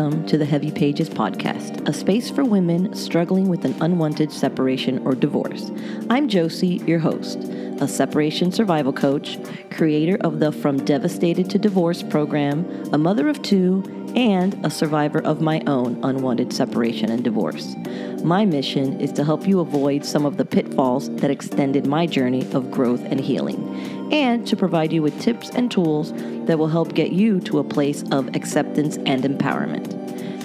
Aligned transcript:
welcome 0.00 0.24
to 0.24 0.38
the 0.38 0.46
Heavy 0.46 0.70
Pages 0.70 1.10
podcast, 1.10 1.86
a 1.86 1.92
space 1.92 2.30
for 2.30 2.42
women 2.42 2.94
struggling 2.94 3.50
with 3.50 3.66
an 3.66 3.74
unwanted 3.82 4.32
separation 4.32 4.98
or 5.06 5.14
divorce. 5.14 5.70
I'm 6.08 6.26
Josie, 6.26 6.82
your 6.86 7.00
host, 7.00 7.40
a 7.82 7.86
separation 7.86 8.50
survival 8.50 8.94
coach, 8.94 9.38
creator 9.70 10.16
of 10.22 10.40
the 10.40 10.52
From 10.52 10.82
Devastated 10.86 11.50
to 11.50 11.58
Divorce 11.58 12.02
program, 12.02 12.64
a 12.94 12.96
mother 12.96 13.28
of 13.28 13.42
two, 13.42 13.84
and 14.16 14.58
a 14.64 14.70
survivor 14.70 15.20
of 15.20 15.42
my 15.42 15.62
own 15.66 16.02
unwanted 16.02 16.54
separation 16.54 17.10
and 17.10 17.22
divorce. 17.22 17.76
My 18.24 18.46
mission 18.46 18.98
is 19.02 19.12
to 19.12 19.24
help 19.24 19.46
you 19.46 19.60
avoid 19.60 20.06
some 20.06 20.24
of 20.24 20.38
the 20.38 20.46
pitfalls 20.46 21.14
that 21.16 21.30
extended 21.30 21.86
my 21.86 22.06
journey 22.06 22.50
of 22.52 22.70
growth 22.70 23.02
and 23.04 23.20
healing, 23.20 23.99
and 24.12 24.46
to 24.46 24.56
provide 24.56 24.92
you 24.92 25.02
with 25.02 25.20
tips 25.20 25.50
and 25.50 25.70
tools 25.70 26.12
that 26.46 26.58
will 26.58 26.68
help 26.68 26.94
get 26.94 27.12
you 27.12 27.40
to 27.40 27.58
a 27.58 27.64
place 27.64 28.02
of 28.10 28.34
acceptance 28.34 28.96
and 29.06 29.24
empowerment. 29.24 29.96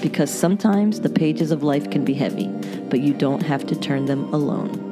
Because 0.01 0.29
sometimes 0.29 1.01
the 1.01 1.09
pages 1.09 1.51
of 1.51 1.63
life 1.63 1.89
can 1.89 2.05
be 2.05 2.13
heavy, 2.13 2.47
but 2.89 2.99
you 2.99 3.13
don't 3.13 3.41
have 3.41 3.65
to 3.67 3.75
turn 3.75 4.05
them 4.05 4.31
alone. 4.33 4.84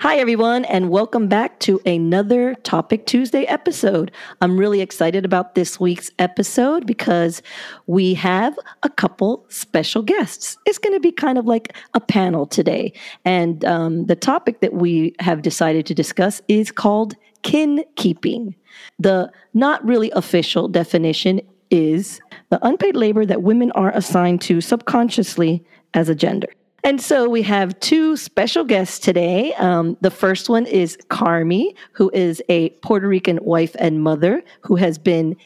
Hi, 0.00 0.16
everyone, 0.16 0.64
and 0.64 0.88
welcome 0.88 1.28
back 1.28 1.60
to 1.60 1.78
another 1.84 2.54
Topic 2.62 3.04
Tuesday 3.04 3.44
episode. 3.44 4.10
I'm 4.40 4.56
really 4.56 4.80
excited 4.80 5.26
about 5.26 5.54
this 5.54 5.78
week's 5.78 6.10
episode 6.18 6.86
because 6.86 7.42
we 7.86 8.14
have 8.14 8.58
a 8.82 8.88
couple 8.88 9.44
special 9.50 10.02
guests. 10.02 10.56
It's 10.64 10.78
going 10.78 10.94
to 10.94 11.00
be 11.00 11.12
kind 11.12 11.36
of 11.36 11.44
like 11.44 11.76
a 11.92 12.00
panel 12.00 12.46
today. 12.46 12.94
And 13.26 13.62
um, 13.66 14.06
the 14.06 14.16
topic 14.16 14.60
that 14.60 14.72
we 14.72 15.14
have 15.20 15.42
decided 15.42 15.84
to 15.84 15.94
discuss 15.94 16.40
is 16.48 16.72
called 16.72 17.14
kin 17.42 17.84
keeping. 17.96 18.54
The 18.98 19.30
not 19.52 19.84
really 19.84 20.10
official 20.12 20.66
definition 20.66 21.42
is 21.70 22.22
the 22.48 22.58
unpaid 22.66 22.96
labor 22.96 23.26
that 23.26 23.42
women 23.42 23.70
are 23.72 23.90
assigned 23.90 24.40
to 24.42 24.62
subconsciously 24.62 25.62
as 25.92 26.08
a 26.08 26.14
gender. 26.14 26.48
And 26.82 27.00
so 27.00 27.28
we 27.28 27.42
have 27.42 27.78
two 27.80 28.16
special 28.16 28.64
guests 28.64 28.98
today. 28.98 29.52
Um, 29.54 29.96
the 30.00 30.10
first 30.10 30.48
one 30.48 30.66
is 30.66 30.96
Carmi, 31.08 31.74
who 31.92 32.10
is 32.14 32.42
a 32.48 32.70
Puerto 32.82 33.06
Rican 33.06 33.38
wife 33.42 33.76
and 33.78 34.02
mother 34.02 34.42
who 34.62 34.76
has 34.76 34.98
been 34.98 35.36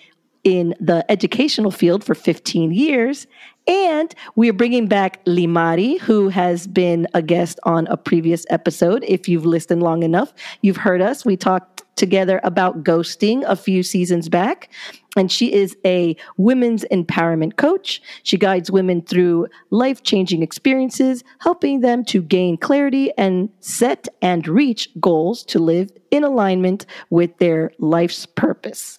in 0.44 0.74
the 0.78 1.10
educational 1.10 1.70
field 1.70 2.04
for 2.04 2.14
15 2.14 2.70
years. 2.72 3.26
And 3.66 4.14
we're 4.36 4.52
bringing 4.52 4.86
back 4.86 5.24
Lymari, 5.24 5.98
who 6.00 6.28
has 6.28 6.66
been 6.66 7.08
a 7.14 7.22
guest 7.22 7.58
on 7.64 7.86
a 7.86 7.96
previous 7.96 8.44
episode. 8.50 9.02
If 9.08 9.26
you've 9.26 9.46
listened 9.46 9.82
long 9.82 10.02
enough, 10.02 10.34
you've 10.60 10.76
heard 10.76 11.00
us. 11.00 11.24
We 11.24 11.38
talked 11.38 11.82
together 11.96 12.40
about 12.44 12.84
ghosting 12.84 13.42
a 13.46 13.56
few 13.56 13.82
seasons 13.82 14.28
back. 14.28 14.70
And 15.16 15.30
she 15.30 15.52
is 15.52 15.76
a 15.84 16.16
women's 16.36 16.84
empowerment 16.90 17.56
coach. 17.56 18.02
She 18.22 18.36
guides 18.36 18.70
women 18.70 19.02
through 19.02 19.46
life 19.70 20.02
changing 20.02 20.42
experiences, 20.42 21.22
helping 21.38 21.80
them 21.80 22.04
to 22.06 22.20
gain 22.20 22.56
clarity 22.56 23.12
and 23.16 23.48
set 23.60 24.08
and 24.22 24.46
reach 24.48 24.88
goals 25.00 25.44
to 25.44 25.58
live 25.58 25.90
in 26.10 26.24
alignment 26.24 26.86
with 27.10 27.36
their 27.38 27.70
life's 27.78 28.26
purpose. 28.26 28.98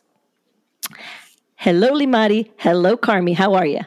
Hello, 1.55 1.91
Lymari. 1.91 2.51
Hello, 2.57 2.95
Carmi. 2.95 3.35
How 3.35 3.53
are 3.53 3.65
you? 3.65 3.81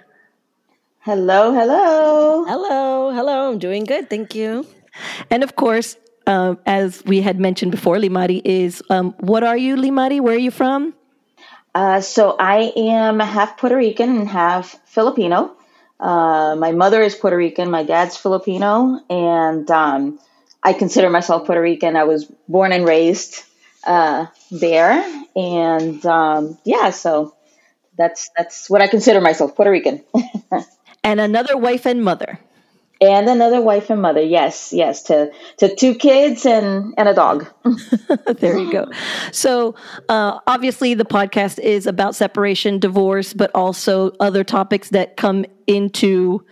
Hello, 1.00 1.52
hello. 1.52 2.44
Hello, 2.44 3.12
hello. 3.12 3.52
I'm 3.52 3.58
doing 3.58 3.84
good. 3.84 4.10
Thank 4.10 4.34
you. 4.34 4.66
And 5.30 5.42
of 5.42 5.56
course, 5.56 5.96
um, 6.26 6.58
as 6.66 7.02
we 7.06 7.22
had 7.22 7.40
mentioned 7.40 7.70
before, 7.70 7.96
Lymari 7.96 8.42
is 8.44 8.82
um, 8.90 9.14
what 9.20 9.42
are 9.42 9.56
you, 9.56 9.76
Lymari? 9.76 10.20
Where 10.20 10.34
are 10.34 10.38
you 10.38 10.50
from? 10.50 10.92
Uh, 11.74 12.00
so 12.00 12.34
I 12.38 12.72
am 12.76 13.20
half 13.20 13.56
Puerto 13.56 13.76
Rican 13.76 14.16
and 14.16 14.28
half 14.28 14.78
Filipino. 14.86 15.54
Uh, 16.00 16.56
my 16.56 16.72
mother 16.72 17.02
is 17.02 17.14
Puerto 17.14 17.36
Rican, 17.36 17.70
my 17.70 17.82
dad's 17.82 18.16
Filipino, 18.16 19.00
and 19.10 19.70
um, 19.70 20.18
I 20.62 20.72
consider 20.72 21.10
myself 21.10 21.46
Puerto 21.46 21.60
Rican. 21.60 21.96
I 21.96 22.04
was 22.04 22.24
born 22.48 22.72
and 22.72 22.86
raised 22.86 23.42
uh, 23.84 24.26
there, 24.50 25.04
and 25.34 26.04
um, 26.06 26.58
yeah, 26.64 26.90
so 26.90 27.34
that's 27.96 28.30
that's 28.36 28.70
what 28.70 28.80
I 28.80 28.86
consider 28.86 29.20
myself, 29.20 29.56
Puerto 29.56 29.70
Rican. 29.70 30.04
and 31.04 31.20
another 31.20 31.56
wife 31.56 31.84
and 31.84 32.02
mother 32.02 32.38
and 33.00 33.28
another 33.28 33.60
wife 33.60 33.90
and 33.90 34.02
mother. 34.02 34.20
Yes 34.20 34.72
yes 34.72 35.02
to 35.04 35.30
to 35.58 35.74
two 35.74 35.94
kids 35.94 36.44
and 36.46 36.94
and 36.96 37.08
a 37.08 37.14
dog. 37.14 37.46
There 38.38 38.58
you 38.58 38.70
go. 38.70 38.90
So 39.32 39.74
uh, 40.08 40.38
obviously 40.46 40.94
the 40.94 41.04
podcast 41.04 41.58
is 41.58 41.86
about 41.86 42.14
separation 42.14 42.78
divorce 42.78 43.32
but 43.32 43.50
also 43.54 44.12
other 44.20 44.44
topics 44.44 44.90
that 44.90 45.16
come 45.16 45.44
into 45.66 46.44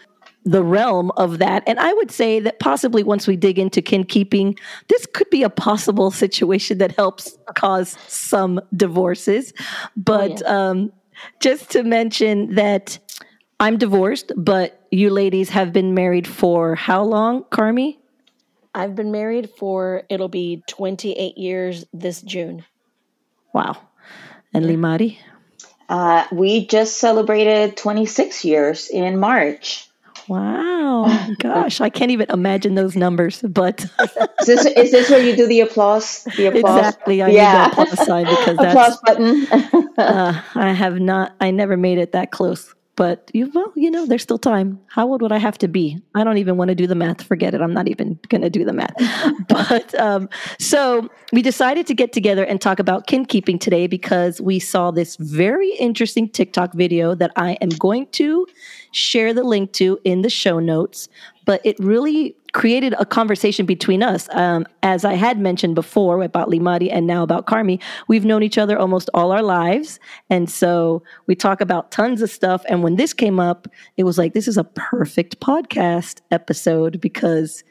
the 0.44 0.62
realm 0.62 1.10
of 1.16 1.38
that. 1.38 1.62
And 1.66 1.78
i 1.80 1.92
would 1.92 2.10
say 2.10 2.40
that 2.40 2.60
possibly 2.60 3.02
once 3.02 3.26
we 3.26 3.36
dig 3.36 3.58
into 3.58 3.82
kin 3.82 4.04
keeping 4.04 4.56
this 4.88 5.06
could 5.06 5.28
be 5.30 5.42
a 5.42 5.50
possible 5.50 6.10
situation 6.10 6.78
that 6.78 6.92
helps 6.92 7.36
cause 7.54 7.96
some 8.06 8.60
divorces. 8.76 9.52
But 9.96 10.42
oh, 10.42 10.46
yeah. 10.46 10.68
um, 10.70 10.92
just 11.40 11.70
to 11.70 11.82
mention 11.82 12.54
that 12.54 12.98
I'm 13.58 13.78
divorced, 13.78 14.32
but 14.36 14.86
you 14.90 15.10
ladies 15.10 15.48
have 15.50 15.72
been 15.72 15.94
married 15.94 16.26
for 16.26 16.74
how 16.74 17.02
long, 17.02 17.44
Carmi? 17.44 17.96
I've 18.74 18.94
been 18.94 19.10
married 19.10 19.48
for 19.58 20.02
it'll 20.10 20.28
be 20.28 20.62
28 20.68 21.38
years 21.38 21.84
this 21.94 22.20
June. 22.20 22.64
Wow. 23.54 23.78
And 24.52 24.66
Lymari? 24.66 25.16
Uh, 25.88 26.26
we 26.30 26.66
just 26.66 26.98
celebrated 26.98 27.76
26 27.78 28.44
years 28.44 28.88
in 28.90 29.18
March. 29.18 29.88
Wow. 30.28 31.06
Gosh, 31.38 31.80
I 31.80 31.88
can't 31.88 32.10
even 32.10 32.30
imagine 32.30 32.74
those 32.74 32.96
numbers, 32.96 33.40
but 33.42 33.86
is, 34.40 34.46
this, 34.46 34.66
is 34.66 34.90
this 34.90 35.08
where 35.08 35.22
you 35.22 35.34
do 35.34 35.46
the 35.46 35.60
applause? 35.60 36.24
The 36.36 36.46
applause? 36.46 36.78
Exactly. 36.78 37.22
I 37.22 37.28
yeah. 37.28 37.68
need 37.68 37.76
the 37.76 37.82
applause 37.82 38.06
sign 38.06 38.24
because 38.26 38.56
that's 38.58 38.72
applause 38.72 38.98
button. 39.06 39.88
uh, 39.98 40.42
I 40.54 40.72
have 40.72 41.00
not 41.00 41.34
I 41.40 41.50
never 41.50 41.78
made 41.78 41.96
it 41.96 42.12
that 42.12 42.30
close 42.32 42.74
but 42.96 43.30
you 43.34 43.50
well 43.54 43.72
you 43.76 43.90
know 43.90 44.06
there's 44.06 44.22
still 44.22 44.38
time. 44.38 44.80
How 44.88 45.06
old 45.06 45.22
would 45.22 45.32
i 45.32 45.38
have 45.38 45.58
to 45.58 45.68
be? 45.68 45.98
I 46.14 46.24
don't 46.24 46.38
even 46.38 46.56
want 46.56 46.68
to 46.68 46.74
do 46.74 46.86
the 46.86 46.94
math. 46.94 47.22
Forget 47.22 47.54
it. 47.54 47.60
I'm 47.60 47.74
not 47.74 47.88
even 47.88 48.18
going 48.28 48.42
to 48.42 48.50
do 48.50 48.64
the 48.64 48.72
math. 48.72 48.94
But 49.48 49.94
um, 50.00 50.28
so 50.58 51.08
we 51.32 51.42
decided 51.42 51.86
to 51.86 51.94
get 51.94 52.12
together 52.12 52.44
and 52.44 52.60
talk 52.60 52.78
about 52.78 53.06
kin 53.06 53.24
keeping 53.26 53.58
today 53.58 53.86
because 53.86 54.40
we 54.40 54.58
saw 54.58 54.90
this 54.90 55.16
very 55.16 55.70
interesting 55.76 56.28
tiktok 56.28 56.72
video 56.74 57.14
that 57.14 57.32
i 57.36 57.52
am 57.60 57.70
going 57.70 58.06
to 58.12 58.46
share 58.92 59.32
the 59.34 59.42
link 59.42 59.72
to 59.72 59.98
in 60.04 60.22
the 60.22 60.30
show 60.30 60.58
notes 60.58 61.08
but 61.46 61.60
it 61.64 61.78
really 61.80 62.36
created 62.52 62.94
a 62.98 63.06
conversation 63.06 63.66
between 63.66 64.02
us. 64.02 64.28
Um, 64.32 64.66
as 64.82 65.04
I 65.04 65.14
had 65.14 65.38
mentioned 65.38 65.74
before 65.74 66.22
about 66.22 66.48
Lymari 66.48 66.90
and 66.92 67.06
now 67.06 67.22
about 67.22 67.46
Carmi, 67.46 67.80
we've 68.08 68.24
known 68.24 68.42
each 68.42 68.58
other 68.58 68.78
almost 68.78 69.08
all 69.14 69.32
our 69.32 69.42
lives. 69.42 69.98
And 70.28 70.50
so 70.50 71.02
we 71.26 71.34
talk 71.34 71.60
about 71.60 71.90
tons 71.90 72.20
of 72.22 72.30
stuff. 72.30 72.64
And 72.68 72.82
when 72.82 72.96
this 72.96 73.12
came 73.12 73.38
up, 73.38 73.68
it 73.96 74.04
was 74.04 74.18
like, 74.18 74.34
this 74.34 74.48
is 74.48 74.56
a 74.56 74.64
perfect 74.64 75.40
podcast 75.40 76.20
episode 76.30 77.00
because 77.00 77.62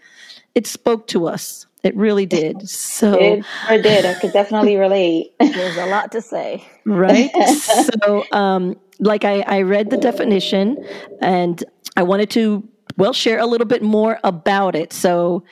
it 0.56 0.68
spoke 0.68 1.08
to 1.08 1.28
us. 1.28 1.66
It 1.84 1.96
really 1.96 2.26
did. 2.26 2.68
So 2.68 3.14
it 3.14 3.46
sure 3.68 3.82
did. 3.82 4.06
I 4.06 4.14
could 4.16 4.34
definitely 4.34 4.76
relate. 4.88 5.34
There's 5.40 5.78
a 5.78 5.86
lot 5.88 6.12
to 6.14 6.22
say. 6.22 6.66
Right. 6.86 7.30
so 7.58 8.24
um, 8.32 8.76
like 9.00 9.26
I, 9.26 9.42
I 9.42 9.62
read 9.62 9.90
the 9.90 9.98
definition 9.98 10.84
and 11.22 11.64
I 11.98 12.04
wanted 12.04 12.30
to 12.32 12.68
well 12.98 13.14
share 13.14 13.40
a 13.40 13.46
little 13.46 13.68
bit 13.68 13.82
more 13.82 14.20
about 14.24 14.76
it. 14.76 14.94
So 14.94 15.44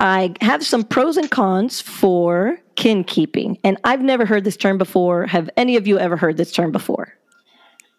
I 0.00 0.34
have 0.40 0.64
some 0.64 0.84
pros 0.84 1.16
and 1.16 1.30
cons 1.30 1.80
for 1.80 2.58
kin 2.76 3.04
keeping. 3.04 3.58
And 3.64 3.78
I've 3.84 4.02
never 4.02 4.26
heard 4.26 4.44
this 4.44 4.56
term 4.56 4.78
before. 4.78 5.26
Have 5.26 5.48
any 5.56 5.76
of 5.76 5.86
you 5.86 5.98
ever 5.98 6.16
heard 6.16 6.36
this 6.36 6.52
term 6.52 6.72
before? 6.72 7.14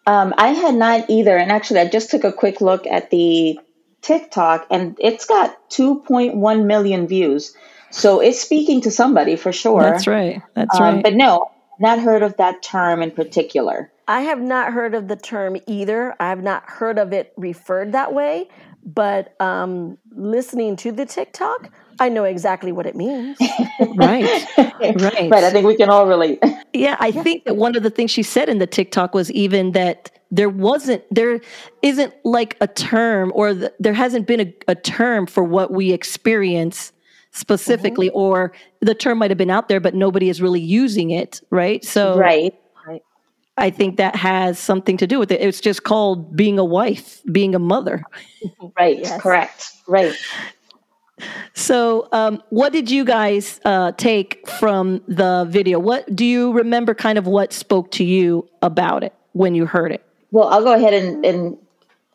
Um, 0.06 0.34
I 0.38 0.48
had 0.48 0.74
not 0.74 1.08
either. 1.10 1.36
And 1.36 1.50
actually, 1.50 1.80
I 1.80 1.88
just 1.88 2.10
took 2.10 2.24
a 2.24 2.32
quick 2.32 2.60
look 2.60 2.86
at 2.86 3.10
the 3.10 3.58
TikTok 4.02 4.66
and 4.70 4.96
it's 5.00 5.26
got 5.26 5.68
2.1 5.70 6.66
million 6.66 7.08
views. 7.08 7.56
So 7.90 8.20
it's 8.20 8.40
speaking 8.40 8.82
to 8.82 8.90
somebody 8.90 9.36
for 9.36 9.52
sure. 9.52 9.82
That's 9.82 10.06
right. 10.06 10.42
That's 10.54 10.78
um, 10.78 10.82
right. 10.82 11.02
But 11.02 11.14
no, 11.14 11.50
not 11.80 11.98
heard 11.98 12.22
of 12.22 12.36
that 12.36 12.62
term 12.62 13.02
in 13.02 13.10
particular. 13.10 13.90
I 14.08 14.20
have 14.20 14.40
not 14.40 14.72
heard 14.72 14.94
of 14.94 15.08
the 15.08 15.16
term 15.16 15.56
either. 15.66 16.14
I 16.20 16.28
have 16.28 16.42
not 16.42 16.68
heard 16.68 16.98
of 16.98 17.12
it 17.12 17.32
referred 17.36 17.92
that 17.92 18.14
way. 18.14 18.48
But 18.86 19.38
um, 19.40 19.98
listening 20.12 20.76
to 20.76 20.92
the 20.92 21.04
TikTok, 21.04 21.70
I 21.98 22.08
know 22.08 22.22
exactly 22.22 22.70
what 22.70 22.86
it 22.86 22.94
means. 22.94 23.36
right. 23.96 24.46
Right. 24.78 25.30
Right. 25.30 25.44
I 25.44 25.50
think 25.50 25.66
we 25.66 25.76
can 25.76 25.90
all 25.90 26.06
relate. 26.06 26.38
Yeah. 26.72 26.96
I 27.00 27.08
yeah. 27.08 27.22
think 27.22 27.44
that 27.44 27.56
one 27.56 27.74
of 27.74 27.82
the 27.82 27.90
things 27.90 28.12
she 28.12 28.22
said 28.22 28.48
in 28.48 28.58
the 28.58 28.66
TikTok 28.66 29.12
was 29.12 29.30
even 29.32 29.72
that 29.72 30.10
there 30.30 30.48
wasn't, 30.48 31.02
there 31.12 31.40
isn't 31.82 32.14
like 32.24 32.56
a 32.60 32.68
term 32.68 33.32
or 33.34 33.54
the, 33.54 33.74
there 33.80 33.94
hasn't 33.94 34.26
been 34.26 34.40
a, 34.40 34.54
a, 34.68 34.74
term 34.74 35.26
for 35.26 35.42
what 35.42 35.72
we 35.72 35.92
experience 35.92 36.92
specifically, 37.32 38.08
mm-hmm. 38.08 38.18
or 38.18 38.52
the 38.80 38.94
term 38.94 39.18
might 39.18 39.30
have 39.30 39.38
been 39.38 39.50
out 39.50 39.68
there, 39.68 39.80
but 39.80 39.94
nobody 39.94 40.28
is 40.28 40.40
really 40.40 40.60
using 40.60 41.10
it. 41.10 41.40
Right. 41.50 41.84
So, 41.84 42.16
right. 42.16 42.54
I 43.58 43.70
think 43.70 43.96
that 43.96 44.14
has 44.16 44.58
something 44.58 44.96
to 44.98 45.06
do 45.06 45.18
with 45.18 45.30
it. 45.32 45.40
It's 45.40 45.60
just 45.60 45.82
called 45.82 46.36
being 46.36 46.58
a 46.58 46.64
wife, 46.64 47.22
being 47.30 47.54
a 47.54 47.58
mother. 47.58 48.04
Right. 48.78 48.98
Yes. 48.98 49.20
Correct. 49.20 49.72
Right. 49.88 50.14
So, 51.54 52.08
um, 52.12 52.42
what 52.50 52.72
did 52.72 52.90
you 52.90 53.04
guys 53.04 53.60
uh, 53.64 53.92
take 53.92 54.48
from 54.48 55.02
the 55.08 55.46
video? 55.48 55.78
What 55.78 56.14
do 56.14 56.24
you 56.24 56.52
remember? 56.52 56.94
Kind 56.94 57.18
of 57.18 57.26
what 57.26 57.52
spoke 57.52 57.90
to 57.92 58.04
you 58.04 58.48
about 58.60 59.02
it 59.02 59.14
when 59.32 59.54
you 59.54 59.66
heard 59.66 59.92
it? 59.92 60.04
Well, 60.30 60.48
I'll 60.48 60.62
go 60.62 60.74
ahead 60.74 60.92
and 60.92 61.24
and, 61.24 61.58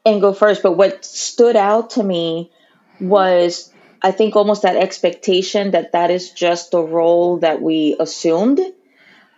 and 0.06 0.22
go 0.22 0.34
first. 0.34 0.62
But 0.62 0.74
what 0.74 1.04
stood 1.04 1.56
out 1.56 1.92
to 1.92 2.04
me 2.04 2.52
was, 3.00 3.74
I 4.02 4.12
think, 4.12 4.36
almost 4.36 4.62
that 4.62 4.76
expectation 4.76 5.72
that 5.72 5.94
that 5.94 6.12
is 6.12 6.30
just 6.30 6.72
the 6.72 6.82
role 6.82 7.40
that 7.40 7.62
we 7.62 7.96
assumed. 8.00 8.62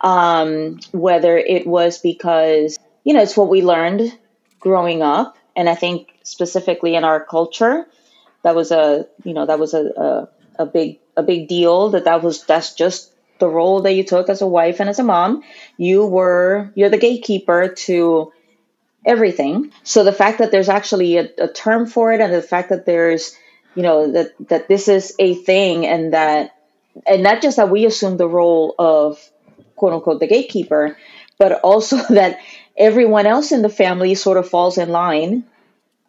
Um, 0.04 0.80
whether 0.92 1.38
it 1.38 1.66
was 1.66 1.98
because 1.98 2.78
you 3.04 3.14
know 3.14 3.22
it's 3.22 3.36
what 3.36 3.48
we 3.48 3.62
learned 3.62 4.16
growing 4.60 5.02
up, 5.02 5.38
and 5.56 5.68
I 5.68 5.74
think 5.74 6.14
specifically 6.24 6.94
in 6.94 7.04
our 7.04 7.24
culture 7.24 7.86
that 8.44 8.54
was 8.54 8.70
a 8.70 9.06
you 9.24 9.34
know 9.34 9.46
that 9.46 9.58
was 9.58 9.74
a, 9.74 9.84
a, 9.86 10.28
a 10.62 10.66
big 10.66 11.00
a 11.16 11.22
big 11.22 11.48
deal 11.48 11.90
that 11.90 12.04
that 12.04 12.22
was 12.22 12.44
that's 12.44 12.74
just 12.74 13.12
the 13.40 13.48
role 13.48 13.82
that 13.82 13.94
you 13.94 14.04
took 14.04 14.28
as 14.28 14.42
a 14.42 14.46
wife 14.46 14.80
and 14.80 14.88
as 14.88 15.00
a 15.00 15.04
mom. 15.04 15.42
You 15.76 16.06
were 16.06 16.70
you're 16.74 16.90
the 16.90 16.98
gatekeeper 16.98 17.68
to 17.86 18.32
everything. 19.06 19.72
So 19.82 20.04
the 20.04 20.12
fact 20.12 20.38
that 20.38 20.50
there's 20.50 20.68
actually 20.68 21.18
a, 21.18 21.28
a 21.38 21.48
term 21.48 21.86
for 21.86 22.12
it 22.12 22.20
and 22.20 22.32
the 22.32 22.42
fact 22.42 22.70
that 22.70 22.86
there's 22.86 23.36
you 23.74 23.82
know 23.82 24.12
that 24.12 24.32
that 24.48 24.68
this 24.68 24.88
is 24.88 25.14
a 25.18 25.34
thing 25.34 25.86
and 25.86 26.12
that 26.14 26.54
and 27.06 27.22
not 27.22 27.42
just 27.42 27.56
that 27.56 27.70
we 27.70 27.86
assume 27.86 28.16
the 28.16 28.28
role 28.28 28.74
of 28.78 29.18
quote 29.84 29.92
unquote 29.92 30.20
the 30.20 30.26
gatekeeper 30.26 30.96
but 31.38 31.60
also 31.60 31.96
that 32.20 32.38
everyone 32.76 33.26
else 33.26 33.52
in 33.52 33.62
the 33.62 33.68
family 33.68 34.14
sort 34.14 34.38
of 34.38 34.48
falls 34.48 34.78
in 34.78 34.88
line 34.88 35.44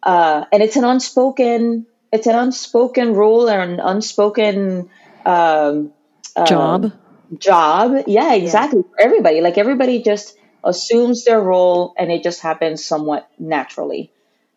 uh, 0.02 0.44
and 0.52 0.62
it's 0.62 0.76
an 0.76 0.84
unspoken 0.84 1.86
it's 2.12 2.26
an 2.26 2.34
unspoken 2.34 3.14
rule 3.14 3.50
or 3.50 3.60
an 3.60 3.80
unspoken 3.80 4.88
um, 5.26 5.92
job. 6.46 6.84
Um, 6.84 6.92
job, 7.38 8.04
yeah, 8.06 8.34
exactly. 8.34 8.80
Yeah. 8.80 8.90
For 8.90 9.00
everybody, 9.00 9.40
like 9.40 9.58
everybody 9.58 10.02
just 10.02 10.36
assumes 10.64 11.24
their 11.24 11.40
role, 11.40 11.94
and 11.98 12.10
it 12.10 12.22
just 12.22 12.40
happens 12.40 12.84
somewhat 12.84 13.28
naturally. 13.38 14.12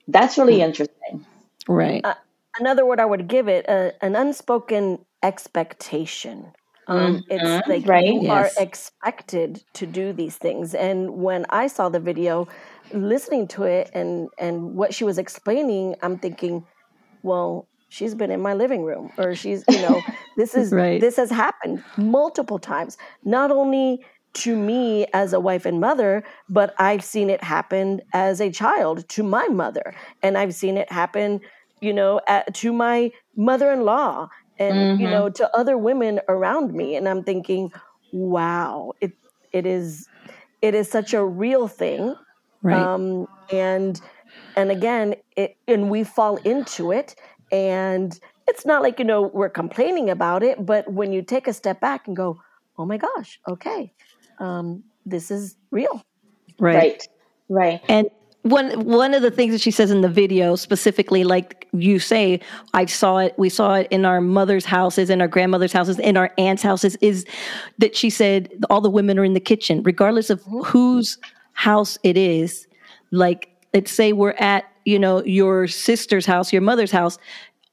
That's 0.08 0.38
really 0.38 0.58
mm. 0.58 0.68
interesting, 0.68 1.26
right? 1.68 2.04
Uh, 2.04 2.16
another 2.60 2.86
word 2.86 3.00
I 3.00 3.06
would 3.06 3.28
give 3.28 3.48
it 3.48 3.68
uh, 3.68 3.92
an 4.02 4.16
unspoken 4.16 5.06
expectation. 5.22 6.54
Um, 6.90 7.24
mm-hmm. 7.30 7.32
It's 7.32 7.68
like 7.68 7.88
right? 7.88 8.06
you 8.06 8.24
yes. 8.24 8.58
are 8.58 8.64
expected 8.64 9.64
to 9.74 9.86
do 9.86 10.12
these 10.12 10.38
things. 10.38 10.74
And 10.74 11.22
when 11.22 11.46
I 11.50 11.68
saw 11.68 11.88
the 11.88 12.00
video, 12.00 12.48
listening 12.92 13.48
to 13.50 13.64
it 13.64 13.92
and 13.94 14.30
and 14.40 14.76
what 14.76 14.94
she 14.94 15.04
was 15.04 15.18
explaining, 15.18 15.96
I'm 16.02 16.18
thinking, 16.18 16.66
well, 17.22 17.68
she's 17.90 18.16
been 18.16 18.32
in 18.32 18.42
my 18.42 18.54
living 18.54 18.84
room 18.84 19.12
or 19.18 19.36
she's, 19.36 19.64
you 19.70 19.82
know, 19.82 20.02
this 20.36 20.56
is 20.56 20.72
right. 20.74 21.00
this 21.00 21.16
has 21.18 21.30
happened 21.30 21.84
multiple 21.98 22.58
times. 22.58 22.98
Not 23.24 23.52
only 23.52 24.04
to 24.32 24.56
me 24.56 25.06
as 25.14 25.34
a 25.34 25.40
wife 25.40 25.66
and 25.66 25.80
mother, 25.80 26.24
but 26.50 26.74
I've 26.80 27.04
seen 27.04 27.30
it 27.30 27.44
happen 27.44 28.02
as 28.14 28.40
a 28.40 28.52
child 28.52 29.08
to 29.10 29.24
my 29.24 29.48
mother, 29.48 29.94
and 30.22 30.38
I've 30.38 30.54
seen 30.54 30.78
it 30.78 30.92
happen, 30.92 31.42
you 31.82 31.94
know, 31.94 32.22
at, 32.28 32.54
to 32.56 32.72
my 32.72 33.12
mother-in-law, 33.36 34.30
and 34.60 34.76
mm-hmm. 34.76 35.02
you 35.02 35.10
know, 35.10 35.30
to 35.30 35.58
other 35.58 35.78
women 35.78 36.20
around 36.28 36.74
me. 36.74 36.96
And 36.96 37.08
I'm 37.08 37.24
thinking, 37.24 37.72
wow, 38.12 38.94
it 39.02 39.14
it 39.52 39.66
is 39.66 40.08
it 40.62 40.76
is 40.76 40.90
such 40.92 41.14
a 41.14 41.24
real 41.24 41.68
thing, 41.68 42.16
right? 42.62 42.76
Um, 42.76 43.28
and 43.52 44.00
and 44.56 44.72
again 44.72 45.16
it 45.36 45.58
and 45.68 45.90
we 45.90 46.04
fall 46.04 46.38
into 46.38 46.92
it 46.92 47.16
and 47.52 48.20
it's 48.48 48.66
not 48.66 48.82
like 48.82 49.00
you 49.00 49.06
know 49.06 49.24
we're 49.34 49.50
complaining 49.50 50.10
about 50.10 50.44
it 50.44 50.66
but 50.66 50.92
when 50.92 51.12
you 51.12 51.22
take 51.22 51.48
a 51.48 51.54
step 51.54 51.80
back 51.80 52.08
and 52.08 52.16
go 52.16 52.40
oh 52.78 52.86
my 52.86 52.98
gosh 52.98 53.40
okay 53.48 53.92
um, 54.40 54.84
this 55.06 55.32
is 55.32 55.58
real 55.72 56.04
right 56.60 56.76
right 56.76 57.08
right 57.50 57.82
and 57.90 58.10
one 58.44 58.72
one 58.86 59.14
of 59.14 59.22
the 59.22 59.32
things 59.32 59.52
that 59.52 59.60
she 59.60 59.72
says 59.72 59.92
in 59.92 60.00
the 60.00 60.08
video 60.08 60.56
specifically 60.56 61.26
like 61.26 61.68
you 61.74 62.00
say 62.00 62.40
i 62.74 62.86
saw 62.86 63.18
it 63.18 63.34
we 63.38 63.50
saw 63.50 63.74
it 63.74 63.88
in 63.92 64.06
our 64.06 64.22
mother's 64.22 64.64
houses 64.64 65.10
in 65.10 65.20
our 65.20 65.28
grandmother's 65.28 65.74
houses 65.74 66.00
in 66.00 66.16
our 66.16 66.32
aunt's 66.38 66.64
houses 66.64 66.96
is 67.02 67.26
that 67.80 67.98
she 67.98 68.10
said 68.10 68.50
all 68.70 68.80
the 68.80 68.90
women 68.90 69.20
are 69.20 69.26
in 69.26 69.34
the 69.34 69.42
kitchen 69.42 69.84
regardless 69.84 70.30
of 70.30 70.42
whose 70.64 71.18
house 71.60 71.98
it 72.04 72.16
is. 72.16 72.68
Like 73.12 73.50
let's 73.74 73.92
say 73.92 74.14
we're 74.14 74.36
at 74.40 74.64
you 74.86 74.98
know 74.98 75.24
your 75.26 75.68
sister's 75.68 76.26
house 76.26 76.54
your 76.54 76.62
mother's 76.62 76.92
house 76.92 77.18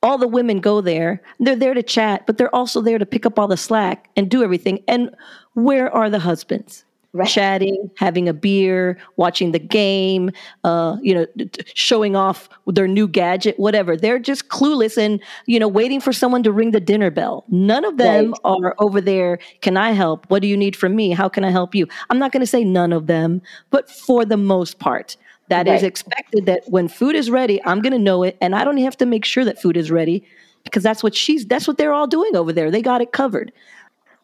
all 0.02 0.19
the 0.19 0.28
women 0.28 0.60
go 0.60 0.80
there 0.80 1.22
they're 1.38 1.56
there 1.56 1.72
to 1.72 1.82
chat 1.82 2.26
but 2.26 2.36
they're 2.36 2.54
also 2.54 2.80
there 2.80 2.98
to 2.98 3.06
pick 3.06 3.24
up 3.24 3.38
all 3.38 3.46
the 3.46 3.56
slack 3.56 4.08
and 4.16 4.28
do 4.28 4.42
everything. 4.42 4.82
And 4.88 5.14
where 5.54 5.88
are 5.94 6.10
the 6.10 6.19
husbands 6.19 6.84
right. 7.16 7.28
chatting 7.28 7.90
having 7.96 8.28
a 8.28 8.34
beer 8.34 8.98
watching 9.16 9.52
the 9.52 9.58
game 9.58 10.30
uh, 10.64 10.96
you 11.02 11.14
know 11.14 11.26
showing 11.74 12.16
off 12.16 12.48
their 12.66 12.88
new 12.88 13.08
gadget 13.08 13.58
whatever 13.58 13.96
they're 13.96 14.18
just 14.18 14.48
clueless 14.48 14.96
and 14.96 15.22
you 15.46 15.58
know 15.58 15.68
waiting 15.68 16.00
for 16.00 16.12
someone 16.12 16.42
to 16.42 16.52
ring 16.52 16.70
the 16.70 16.80
dinner 16.80 17.10
bell 17.10 17.44
none 17.48 17.84
of 17.84 17.96
them 17.96 18.30
right. 18.30 18.40
are 18.44 18.74
over 18.78 19.00
there 19.00 19.38
can 19.60 19.76
i 19.76 19.92
help 19.92 20.28
what 20.30 20.42
do 20.42 20.48
you 20.48 20.56
need 20.56 20.76
from 20.76 20.94
me 20.94 21.10
how 21.10 21.28
can 21.28 21.44
i 21.44 21.50
help 21.50 21.74
you 21.74 21.86
i'm 22.10 22.18
not 22.18 22.32
going 22.32 22.40
to 22.40 22.46
say 22.46 22.64
none 22.64 22.92
of 22.92 23.06
them 23.06 23.40
but 23.70 23.90
for 23.90 24.24
the 24.24 24.36
most 24.36 24.78
part 24.78 25.16
that 25.48 25.66
right. 25.66 25.76
is 25.76 25.82
expected 25.82 26.46
that 26.46 26.62
when 26.66 26.88
food 26.88 27.14
is 27.14 27.30
ready, 27.30 27.60
I'm 27.64 27.80
going 27.80 27.92
to 27.92 27.98
know 27.98 28.22
it. 28.22 28.36
And 28.40 28.54
I 28.54 28.64
don't 28.64 28.78
have 28.78 28.96
to 28.98 29.06
make 29.06 29.24
sure 29.24 29.44
that 29.44 29.60
food 29.60 29.76
is 29.76 29.90
ready 29.90 30.24
because 30.64 30.82
that's 30.82 31.02
what 31.02 31.14
she's, 31.14 31.46
that's 31.46 31.69
what 31.69 31.78
they're 31.78 31.92
all 31.92 32.06
doing 32.06 32.34
over 32.34 32.52
there. 32.52 32.70
They 32.70 32.82
got 32.82 33.00
it 33.00 33.12
covered. 33.12 33.52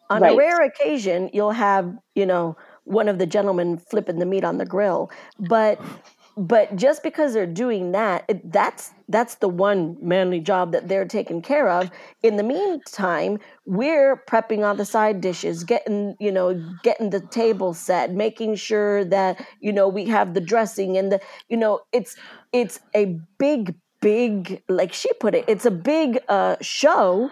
On 0.09 0.21
right. 0.21 0.33
a 0.33 0.37
rare 0.37 0.61
occasion, 0.61 1.29
you'll 1.33 1.51
have, 1.51 1.97
you 2.15 2.25
know, 2.25 2.57
one 2.85 3.07
of 3.07 3.17
the 3.17 3.25
gentlemen 3.25 3.77
flipping 3.77 4.19
the 4.19 4.25
meat 4.25 4.43
on 4.43 4.57
the 4.57 4.65
grill. 4.65 5.11
But 5.39 5.79
but 6.35 6.75
just 6.75 7.03
because 7.03 7.33
they're 7.33 7.45
doing 7.45 7.91
that 7.91 8.25
it, 8.27 8.51
that's 8.51 8.91
that's 9.07 9.35
the 9.35 9.47
one 9.47 9.95
manly 10.01 10.39
job 10.39 10.71
that 10.71 10.87
they're 10.87 11.05
taking 11.05 11.41
care 11.41 11.69
of 11.69 11.91
in 12.23 12.37
the 12.37 12.43
meantime 12.43 13.37
we're 13.65 14.23
prepping 14.27 14.65
all 14.65 14.73
the 14.75 14.85
side 14.85 15.21
dishes 15.21 15.63
getting 15.63 16.15
you 16.19 16.31
know 16.31 16.59
getting 16.81 17.11
the 17.11 17.19
table 17.19 17.73
set 17.73 18.11
making 18.11 18.55
sure 18.55 19.05
that 19.05 19.45
you 19.59 19.71
know 19.71 19.87
we 19.87 20.05
have 20.05 20.33
the 20.33 20.41
dressing 20.41 20.97
and 20.97 21.11
the 21.11 21.19
you 21.49 21.57
know 21.57 21.79
it's 21.91 22.15
it's 22.51 22.79
a 22.95 23.17
big 23.37 23.75
big 24.01 24.61
like 24.67 24.91
she 24.91 25.11
put 25.13 25.35
it 25.35 25.45
it's 25.47 25.65
a 25.65 25.71
big 25.71 26.19
uh 26.29 26.55
show 26.61 27.29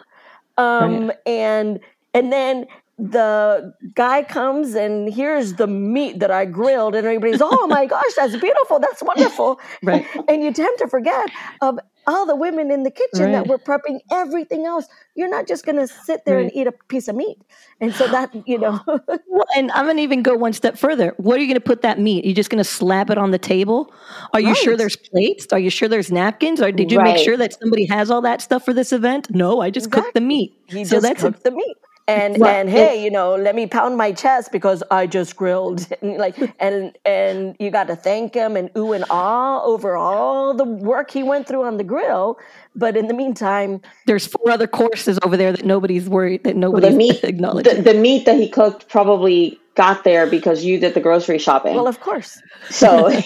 um 0.57 1.07
right. 1.07 1.17
and 1.25 1.79
and 2.13 2.31
then 2.31 2.65
the 3.01 3.73
guy 3.95 4.21
comes 4.21 4.75
and 4.75 5.11
here's 5.11 5.55
the 5.55 5.65
meat 5.65 6.19
that 6.19 6.29
I 6.29 6.45
grilled, 6.45 6.93
and 6.93 7.05
everybody's, 7.05 7.41
oh 7.41 7.67
my 7.67 7.87
gosh, 7.87 8.13
that's 8.15 8.35
beautiful, 8.35 8.79
that's 8.79 9.01
wonderful. 9.01 9.59
Right. 9.83 10.05
And 10.27 10.43
you 10.43 10.53
tend 10.53 10.77
to 10.79 10.87
forget 10.87 11.31
of 11.61 11.79
all 12.05 12.25
the 12.25 12.35
women 12.35 12.71
in 12.71 12.83
the 12.83 12.91
kitchen 12.91 13.25
right. 13.25 13.31
that 13.31 13.47
were 13.47 13.57
prepping 13.57 13.99
everything 14.11 14.65
else. 14.65 14.85
You're 15.15 15.29
not 15.29 15.47
just 15.47 15.65
going 15.65 15.77
to 15.77 15.87
sit 15.87 16.25
there 16.25 16.35
right. 16.35 16.43
and 16.43 16.55
eat 16.55 16.67
a 16.67 16.71
piece 16.71 17.07
of 17.07 17.15
meat. 17.15 17.37
And 17.79 17.93
so 17.93 18.07
that, 18.07 18.31
you 18.47 18.59
know. 18.59 18.79
well, 18.87 19.45
and 19.55 19.71
I'm 19.71 19.85
going 19.85 19.97
to 19.97 20.03
even 20.03 20.21
go 20.21 20.35
one 20.35 20.53
step 20.53 20.77
further. 20.77 21.13
What 21.17 21.37
are 21.37 21.41
you 21.41 21.47
going 21.47 21.55
to 21.55 21.61
put 21.61 21.81
that 21.81 21.99
meat? 21.99 22.25
Are 22.25 22.27
you 22.27 22.35
just 22.35 22.49
going 22.49 22.63
to 22.63 22.69
slap 22.69 23.09
it 23.09 23.17
on 23.17 23.31
the 23.31 23.39
table? 23.39 23.91
Are 24.33 24.39
you 24.39 24.49
right. 24.49 24.57
sure 24.57 24.77
there's 24.77 24.95
plates? 24.95 25.47
Are 25.51 25.59
you 25.59 25.69
sure 25.69 25.87
there's 25.87 26.11
napkins? 26.11 26.61
Or 26.61 26.71
did 26.71 26.91
you 26.91 27.01
make 27.01 27.17
sure 27.17 27.37
that 27.37 27.53
somebody 27.53 27.85
has 27.85 28.11
all 28.11 28.21
that 28.21 28.41
stuff 28.41 28.65
for 28.65 28.73
this 28.73 28.91
event? 28.91 29.33
No, 29.33 29.61
I 29.61 29.69
just 29.69 29.87
exactly. 29.87 30.03
cooked 30.03 30.13
the 30.15 30.21
meat. 30.21 30.53
He 30.67 30.85
so 30.85 30.97
just 30.97 31.03
that's 31.03 31.21
cooked 31.21 31.39
a, 31.39 31.43
the 31.43 31.51
meat 31.51 31.77
and 32.07 32.37
well, 32.37 32.49
and 32.49 32.69
hey, 32.69 33.03
you 33.03 33.11
know, 33.11 33.35
let 33.35 33.55
me 33.55 33.67
pound 33.67 33.97
my 33.97 34.11
chest 34.11 34.51
because 34.51 34.83
I 34.91 35.07
just 35.07 35.35
grilled, 35.35 35.87
and 36.01 36.17
like, 36.17 36.35
and 36.59 36.97
and 37.05 37.55
you 37.59 37.71
got 37.71 37.87
to 37.87 37.95
thank 37.95 38.33
him 38.33 38.55
and 38.55 38.69
ooh 38.77 38.93
and 38.93 39.05
ah 39.09 39.61
over 39.63 39.95
all 39.95 40.53
the 40.53 40.65
work 40.65 41.11
he 41.11 41.23
went 41.23 41.47
through 41.47 41.63
on 41.63 41.77
the 41.77 41.83
grill. 41.83 42.37
But 42.75 42.95
in 42.95 43.07
the 43.07 43.13
meantime, 43.13 43.81
there's 44.07 44.27
four 44.27 44.49
other 44.49 44.67
courses 44.67 45.19
over 45.23 45.35
there 45.35 45.51
that 45.51 45.65
nobody's 45.65 46.07
worried 46.07 46.43
that 46.43 46.55
nobody 46.55 46.87
well, 46.87 46.91
the 46.91 46.97
meat. 46.97 47.21
The, 47.31 47.81
the 47.81 47.93
meat 47.93 48.25
that 48.25 48.37
he 48.37 48.47
cooked 48.47 48.87
probably 48.87 49.59
got 49.75 50.03
there 50.03 50.27
because 50.27 50.63
you 50.63 50.79
did 50.79 50.93
the 50.93 50.99
grocery 50.99 51.37
shopping. 51.37 51.75
Well, 51.75 51.87
of 51.87 51.99
course. 51.99 52.41
So 52.69 53.07
and 53.09 53.25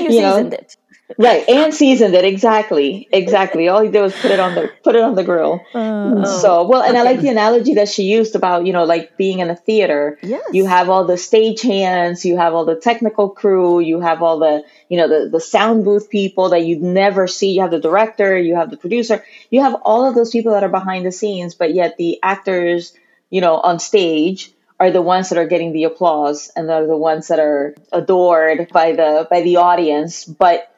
you, 0.00 0.06
you 0.06 0.10
seasoned 0.10 0.50
know, 0.50 0.56
it 0.56 0.76
right 1.18 1.48
and 1.48 1.72
seasoned 1.74 2.14
it 2.14 2.24
exactly 2.24 3.08
exactly. 3.12 3.68
All 3.68 3.82
he 3.82 3.90
did 3.90 4.02
was 4.02 4.14
put 4.14 4.30
it 4.30 4.40
on 4.40 4.54
the 4.54 4.70
put 4.82 4.96
it 4.96 5.02
on 5.02 5.14
the 5.14 5.24
grill. 5.24 5.60
Uh, 5.72 6.24
so 6.24 6.66
well 6.66 6.82
and 6.82 6.96
i 6.96 7.02
like 7.02 7.20
the 7.20 7.28
analogy 7.28 7.74
that 7.74 7.88
she 7.88 8.04
used 8.04 8.34
about 8.34 8.66
you 8.66 8.72
know 8.72 8.84
like 8.84 9.16
being 9.16 9.38
in 9.40 9.50
a 9.50 9.56
theater. 9.56 10.18
Yes. 10.22 10.42
you 10.52 10.66
have 10.66 10.88
all 10.88 11.04
the 11.04 11.16
stage 11.16 11.62
hands 11.62 12.24
you 12.24 12.36
have 12.36 12.54
all 12.54 12.64
the 12.64 12.76
technical 12.76 13.28
crew 13.28 13.80
you 13.80 14.00
have 14.00 14.22
all 14.22 14.38
the 14.38 14.64
you 14.88 14.96
know 14.96 15.08
the, 15.08 15.28
the 15.28 15.40
sound 15.40 15.84
booth 15.84 16.10
people 16.10 16.50
that 16.50 16.64
you'd 16.64 16.82
never 16.82 17.26
see. 17.26 17.52
You 17.52 17.62
have 17.62 17.70
the 17.70 17.80
director 17.80 18.36
you 18.36 18.56
have 18.56 18.70
the 18.70 18.76
producer. 18.76 19.24
You 19.50 19.62
have 19.62 19.74
all 19.82 20.06
of 20.06 20.14
those 20.14 20.30
people 20.30 20.52
that 20.52 20.64
are 20.64 20.68
behind 20.68 21.06
the 21.06 21.12
scenes 21.12 21.54
but 21.54 21.74
yet 21.74 21.96
the 21.96 22.18
actors 22.22 22.92
you 23.30 23.40
know 23.40 23.56
on 23.56 23.78
stage 23.78 24.52
are 24.80 24.90
the 24.90 25.02
ones 25.02 25.28
that 25.28 25.38
are 25.38 25.46
getting 25.46 25.72
the 25.72 25.84
applause 25.84 26.50
and 26.56 26.68
they're 26.68 26.86
the 26.86 26.96
ones 26.96 27.28
that 27.28 27.38
are 27.38 27.74
adored 27.92 28.68
by 28.72 28.92
the 28.92 29.26
by 29.30 29.42
the 29.42 29.56
audience. 29.56 30.24
But 30.24 30.73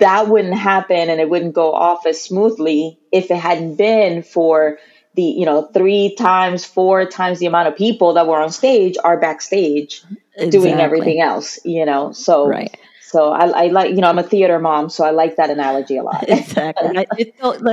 that 0.00 0.28
wouldn't 0.28 0.54
happen 0.54 1.10
and 1.10 1.20
it 1.20 1.28
wouldn't 1.28 1.54
go 1.54 1.72
off 1.72 2.06
as 2.06 2.20
smoothly 2.20 2.98
if 3.12 3.30
it 3.30 3.36
hadn't 3.36 3.76
been 3.76 4.22
for 4.22 4.78
the 5.14 5.22
you 5.22 5.44
know 5.44 5.62
three 5.74 6.14
times 6.14 6.64
four 6.64 7.04
times 7.06 7.38
the 7.38 7.46
amount 7.46 7.68
of 7.68 7.76
people 7.76 8.14
that 8.14 8.26
were 8.26 8.40
on 8.40 8.50
stage 8.50 8.96
are 9.02 9.18
backstage 9.18 10.02
exactly. 10.34 10.50
doing 10.50 10.74
everything 10.74 11.20
else 11.20 11.58
you 11.64 11.84
know 11.84 12.12
so 12.12 12.46
right 12.46 12.76
so 13.08 13.32
I, 13.32 13.46
I, 13.46 13.66
like, 13.68 13.88
you 13.88 14.02
know, 14.02 14.08
I'm 14.08 14.18
a 14.18 14.22
theater 14.22 14.58
mom, 14.58 14.90
so 14.90 15.02
I 15.02 15.12
like 15.12 15.36
that 15.36 15.48
analogy 15.48 15.96
a 15.96 16.02
lot. 16.02 16.24
exactly. 16.28 16.98
I, 16.98 17.06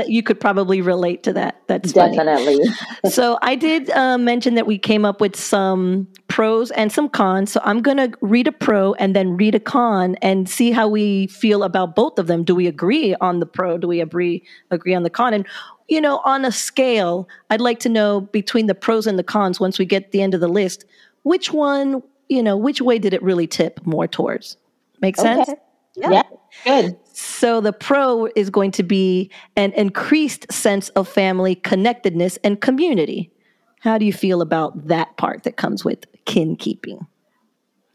you 0.07 0.23
could 0.23 0.39
probably 0.39 0.79
relate 0.79 1.23
to 1.23 1.33
that. 1.33 1.61
That's 1.67 1.91
definitely. 1.91 2.63
so 3.09 3.37
I 3.41 3.55
did 3.55 3.89
uh, 3.89 4.17
mention 4.17 4.55
that 4.55 4.65
we 4.65 4.77
came 4.77 5.03
up 5.03 5.19
with 5.19 5.35
some 5.35 6.07
pros 6.29 6.71
and 6.71 6.89
some 6.89 7.09
cons. 7.09 7.51
So 7.51 7.59
I'm 7.65 7.81
going 7.81 7.97
to 7.97 8.17
read 8.21 8.47
a 8.47 8.53
pro 8.53 8.93
and 8.93 9.13
then 9.13 9.35
read 9.35 9.55
a 9.55 9.59
con 9.59 10.15
and 10.21 10.47
see 10.47 10.71
how 10.71 10.87
we 10.87 11.27
feel 11.27 11.63
about 11.63 11.97
both 11.97 12.17
of 12.17 12.27
them. 12.27 12.45
Do 12.45 12.55
we 12.55 12.65
agree 12.65 13.13
on 13.19 13.41
the 13.41 13.45
pro? 13.45 13.77
Do 13.77 13.89
we 13.89 13.99
agree 13.99 14.41
agree 14.71 14.95
on 14.95 15.03
the 15.03 15.09
con? 15.09 15.33
And 15.33 15.45
you 15.89 15.99
know, 15.99 16.21
on 16.23 16.45
a 16.45 16.51
scale, 16.51 17.27
I'd 17.49 17.59
like 17.59 17.79
to 17.79 17.89
know 17.89 18.21
between 18.21 18.67
the 18.67 18.73
pros 18.73 19.05
and 19.05 19.19
the 19.19 19.23
cons. 19.23 19.59
Once 19.59 19.77
we 19.77 19.85
get 19.85 20.13
the 20.13 20.21
end 20.21 20.33
of 20.33 20.39
the 20.39 20.47
list, 20.47 20.85
which 21.23 21.51
one, 21.51 22.01
you 22.29 22.41
know, 22.41 22.55
which 22.55 22.81
way 22.81 22.99
did 22.99 23.13
it 23.13 23.21
really 23.21 23.47
tip 23.47 23.85
more 23.85 24.07
towards? 24.07 24.55
Make 25.01 25.17
sense? 25.17 25.49
Okay. 25.49 25.59
Yeah. 25.95 26.11
yeah. 26.11 26.23
Good. 26.65 26.97
So 27.13 27.61
the 27.61 27.73
pro 27.73 28.27
is 28.35 28.49
going 28.49 28.71
to 28.71 28.83
be 28.83 29.31
an 29.55 29.71
increased 29.73 30.51
sense 30.51 30.89
of 30.89 31.07
family 31.07 31.55
connectedness 31.55 32.37
and 32.43 32.59
community. 32.59 33.31
How 33.79 33.97
do 33.97 34.05
you 34.05 34.13
feel 34.13 34.41
about 34.41 34.87
that 34.87 35.15
part 35.17 35.43
that 35.43 35.57
comes 35.57 35.85
with 35.85 36.05
kin 36.25 36.55
keeping? 36.55 37.05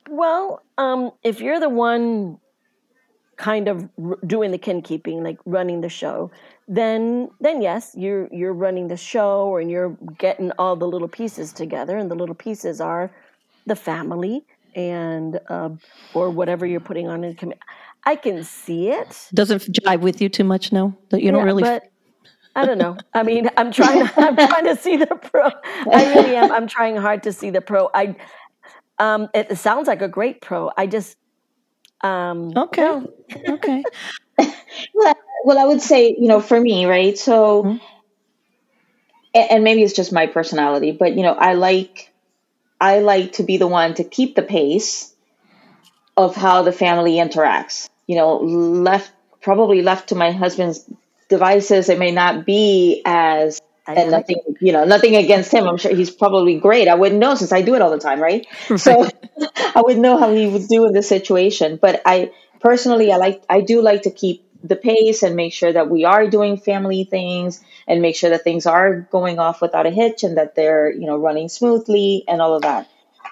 Well, 0.08 0.62
um, 0.78 1.10
if 1.22 1.40
you're 1.40 1.60
the 1.60 1.68
one 1.68 2.38
kind 3.36 3.68
of 3.68 3.88
r- 4.02 4.18
doing 4.26 4.50
the 4.50 4.58
kin 4.58 4.82
keeping, 4.82 5.22
like 5.22 5.38
running 5.46 5.80
the 5.80 5.88
show, 5.88 6.30
then 6.68 7.30
then 7.40 7.60
yes, 7.60 7.94
you're 7.96 8.28
you're 8.32 8.52
running 8.52 8.88
the 8.88 8.96
show 8.96 9.56
and 9.56 9.70
you're 9.70 9.96
getting 10.18 10.52
all 10.58 10.76
the 10.76 10.86
little 10.86 11.08
pieces 11.08 11.52
together, 11.52 11.98
and 11.98 12.10
the 12.10 12.14
little 12.14 12.34
pieces 12.34 12.80
are 12.80 13.10
the 13.66 13.76
family, 13.76 14.44
and 14.74 15.40
uh, 15.48 15.70
or 16.14 16.30
whatever 16.30 16.66
you're 16.66 16.80
putting 16.80 17.08
on 17.08 17.24
in 17.24 17.34
committee. 17.34 17.60
I 18.04 18.16
can 18.16 18.44
see 18.44 18.88
it. 18.88 19.28
Doesn't 19.34 19.62
jive 19.62 20.00
with 20.00 20.20
you 20.20 20.28
too 20.28 20.44
much, 20.44 20.72
no. 20.72 20.96
That 21.10 21.20
you 21.20 21.26
yeah, 21.26 21.32
don't 21.32 21.44
really. 21.44 21.62
But 21.62 21.84
I 22.56 22.66
don't 22.66 22.78
know. 22.78 22.96
I 23.14 23.22
mean, 23.22 23.50
I'm 23.56 23.72
trying. 23.72 24.08
I'm 24.16 24.36
trying 24.36 24.64
to 24.64 24.76
see 24.76 24.96
the 24.96 25.06
pro. 25.06 25.48
I 25.92 26.14
really 26.14 26.36
am. 26.36 26.50
I'm 26.52 26.66
trying 26.66 26.96
hard 26.96 27.22
to 27.24 27.32
see 27.32 27.50
the 27.50 27.60
pro. 27.60 27.90
I. 27.94 28.16
Um, 28.98 29.28
it 29.32 29.56
sounds 29.56 29.88
like 29.88 30.02
a 30.02 30.08
great 30.08 30.40
pro. 30.40 30.70
I 30.76 30.86
just. 30.86 31.16
Um, 32.02 32.52
okay. 32.56 32.82
No. 32.82 33.12
okay. 33.48 33.82
well, 34.94 35.14
well, 35.44 35.58
I 35.58 35.64
would 35.64 35.82
say 35.82 36.16
you 36.18 36.28
know 36.28 36.40
for 36.40 36.60
me, 36.60 36.86
right? 36.86 37.16
So, 37.16 37.64
mm-hmm. 37.64 37.76
and 39.34 39.64
maybe 39.64 39.82
it's 39.82 39.94
just 39.94 40.12
my 40.12 40.26
personality, 40.26 40.92
but 40.92 41.14
you 41.16 41.22
know, 41.22 41.34
I 41.34 41.54
like 41.54 42.09
I 42.80 43.00
like 43.00 43.32
to 43.32 43.42
be 43.42 43.58
the 43.58 43.66
one 43.66 43.94
to 43.94 44.04
keep 44.04 44.34
the 44.34 44.42
pace 44.42 45.12
of 46.16 46.34
how 46.34 46.62
the 46.62 46.72
family 46.72 47.14
interacts. 47.14 47.88
You 48.06 48.16
know, 48.16 48.36
left 48.38 49.12
probably 49.40 49.82
left 49.82 50.08
to 50.10 50.14
my 50.14 50.32
husband's 50.32 50.84
devices, 51.28 51.88
it 51.88 51.98
may 51.98 52.10
not 52.10 52.44
be 52.44 53.02
as 53.04 53.60
and 53.86 54.10
nothing, 54.10 54.36
you 54.60 54.72
know, 54.72 54.84
nothing 54.84 55.16
against 55.16 55.52
him. 55.52 55.66
I'm 55.66 55.76
sure 55.76 55.94
he's 55.94 56.10
probably 56.10 56.58
great. 56.58 56.88
I 56.88 56.94
wouldn't 56.94 57.20
know 57.20 57.34
since 57.34 57.52
I 57.52 57.62
do 57.62 57.74
it 57.74 57.82
all 57.82 57.90
the 57.90 57.98
time, 57.98 58.20
right? 58.20 58.46
right. 58.68 58.78
So 58.78 59.08
I 59.74 59.82
wouldn't 59.82 60.02
know 60.02 60.18
how 60.18 60.32
he 60.32 60.46
would 60.46 60.68
do 60.68 60.86
in 60.86 60.92
this 60.92 61.08
situation. 61.08 61.78
But 61.80 62.02
I 62.04 62.32
personally, 62.60 63.12
I 63.12 63.16
like, 63.16 63.42
I 63.48 63.62
do 63.62 63.82
like 63.82 64.02
to 64.02 64.10
keep 64.10 64.44
the 64.62 64.76
pace 64.76 65.22
and 65.22 65.34
make 65.34 65.52
sure 65.52 65.72
that 65.72 65.88
we 65.88 66.04
are 66.04 66.28
doing 66.28 66.58
family 66.58 67.04
things 67.04 67.62
and 67.90 68.00
make 68.00 68.14
sure 68.14 68.30
that 68.30 68.44
things 68.44 68.66
are 68.66 69.00
going 69.10 69.40
off 69.40 69.60
without 69.60 69.84
a 69.84 69.90
hitch 69.90 70.22
and 70.22 70.36
that 70.36 70.54
they're 70.54 70.90
you 70.92 71.06
know 71.06 71.18
running 71.18 71.48
smoothly 71.48 72.24
and 72.28 72.40
all 72.40 72.54
of 72.54 72.62
that. 72.62 72.88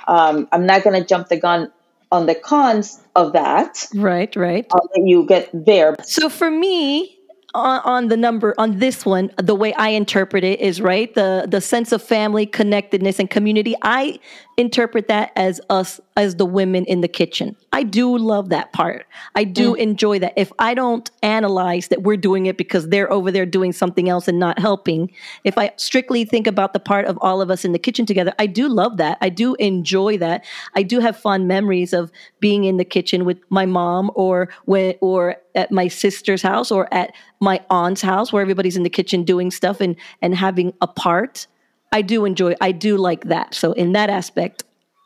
Um, 0.06 0.48
i'm 0.52 0.66
not 0.66 0.82
going 0.82 1.00
to 1.00 1.06
jump 1.06 1.28
the 1.28 1.38
gun 1.38 1.72
on 2.10 2.26
the 2.26 2.34
cons 2.34 3.00
of 3.14 3.32
that. 3.32 3.86
Right 3.94 4.34
right. 4.34 4.66
I'll 4.72 4.90
let 4.96 5.06
you 5.06 5.24
get 5.26 5.48
there. 5.52 5.94
So 6.02 6.28
for 6.28 6.50
me 6.50 7.14
on, 7.54 7.80
on, 7.84 8.08
the 8.08 8.16
number 8.16 8.54
on 8.58 8.78
this 8.78 9.06
one 9.06 9.30
the 9.38 9.54
way 9.54 9.72
i 9.74 9.88
interpret 9.88 10.44
it 10.44 10.60
is 10.60 10.82
right 10.82 11.14
the 11.14 11.46
the 11.48 11.62
sense 11.62 11.92
of 11.92 12.02
family 12.02 12.44
connectedness 12.44 13.18
and 13.18 13.30
community 13.30 13.74
i 13.80 14.18
interpret 14.58 15.08
that 15.08 15.32
as 15.36 15.60
us 15.70 16.00
as 16.16 16.36
the 16.36 16.44
women 16.44 16.84
in 16.84 17.00
the 17.00 17.08
kitchen. 17.08 17.56
I 17.72 17.84
do 17.84 18.18
love 18.18 18.48
that 18.48 18.72
part. 18.72 19.06
I 19.34 19.44
do 19.44 19.74
mm. 19.74 19.78
enjoy 19.78 20.18
that. 20.18 20.34
If 20.36 20.52
i 20.58 20.74
don't 20.74 21.10
analyze 21.22 21.88
that 21.88 22.02
we're 22.02 22.16
doing 22.16 22.46
it 22.46 22.56
because 22.56 22.88
they're 22.88 23.10
over 23.10 23.30
there 23.30 23.46
doing 23.46 23.72
something 23.72 24.08
else 24.08 24.28
and 24.28 24.38
not 24.38 24.58
helping 24.58 25.10
if 25.44 25.56
i 25.56 25.70
strictly 25.76 26.24
think 26.24 26.46
about 26.46 26.72
the 26.72 26.80
part 26.80 27.06
of 27.06 27.18
all 27.20 27.40
of 27.40 27.50
us 27.50 27.64
in 27.64 27.72
the 27.72 27.78
kitchen 27.78 28.04
together 28.04 28.32
i 28.38 28.46
do 28.46 28.68
love 28.68 28.96
that. 28.96 29.18
I 29.20 29.28
do 29.28 29.54
enjoy 29.56 30.18
that. 30.18 30.44
I 30.74 30.82
do 30.82 31.00
have 31.00 31.16
fond 31.16 31.48
memories 31.48 31.92
of 31.92 32.10
being 32.40 32.64
in 32.64 32.76
the 32.76 32.84
kitchen 32.84 33.24
with 33.24 33.38
my 33.50 33.66
mom 33.66 34.10
or 34.14 34.48
when 34.64 34.94
or 35.00 35.36
at 35.54 35.70
my 35.70 35.88
sister's 35.88 36.42
house 36.42 36.70
or 36.70 36.92
at 36.92 37.12
my 37.40 37.60
aunt's 37.70 38.02
house 38.02 38.32
where 38.32 38.42
everybody's 38.42 38.76
in 38.76 38.82
the 38.82 38.90
kitchen 38.90 39.22
doing 39.24 39.50
stuff 39.50 39.80
and 39.80 39.96
and 40.22 40.34
having 40.34 40.72
a 40.80 40.86
part 40.86 41.46
i 41.92 42.02
do 42.02 42.24
enjoy 42.24 42.54
i 42.60 42.72
do 42.72 42.96
like 42.96 43.24
that 43.24 43.54
so 43.54 43.72
in 43.72 43.92
that 43.92 44.10
aspect 44.10 44.64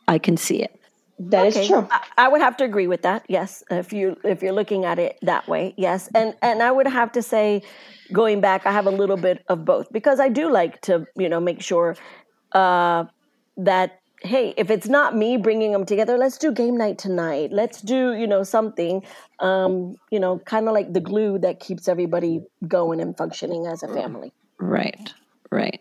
i 0.08 0.18
can 0.18 0.36
see 0.36 0.62
it 0.62 0.78
That 1.18 1.46
okay. 1.46 1.60
is 1.62 1.68
true 1.68 1.86
I, 1.90 2.00
I, 2.18 2.28
would 2.28 2.40
have 2.40 2.56
to 2.58 2.64
agree 2.64 2.86
with 2.86 3.02
that 3.02 3.24
yes 3.28 3.62
if 3.70 3.92
you 3.92 4.16
if 4.24 4.42
you're 4.42 4.52
looking 4.52 4.84
at 4.84 4.98
it 4.98 5.18
that 5.22 5.48
way 5.48 5.74
yes 5.76 6.08
and 6.14 6.34
and 6.42 6.62
i 6.62 6.70
would 6.70 6.86
have 6.86 7.12
to 7.12 7.22
say 7.22 7.62
going 8.12 8.40
back 8.40 8.66
i 8.66 8.72
have 8.72 8.86
a 8.86 8.90
little 8.90 9.16
bit 9.16 9.44
of 9.48 9.64
both 9.64 9.92
because 9.92 10.20
i 10.20 10.28
do 10.28 10.50
like 10.50 10.80
to 10.82 11.06
you 11.16 11.28
know 11.28 11.40
make 11.40 11.62
sure 11.62 11.96
uh 12.52 13.04
that 13.56 14.02
hey, 14.24 14.54
if 14.56 14.70
it's 14.70 14.88
not 14.88 15.16
me 15.16 15.36
bringing 15.36 15.72
them 15.72 15.84
together, 15.84 16.16
let's 16.16 16.38
do 16.38 16.52
game 16.52 16.76
night 16.76 16.98
tonight. 16.98 17.52
Let's 17.52 17.82
do, 17.82 18.14
you 18.14 18.26
know, 18.26 18.42
something, 18.42 19.04
um, 19.40 19.96
you 20.10 20.20
know, 20.20 20.38
kind 20.40 20.68
of 20.68 20.74
like 20.74 20.92
the 20.92 21.00
glue 21.00 21.38
that 21.40 21.60
keeps 21.60 21.88
everybody 21.88 22.42
going 22.66 23.00
and 23.00 23.16
functioning 23.16 23.66
as 23.66 23.82
a 23.82 23.88
family. 23.88 24.32
Right, 24.58 25.12
right. 25.52 25.80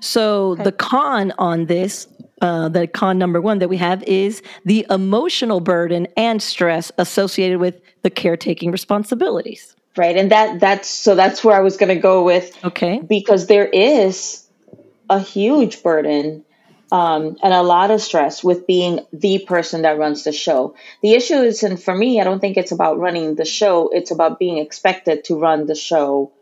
So 0.00 0.52
okay. 0.52 0.64
the 0.64 0.72
con 0.72 1.32
on 1.38 1.66
this, 1.66 2.08
uh, 2.40 2.68
the 2.68 2.86
con 2.86 3.18
number 3.18 3.40
one 3.40 3.58
that 3.58 3.68
we 3.68 3.76
have 3.76 4.02
is 4.04 4.42
the 4.64 4.86
emotional 4.90 5.60
burden 5.60 6.08
and 6.16 6.42
stress 6.42 6.90
associated 6.98 7.58
with 7.58 7.80
the 8.02 8.10
caretaking 8.10 8.70
responsibilities. 8.70 9.76
Right, 9.96 10.16
and 10.16 10.30
that 10.30 10.58
that's 10.58 10.88
so 10.88 11.14
that's 11.14 11.44
where 11.44 11.54
I 11.54 11.60
was 11.60 11.76
going 11.76 11.94
to 11.94 12.00
go 12.00 12.24
with. 12.24 12.52
Okay, 12.64 13.00
because 13.06 13.46
there 13.46 13.66
is 13.66 14.46
a 15.10 15.20
huge 15.20 15.82
burden 15.82 16.44
um, 16.92 17.38
and 17.42 17.54
a 17.54 17.62
lot 17.62 17.90
of 17.90 18.02
stress 18.02 18.44
with 18.44 18.66
being 18.66 19.00
the 19.12 19.38
person 19.46 19.82
that 19.82 19.98
runs 19.98 20.24
the 20.24 20.32
show. 20.32 20.74
The 21.02 21.14
issue 21.14 21.36
is, 21.36 21.62
and 21.62 21.82
for 21.82 21.94
me, 21.94 22.20
I 22.20 22.24
don't 22.24 22.38
think 22.38 22.58
it's 22.58 22.70
about 22.70 22.98
running 22.98 23.34
the 23.34 23.46
show, 23.46 23.88
it's 23.88 24.10
about 24.10 24.38
being 24.38 24.58
expected 24.58 25.24
to 25.24 25.38
run 25.38 25.66
the 25.66 25.74
show 25.74 26.32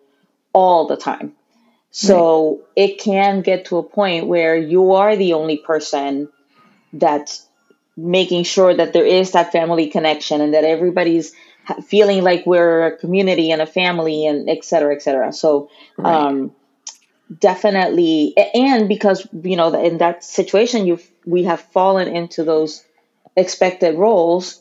all 0.52 0.88
the 0.88 0.96
time. 0.96 1.36
So 1.90 2.50
right. 2.50 2.90
it 2.90 2.98
can 3.00 3.42
get 3.42 3.66
to 3.66 3.78
a 3.78 3.82
point 3.82 4.26
where 4.26 4.56
you 4.56 4.92
are 4.92 5.16
the 5.16 5.32
only 5.32 5.56
person 5.56 6.28
that's 6.92 7.46
making 7.96 8.44
sure 8.44 8.74
that 8.74 8.92
there 8.92 9.04
is 9.04 9.32
that 9.32 9.52
family 9.52 9.88
connection 9.88 10.40
and 10.40 10.54
that 10.54 10.64
everybody's 10.64 11.32
feeling 11.86 12.22
like 12.22 12.46
we're 12.46 12.86
a 12.86 12.96
community 12.96 13.50
and 13.50 13.60
a 13.60 13.66
family 13.66 14.26
and 14.26 14.48
et 14.48 14.64
cetera, 14.64 14.94
et 14.94 15.02
cetera. 15.02 15.32
So, 15.32 15.68
right. 15.98 16.14
um, 16.14 16.52
definitely 17.38 18.34
and 18.54 18.88
because 18.88 19.26
you 19.44 19.56
know 19.56 19.72
in 19.80 19.98
that 19.98 20.24
situation 20.24 20.86
you 20.86 20.98
we 21.24 21.44
have 21.44 21.60
fallen 21.60 22.08
into 22.08 22.42
those 22.42 22.84
expected 23.36 23.96
roles 23.96 24.60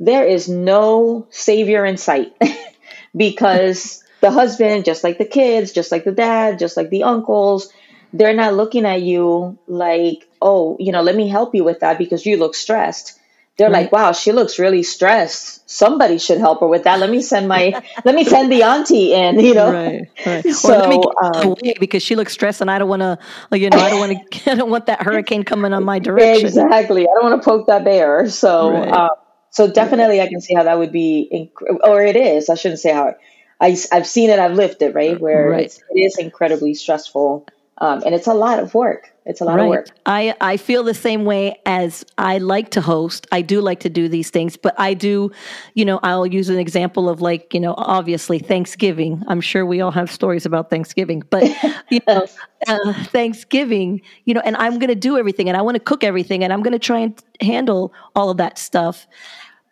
there 0.00 0.24
is 0.24 0.48
no 0.48 1.26
savior 1.30 1.84
in 1.84 1.96
sight 1.96 2.36
because 3.16 4.01
the 4.22 4.30
husband 4.30 4.86
just 4.86 5.04
like 5.04 5.18
the 5.18 5.26
kids 5.26 5.72
just 5.72 5.92
like 5.92 6.04
the 6.04 6.12
dad 6.12 6.58
just 6.58 6.76
like 6.76 6.88
the 6.88 7.02
uncles 7.02 7.70
they're 8.14 8.34
not 8.34 8.54
looking 8.54 8.86
at 8.86 9.02
you 9.02 9.58
like 9.66 10.26
oh 10.40 10.76
you 10.80 10.92
know 10.92 11.02
let 11.02 11.14
me 11.14 11.28
help 11.28 11.54
you 11.54 11.64
with 11.64 11.80
that 11.80 11.98
because 11.98 12.24
you 12.24 12.38
look 12.38 12.54
stressed 12.54 13.18
they're 13.58 13.70
right. 13.70 13.82
like, 13.82 13.92
wow, 13.92 14.12
she 14.12 14.32
looks 14.32 14.58
really 14.58 14.82
stressed. 14.82 15.68
Somebody 15.68 16.16
should 16.18 16.38
help 16.38 16.60
her 16.60 16.66
with 16.66 16.84
that. 16.84 16.98
Let 16.98 17.10
me 17.10 17.20
send 17.20 17.48
my, 17.48 17.82
let 18.04 18.14
me 18.14 18.24
send 18.24 18.50
the 18.50 18.62
auntie 18.62 19.12
in, 19.12 19.38
you 19.38 19.54
know? 19.54 19.70
Right, 19.70 20.08
right. 20.24 20.54
So, 20.54 20.74
or 20.74 20.78
let 20.78 20.88
me 20.88 20.98
get 20.98 21.36
um, 21.36 21.48
away 21.48 21.74
because 21.78 22.02
she 22.02 22.16
looks 22.16 22.32
stressed 22.32 22.62
and 22.62 22.70
I 22.70 22.78
don't 22.78 22.88
want 22.88 23.02
to, 23.02 23.18
you 23.58 23.68
know, 23.68 23.78
I 23.78 23.90
don't 23.90 24.00
want 24.00 24.32
to, 24.32 24.50
I 24.50 24.54
don't 24.54 24.70
want 24.70 24.86
that 24.86 25.02
hurricane 25.02 25.44
coming 25.44 25.74
on 25.74 25.84
my 25.84 25.98
direction. 25.98 26.46
Exactly. 26.46 27.02
I 27.02 27.12
don't 27.12 27.30
want 27.30 27.42
to 27.42 27.44
poke 27.44 27.66
that 27.66 27.84
bear. 27.84 28.28
So, 28.30 28.72
right. 28.72 28.88
uh, 28.88 29.10
so 29.50 29.70
definitely 29.70 30.22
I 30.22 30.28
can 30.28 30.40
see 30.40 30.54
how 30.54 30.62
that 30.62 30.78
would 30.78 30.92
be, 30.92 31.28
inc- 31.32 31.78
or 31.84 32.00
it 32.00 32.16
is, 32.16 32.48
I 32.48 32.54
shouldn't 32.54 32.80
say 32.80 32.92
how, 32.92 33.14
I, 33.62 33.76
I've 33.92 34.06
seen 34.06 34.28
it, 34.28 34.38
I've 34.38 34.54
lived 34.54 34.82
it, 34.82 34.94
right? 34.94 35.18
Where 35.18 35.50
right. 35.50 35.64
It's, 35.64 35.78
it 35.90 36.00
is 36.00 36.18
incredibly 36.18 36.74
stressful 36.74 37.46
um, 37.82 38.00
and 38.06 38.14
it's 38.14 38.28
a 38.28 38.34
lot 38.34 38.60
of 38.60 38.74
work. 38.74 39.12
It's 39.26 39.40
a 39.40 39.44
lot 39.44 39.56
right. 39.56 39.64
of 39.64 39.68
work. 39.70 39.88
I 40.06 40.34
I 40.40 40.56
feel 40.56 40.84
the 40.84 40.94
same 40.94 41.24
way 41.24 41.60
as 41.66 42.04
I 42.16 42.38
like 42.38 42.70
to 42.70 42.80
host. 42.80 43.26
I 43.32 43.42
do 43.42 43.60
like 43.60 43.80
to 43.80 43.88
do 43.88 44.08
these 44.08 44.30
things, 44.30 44.56
but 44.56 44.72
I 44.78 44.94
do, 44.94 45.32
you 45.74 45.84
know, 45.84 45.98
I'll 46.04 46.26
use 46.26 46.48
an 46.48 46.58
example 46.58 47.08
of 47.08 47.20
like, 47.20 47.52
you 47.52 47.58
know, 47.58 47.74
obviously 47.76 48.38
Thanksgiving. 48.38 49.22
I'm 49.26 49.40
sure 49.40 49.66
we 49.66 49.80
all 49.80 49.90
have 49.90 50.12
stories 50.12 50.46
about 50.46 50.70
Thanksgiving, 50.70 51.24
but 51.28 51.42
you 51.90 52.00
know, 52.06 52.26
uh, 52.68 52.92
Thanksgiving, 53.06 54.00
you 54.26 54.34
know, 54.34 54.42
and 54.44 54.56
I'm 54.58 54.78
going 54.78 54.88
to 54.88 54.94
do 54.94 55.18
everything 55.18 55.48
and 55.48 55.56
I 55.56 55.62
want 55.62 55.74
to 55.74 55.80
cook 55.80 56.04
everything 56.04 56.44
and 56.44 56.52
I'm 56.52 56.62
going 56.62 56.72
to 56.72 56.78
try 56.78 57.00
and 57.00 57.20
handle 57.40 57.92
all 58.14 58.30
of 58.30 58.36
that 58.36 58.58
stuff. 58.58 59.08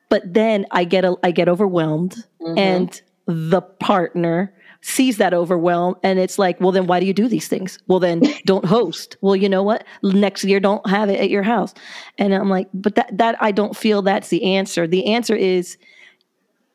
But 0.09 0.35
then 0.35 0.67
I 0.73 0.83
get 0.83 1.05
a, 1.05 1.17
I 1.23 1.31
get 1.31 1.49
overwhelmed 1.49 2.17
mm-hmm. 2.41 2.59
and 2.59 3.03
the 3.31 3.61
partner 3.61 4.53
sees 4.83 5.19
that 5.19 5.35
overwhelm 5.35 5.95
and 6.03 6.19
it's 6.19 6.39
like, 6.39 6.61
well, 6.61 6.73
then 6.73 6.87
why 6.87 7.01
do 7.01 7.07
you 7.07 7.13
do 7.13 7.29
these 7.29 7.49
things? 7.49 7.79
Well, 7.87 7.99
then 7.99 8.23
don't 8.47 8.65
host. 8.65 9.17
Well, 9.21 9.37
you 9.37 9.49
know 9.49 9.63
what? 9.63 9.85
Next 10.03 10.45
year, 10.45 10.61
don't 10.61 10.87
have 10.89 11.11
it 11.11 11.21
at 11.21 11.31
your 11.31 11.43
house. 11.43 11.75
And 12.19 12.35
I'm 12.35 12.49
like, 12.49 12.69
but 12.73 12.95
that, 12.95 13.17
that 13.17 13.37
I 13.43 13.53
don't 13.53 13.77
feel 13.77 14.03
that's 14.03 14.29
the 14.29 14.55
answer. 14.55 14.87
The 14.87 15.07
answer 15.07 15.35
is 15.35 15.77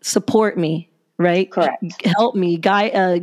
support 0.01 0.57
me, 0.57 0.89
right? 1.17 1.51
Correct. 1.51 1.83
Help 2.05 2.35
me, 2.35 2.57
guy. 2.57 2.89
Uh, 2.89 3.19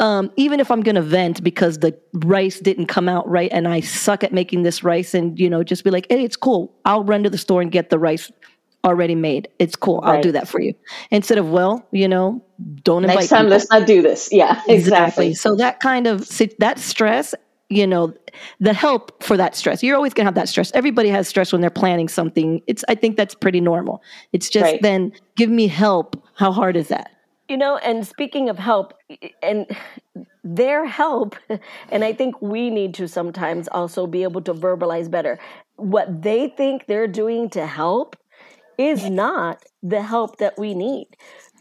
um, 0.00 0.30
even 0.36 0.60
if 0.60 0.70
I'm 0.70 0.82
going 0.82 0.94
to 0.94 1.02
vent 1.02 1.42
because 1.42 1.78
the 1.78 1.98
rice 2.14 2.60
didn't 2.60 2.86
come 2.86 3.08
out 3.08 3.28
right 3.28 3.50
and 3.52 3.66
I 3.66 3.80
suck 3.80 4.22
at 4.22 4.32
making 4.32 4.62
this 4.62 4.84
rice 4.84 5.12
and, 5.12 5.38
you 5.38 5.50
know, 5.50 5.64
just 5.64 5.82
be 5.84 5.90
like, 5.90 6.06
hey, 6.08 6.22
it's 6.22 6.36
cool. 6.36 6.72
I'll 6.84 7.04
run 7.04 7.24
to 7.24 7.30
the 7.30 7.38
store 7.38 7.60
and 7.60 7.72
get 7.72 7.90
the 7.90 7.98
rice 7.98 8.30
already 8.88 9.14
made. 9.14 9.48
It's 9.58 9.76
cool. 9.76 10.00
Right. 10.00 10.16
I'll 10.16 10.22
do 10.22 10.32
that 10.32 10.48
for 10.48 10.60
you. 10.60 10.74
Instead 11.10 11.38
of, 11.38 11.50
well, 11.50 11.86
you 11.92 12.08
know, 12.08 12.44
don't 12.82 13.04
invite 13.04 13.18
Next 13.18 13.28
time, 13.28 13.38
people. 13.44 13.50
let's 13.50 13.70
not 13.70 13.86
do 13.86 14.02
this. 14.02 14.28
Yeah, 14.32 14.60
exactly. 14.66 14.74
exactly. 14.74 15.34
So 15.34 15.54
that 15.56 15.80
kind 15.80 16.06
of, 16.06 16.28
that 16.58 16.78
stress, 16.78 17.34
you 17.68 17.86
know, 17.86 18.14
the 18.60 18.72
help 18.72 19.22
for 19.22 19.36
that 19.36 19.54
stress. 19.54 19.82
You're 19.82 19.96
always 19.96 20.14
going 20.14 20.24
to 20.24 20.28
have 20.28 20.34
that 20.34 20.48
stress. 20.48 20.72
Everybody 20.72 21.08
has 21.10 21.28
stress 21.28 21.52
when 21.52 21.60
they're 21.60 21.70
planning 21.70 22.08
something. 22.08 22.62
It's, 22.66 22.84
I 22.88 22.94
think 22.94 23.16
that's 23.16 23.34
pretty 23.34 23.60
normal. 23.60 24.02
It's 24.32 24.48
just 24.48 24.64
right. 24.64 24.82
then 24.82 25.12
give 25.36 25.50
me 25.50 25.68
help. 25.68 26.20
How 26.34 26.50
hard 26.50 26.76
is 26.76 26.88
that? 26.88 27.10
You 27.48 27.56
know, 27.56 27.78
and 27.78 28.06
speaking 28.06 28.50
of 28.50 28.58
help, 28.58 28.92
and 29.42 29.66
their 30.44 30.84
help, 30.84 31.36
and 31.90 32.04
I 32.04 32.12
think 32.12 32.40
we 32.42 32.70
need 32.70 32.94
to 32.94 33.08
sometimes 33.08 33.68
also 33.68 34.06
be 34.06 34.22
able 34.22 34.42
to 34.42 34.54
verbalize 34.54 35.10
better 35.10 35.38
what 35.78 36.22
they 36.22 36.48
think 36.48 36.86
they're 36.86 37.06
doing 37.06 37.48
to 37.50 37.64
help 37.64 38.16
is 38.78 39.10
not 39.10 39.64
the 39.82 40.02
help 40.02 40.38
that 40.38 40.58
we 40.58 40.72
need. 40.74 41.08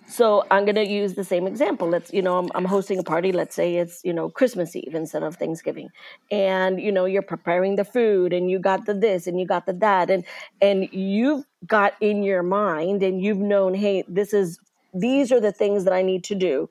So 0.09 0.45
I'm 0.49 0.63
going 0.63 0.75
to 0.75 0.87
use 0.87 1.15
the 1.15 1.23
same 1.25 1.47
example. 1.47 1.89
Let's, 1.89 2.13
you 2.13 2.21
know, 2.21 2.37
I'm, 2.37 2.49
I'm, 2.55 2.63
hosting 2.63 2.97
a 2.97 3.03
party. 3.03 3.33
Let's 3.33 3.53
say 3.53 3.75
it's, 3.75 3.99
you 4.05 4.13
know, 4.13 4.29
Christmas 4.29 4.73
Eve 4.73 4.95
instead 4.95 5.21
of 5.21 5.35
Thanksgiving. 5.35 5.89
And, 6.31 6.79
you 6.79 6.93
know, 6.93 7.03
you're 7.03 7.21
preparing 7.21 7.75
the 7.75 7.83
food 7.83 8.31
and 8.31 8.49
you 8.49 8.57
got 8.57 8.85
the 8.85 8.93
this 8.93 9.27
and 9.27 9.37
you 9.37 9.45
got 9.45 9.65
the 9.65 9.73
that. 9.73 10.09
And, 10.09 10.23
and 10.61 10.87
you've 10.93 11.43
got 11.65 11.93
in 11.99 12.23
your 12.23 12.41
mind 12.41 13.03
and 13.03 13.21
you've 13.21 13.37
known, 13.37 13.73
hey, 13.73 14.05
this 14.07 14.33
is, 14.33 14.59
these 14.93 15.29
are 15.33 15.41
the 15.41 15.51
things 15.51 15.83
that 15.83 15.93
I 15.93 16.03
need 16.03 16.23
to 16.25 16.35
do. 16.35 16.69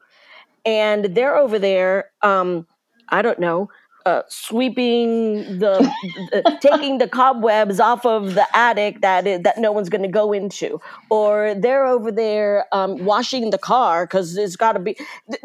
And 0.65 1.15
they're 1.15 1.37
over 1.37 1.59
there, 1.59 2.11
um, 2.23 2.67
I 3.11 3.21
don't 3.21 3.39
know, 3.39 3.69
uh, 4.07 4.23
sweeping 4.29 5.59
the, 5.59 5.93
uh, 6.33 6.59
taking 6.61 6.99
the 6.99 7.09
cobwebs 7.09 7.81
off 7.81 8.07
of 8.07 8.35
the 8.35 8.47
attic 8.57 9.01
that 9.01 9.27
is, 9.27 9.43
that 9.43 9.59
no 9.59 9.73
one's 9.73 9.89
going 9.89 10.03
to 10.03 10.09
go 10.09 10.33
into, 10.33 10.81
or 11.11 11.55
they're 11.55 11.87
over 11.87 12.13
there 12.13 12.67
um, 12.73 13.05
washing 13.05 13.51
the 13.51 13.59
car 13.59 14.07
because 14.07 14.37
it's 14.37 14.55
got 14.55 14.75
to 14.75 14.79
be 14.79 14.97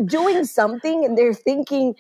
doing 0.05 0.45
something, 0.45 1.03
and 1.03 1.17
they're 1.17 1.33
thinking, 1.33 1.95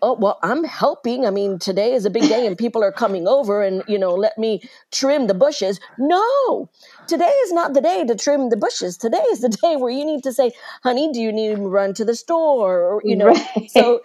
"Oh 0.00 0.14
well, 0.14 0.38
I'm 0.44 0.62
helping. 0.62 1.26
I 1.26 1.30
mean, 1.30 1.58
today 1.58 1.92
is 1.92 2.04
a 2.04 2.10
big 2.10 2.28
day, 2.28 2.46
and 2.46 2.56
people 2.56 2.84
are 2.84 2.92
coming 2.92 3.26
over, 3.26 3.60
and 3.60 3.82
you 3.88 3.98
know, 3.98 4.14
let 4.14 4.38
me 4.38 4.62
trim 4.92 5.26
the 5.26 5.34
bushes." 5.34 5.80
No, 5.98 6.70
today 7.08 7.34
is 7.44 7.52
not 7.52 7.74
the 7.74 7.80
day 7.80 8.04
to 8.04 8.14
trim 8.14 8.50
the 8.50 8.56
bushes. 8.56 8.96
Today 8.96 9.24
is 9.32 9.40
the 9.40 9.48
day 9.62 9.74
where 9.74 9.90
you 9.90 10.04
need 10.04 10.22
to 10.22 10.32
say, 10.32 10.52
"Honey, 10.84 11.10
do 11.12 11.20
you 11.20 11.32
need 11.32 11.56
to 11.56 11.62
run 11.62 11.94
to 11.94 12.04
the 12.04 12.14
store?" 12.14 12.80
Or 12.80 13.02
you 13.04 13.16
know, 13.16 13.26
right. 13.26 13.70
so 13.72 14.02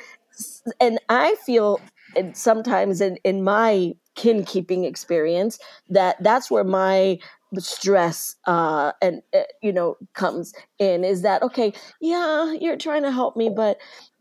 and 0.79 0.99
I 1.09 1.35
feel 1.45 1.79
and 2.15 2.35
sometimes 2.35 3.01
in, 3.01 3.17
in 3.23 3.43
my 3.43 3.93
kin 4.15 4.43
keeping 4.43 4.83
experience 4.83 5.57
that 5.89 6.21
that's 6.21 6.51
where 6.51 6.63
my 6.63 7.17
stress 7.57 8.35
uh 8.45 8.91
and 9.01 9.21
uh, 9.33 9.41
you 9.61 9.71
know 9.71 9.97
comes 10.13 10.53
in 10.79 11.03
is 11.03 11.21
that 11.21 11.41
okay 11.41 11.73
yeah 12.01 12.53
you're 12.53 12.77
trying 12.77 13.03
to 13.03 13.11
help 13.11 13.35
me 13.35 13.49
but 13.49 13.77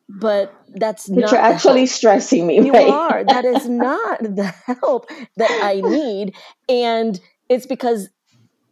but 0.09 0.53
that's 0.75 1.09
but 1.09 1.17
not 1.21 1.31
you're 1.31 1.41
actually 1.41 1.81
help. 1.81 1.91
stressing 1.91 2.47
me 2.47 2.61
you 2.65 2.73
right? 2.73 2.89
are 2.89 3.25
that 3.25 3.45
is 3.45 3.69
not 3.69 4.21
the 4.21 4.45
help 4.81 5.07
that 5.37 5.57
i 5.61 5.81
need 5.81 6.35
and 6.69 7.21
it's 7.49 7.67
because 7.67 8.09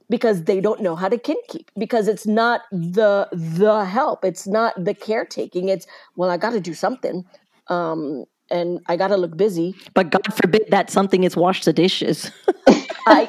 because 0.09 0.45
they 0.45 0.61
don't 0.61 0.81
know 0.81 0.97
how 0.97 1.09
to 1.09 1.19
kin 1.19 1.37
keep 1.49 1.71
because 1.79 2.09
it's 2.09 2.27
not 2.27 2.63
the 2.73 3.29
the 3.33 3.85
help 3.85 4.25
it's 4.25 4.47
not 4.47 4.73
the 4.83 4.95
caretaking 4.95 5.69
it's 5.69 5.87
well 6.17 6.31
i 6.31 6.37
got 6.37 6.51
to 6.51 6.61
do 6.61 6.75
something 6.75 7.25
um 7.69 8.25
and 8.51 8.81
I 8.87 8.97
got 8.97 9.09
to 9.09 9.17
look 9.17 9.37
busy. 9.37 9.75
But 9.95 10.11
God 10.11 10.33
forbid 10.35 10.65
that 10.71 10.91
something 10.91 11.25
is 11.25 11.37
wash 11.37 11.65
the 11.65 11.73
dishes. 11.73 12.31
I, 13.07 13.27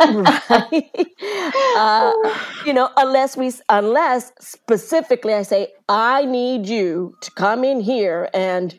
right? 0.50 1.08
uh, 1.76 2.14
you 2.66 2.74
know, 2.74 2.90
unless 2.98 3.38
we, 3.38 3.52
unless 3.70 4.32
specifically 4.40 5.34
I 5.34 5.44
say, 5.44 5.74
I 5.88 6.26
need 6.26 6.68
you 6.68 7.16
to 7.22 7.32
come 7.32 7.64
in 7.64 7.80
here 7.80 8.30
and 8.34 8.78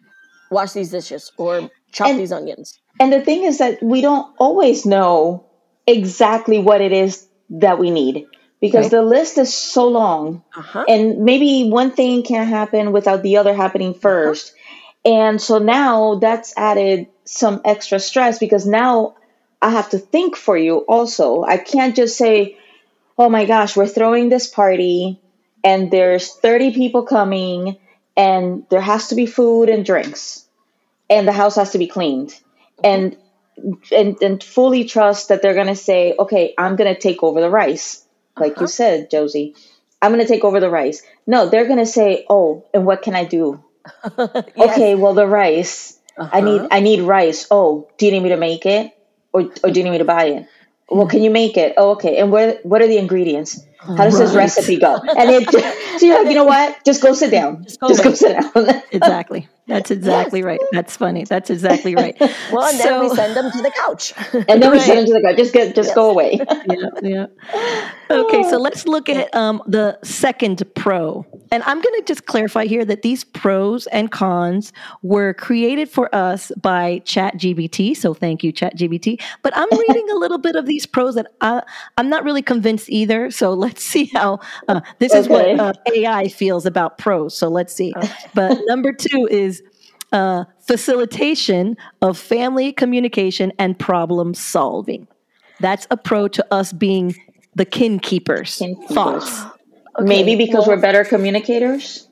wash 0.51 0.73
these 0.73 0.91
dishes 0.91 1.33
or 1.37 1.71
chop 1.93 2.09
and, 2.09 2.19
these 2.19 2.33
onions. 2.33 2.79
And 2.99 3.13
the 3.13 3.21
thing 3.21 3.45
is 3.45 3.59
that 3.59 3.83
we 3.83 4.01
don't 4.01 4.35
always 4.39 4.85
know 4.85 5.47
exactly 5.87 6.59
what 6.59 6.81
it 6.81 6.93
is 6.93 7.27
that 7.51 7.79
we 7.79 7.91
need 7.91 8.27
because 8.61 8.87
okay. 8.87 8.97
the 8.97 9.03
list 9.03 9.39
is 9.39 9.53
so 9.53 9.89
long 9.89 10.43
uh-huh. 10.57 10.85
and 10.89 11.19
maybe 11.19 11.69
one 11.69 11.91
thing 11.91 12.23
can't 12.23 12.49
happen 12.49 12.93
without 12.93 13.23
the 13.23 13.37
other 13.37 13.55
happening 13.55 13.95
1st 13.95 14.51
uh-huh. 14.51 14.57
And 15.05 15.41
so 15.41 15.59
now 15.59 16.17
that's 16.17 16.53
added 16.57 17.09
some 17.25 17.61
extra 17.65 17.99
stress 17.99 18.39
because 18.39 18.67
now 18.67 19.15
I 19.63 19.71
have 19.71 19.91
to 19.91 19.99
think 19.99 20.37
for 20.37 20.57
you 20.57 20.79
also. 20.79 21.43
I 21.43 21.57
can't 21.57 21.97
just 21.97 22.19
say, 22.19 22.59
oh 23.19 23.29
my 23.29 23.47
gosh, 23.47 23.77
we're 23.77 23.87
throwing 23.87 24.29
this 24.29 24.47
party 24.47 25.21
and 25.65 25.91
there's 25.91 26.35
30 26.35 26.75
people 26.75 27.05
coming 27.05 27.79
and 28.17 28.67
there 28.71 28.81
has 28.81 29.09
to 29.09 29.15
be 29.15 29.27
food 29.27 29.69
and 29.69 29.85
drinks 29.85 30.45
and 31.09 31.27
the 31.27 31.33
house 31.33 31.57
has 31.57 31.73
to 31.73 31.79
be 31.79 31.87
cleaned. 31.87 32.39
And 32.85 33.17
and, 33.93 34.17
and 34.23 34.43
fully 34.43 34.85
trust 34.85 35.29
that 35.29 35.43
they're 35.43 35.55
going 35.55 35.67
to 35.67 35.77
say, 35.77 36.15
okay, 36.19 36.55
I'm 36.57 36.77
going 36.77 36.93
to 36.93 37.01
take 37.01 37.23
over 37.23 37.41
the 37.41 37.51
rice. 37.51 38.05
Like 38.39 38.53
uh-huh. 38.53 38.63
you 38.63 38.67
said, 38.69 39.11
Josie, 39.11 39.55
I'm 40.01 40.13
going 40.13 40.25
to 40.25 40.29
take 40.29 40.45
over 40.45 40.61
the 40.61 40.71
rice. 40.71 41.03
No, 41.27 41.49
they're 41.49 41.67
going 41.67 41.79
to 41.79 41.87
say, 41.87 42.25
oh, 42.29 42.67
and 42.73 42.87
what 42.87 43.03
can 43.03 43.15
I 43.15 43.25
do? 43.25 43.63
yes. 44.19 44.45
Okay, 44.57 44.95
well 44.95 45.15
the 45.15 45.27
rice. 45.27 45.99
Uh-huh. 46.17 46.31
I 46.33 46.41
need 46.41 46.63
I 46.71 46.81
need 46.81 47.01
rice. 47.01 47.47
Oh, 47.51 47.89
do 47.97 48.07
you 48.07 48.13
need 48.13 48.23
me 48.23 48.29
to 48.31 48.37
make 48.37 48.67
it, 48.67 48.93
or 49.33 49.51
or 49.65 49.71
do 49.71 49.81
you 49.81 49.85
need 49.85 49.91
me 49.91 49.99
to 49.99 50.05
buy 50.05 50.25
it? 50.25 50.49
Well, 50.89 51.07
can 51.07 51.23
you 51.23 51.31
make 51.31 51.57
it? 51.57 51.75
Oh, 51.77 51.93
okay. 51.93 52.19
And 52.19 52.31
what 52.31 52.65
what 52.65 52.83
are 52.83 52.87
the 52.87 52.99
ingredients? 52.99 53.65
How 53.83 54.05
does 54.05 54.15
right. 54.15 54.27
this 54.27 54.35
recipe 54.35 54.79
go? 54.79 54.97
And 54.97 55.31
it, 55.31 55.51
so 55.99 56.07
you're 56.07 56.19
like, 56.19 56.29
you 56.29 56.35
know 56.35 56.45
what? 56.45 56.85
Just 56.85 57.03
go 57.03 57.15
sit 57.15 57.31
down. 57.31 57.65
Just 57.65 57.81
go, 57.81 57.89
Just 57.89 58.05
go 58.05 58.13
sit 58.13 58.39
down. 58.39 58.83
exactly. 58.93 59.49
That's 59.67 59.91
exactly 59.91 60.43
right. 60.43 60.61
That's 60.73 60.97
funny. 60.97 61.25
That's 61.25 61.49
exactly 61.49 61.95
right. 61.95 62.15
well, 62.53 62.65
and 62.65 62.77
so, 62.77 62.85
then 62.85 63.01
we 63.01 63.09
send 63.15 63.37
them 63.37 63.51
to 63.51 63.63
the 63.63 63.71
couch. 63.71 64.13
and 64.33 64.63
then 64.63 64.63
right. 64.63 64.73
we 64.73 64.81
send 64.81 64.99
them 64.99 65.07
to 65.07 65.13
the 65.15 65.21
couch. 65.23 65.37
Just 65.37 65.55
get, 65.55 65.75
just 65.75 65.89
yes. 65.89 65.95
go 65.95 66.11
away. 66.11 66.41
yeah, 67.03 67.27
yeah. 67.51 67.91
Okay, 68.11 68.43
so 68.43 68.59
let's 68.59 68.87
look 68.87 69.09
at 69.09 69.35
um, 69.35 69.63
the 69.67 69.99
second 70.03 70.63
pro. 70.75 71.25
And 71.51 71.63
I'm 71.65 71.81
going 71.81 71.95
to 72.01 72.05
just 72.07 72.27
clarify 72.27 72.67
here 72.67 72.85
that 72.85 73.03
these 73.03 73.25
pros 73.25 73.87
and 73.89 74.11
cons 74.11 74.73
were 75.03 75.35
created 75.35 75.89
for 75.89 76.15
us 76.15 76.53
by 76.61 77.01
ChatGPT. 77.05 77.97
So 77.97 78.15
thank 78.15 78.45
you, 78.45 78.53
ChatGPT. 78.53 79.21
But 79.43 79.57
I'm 79.57 79.69
reading 79.89 80.09
a 80.11 80.15
little 80.15 80.39
bit 80.39 80.55
of 80.55 80.67
these 80.67 80.87
pros 80.87 81.17
that 81.17 81.33
I, 81.41 81.63
I'm 81.97 82.09
not 82.09 82.25
really 82.25 82.43
convinced 82.43 82.89
either. 82.89 83.31
So 83.31 83.53
let's 83.61 83.83
see 83.83 84.07
how 84.15 84.41
uh, 84.69 84.81
this 84.99 85.13
okay. 85.13 85.21
is 85.21 85.29
what 85.29 85.61
uh, 85.61 85.73
AI 85.95 86.29
feels 86.29 86.67
about 86.67 86.99
pros. 86.99 87.37
So 87.37 87.49
let's 87.49 87.75
see. 87.75 87.93
Okay. 87.97 88.13
But 88.35 88.59
number 88.67 88.93
two 88.93 89.29
is 89.31 89.63
uh, 90.13 90.45
facilitation 90.61 91.77
of 92.03 92.19
family 92.19 92.73
communication 92.73 93.53
and 93.59 93.79
problem 93.79 94.35
solving. 94.35 95.07
That's 95.61 95.87
a 95.91 95.97
pro 95.97 96.29
to 96.29 96.55
us 96.55 96.73
being 96.73 97.15
the 97.55 97.65
kin 97.65 97.99
keepers. 97.99 98.57
Kin 98.57 98.77
keepers. 98.77 98.95
Thoughts. 98.95 99.60
Okay. 99.99 100.07
Maybe 100.07 100.37
because 100.37 100.67
well, 100.67 100.77
we're 100.77 100.83
better 100.83 101.05
communicators. 101.05 102.09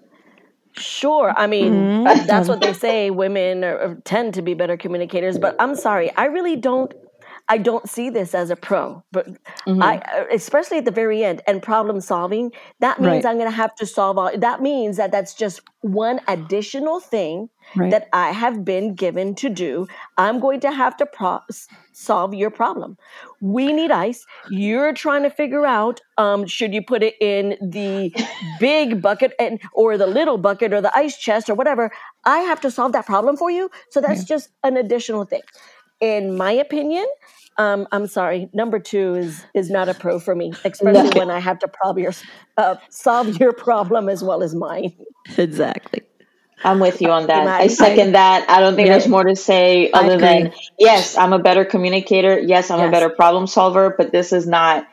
Sure. 0.77 1.33
I 1.37 1.47
mean, 1.47 1.73
mm-hmm. 1.73 2.27
that's 2.27 2.49
what 2.49 2.61
they 2.61 2.73
say. 2.73 3.11
Women 3.11 3.64
are, 3.64 3.97
tend 4.05 4.35
to 4.35 4.43
be 4.43 4.55
better 4.55 4.77
communicators. 4.77 5.38
But 5.38 5.57
I'm 5.59 5.75
sorry, 5.75 6.14
I 6.17 6.27
really 6.27 6.57
don't. 6.57 6.93
I 7.51 7.57
don't 7.57 7.88
see 7.88 8.11
this 8.11 8.35
as 8.35 8.51
a 8.51 8.57
pro, 8.57 9.03
but 9.11 9.27
mm-hmm. 9.67 9.83
I, 9.83 10.01
uh, 10.01 10.25
especially 10.31 10.79
at 10.79 10.85
the 10.85 10.91
very 10.91 11.25
end 11.25 11.41
and 11.47 11.62
problem 11.62 12.03
solving, 12.03 12.53
that 12.81 13.01
means 13.01 13.25
right. 13.25 13.31
I'm 13.31 13.38
going 13.38 13.51
to 13.51 13.57
have 13.57 13.75
to 13.77 13.87
solve 13.87 14.19
all, 14.19 14.31
that 14.37 14.61
means 14.61 14.99
that 14.99 15.12
that's 15.12 15.33
just 15.33 15.62
one 15.81 16.21
additional 16.29 17.01
thing 17.01 17.49
right. 17.76 17.90
that 17.90 18.09
I 18.12 18.31
have 18.31 18.64
been 18.64 18.94
given 18.94 19.35
to 19.37 19.48
do. 19.48 19.87
I'm 20.16 20.40
going 20.40 20.61
to 20.61 20.72
have 20.72 20.96
to 20.98 21.07
pro- 21.07 21.40
solve 21.92 22.35
your 22.35 22.50
problem. 22.50 22.96
We 23.40 23.72
need 23.72 23.90
ice. 23.90 24.24
You're 24.50 24.92
trying 24.92 25.22
to 25.22 25.31
figure 25.31 25.66
out 25.66 26.00
um, 26.16 26.46
should 26.46 26.74
you 26.74 26.83
put 26.83 27.02
it 27.02 27.14
in 27.20 27.57
the 27.61 28.12
big 28.61 29.00
bucket 29.00 29.33
and 29.38 29.61
or 29.72 29.96
the 29.96 30.07
little 30.07 30.38
bucket 30.38 30.72
or 30.72 30.81
the 30.81 30.96
ice 30.96 31.16
chest 31.16 31.48
or 31.48 31.54
whatever. 31.54 31.90
I 32.24 32.38
have 32.40 32.61
to 32.62 32.70
solve 32.70 32.92
that 32.92 33.07
problem 33.07 33.37
for 33.37 33.50
you. 33.50 33.70
So 33.90 34.00
that's 34.00 34.20
yeah. 34.20 34.37
just 34.37 34.50
an 34.62 34.76
additional 34.76 35.24
thing. 35.24 35.42
In 36.00 36.37
my 36.37 36.52
opinion, 36.52 37.07
um, 37.59 37.88
I'm 37.90 38.07
sorry. 38.07 38.48
Number 38.52 38.78
two 38.78 39.14
is 39.16 39.44
is 39.52 39.68
not 39.68 39.88
a 39.88 39.94
pro 39.94 40.20
for 40.20 40.35
me, 40.35 40.52
especially 40.64 41.11
no. 41.11 41.18
when 41.18 41.31
I 41.31 41.40
have 41.40 41.59
to 41.61 41.68
prob 41.68 41.98
your, 41.98 42.12
uh, 42.57 42.76
solve 42.88 43.37
your 43.40 43.52
problem 43.52 44.09
as 44.09 44.22
well 44.22 44.42
as 44.42 44.54
mine. 44.54 44.92
Exactly. 45.37 46.02
I'm 46.64 46.81
with 46.81 47.01
you 47.01 47.11
on 47.11 47.27
that. 47.29 47.47
I, 47.47 47.61
I 47.62 47.66
second 47.68 48.12
that. 48.12 48.49
I 48.51 48.61
don't 48.61 48.75
think 48.75 48.87
yeah. 48.87 48.94
there's 48.94 49.09
more 49.09 49.25
to 49.25 49.37
say 49.37 49.90
other 49.92 50.18
than 50.18 50.53
yes, 50.79 51.16
I'm 51.16 51.33
a 51.33 51.38
better 51.38 51.64
communicator. 51.64 52.38
Yes, 52.38 52.71
I'm 52.71 52.81
yes. 52.81 52.88
a 52.88 52.90
better 52.90 53.11
problem 53.11 53.47
solver, 53.47 53.94
but 53.97 54.12
this 54.12 54.33
is 54.33 54.47
not 54.47 54.87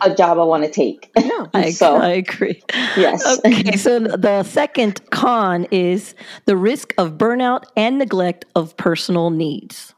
a 0.00 0.14
job 0.14 0.38
I 0.38 0.44
want 0.44 0.64
to 0.64 0.70
take. 0.70 1.10
No, 1.16 1.48
I, 1.54 1.70
so, 1.70 1.96
I 1.96 2.10
agree. 2.10 2.62
Yes. 2.96 3.38
Okay, 3.44 3.76
so 3.76 3.98
the 3.98 4.42
second 4.44 5.10
con 5.10 5.66
is 5.70 6.14
the 6.44 6.56
risk 6.56 6.94
of 6.98 7.12
burnout 7.12 7.64
and 7.76 7.98
neglect 7.98 8.44
of 8.54 8.76
personal 8.76 9.30
needs. 9.30 9.94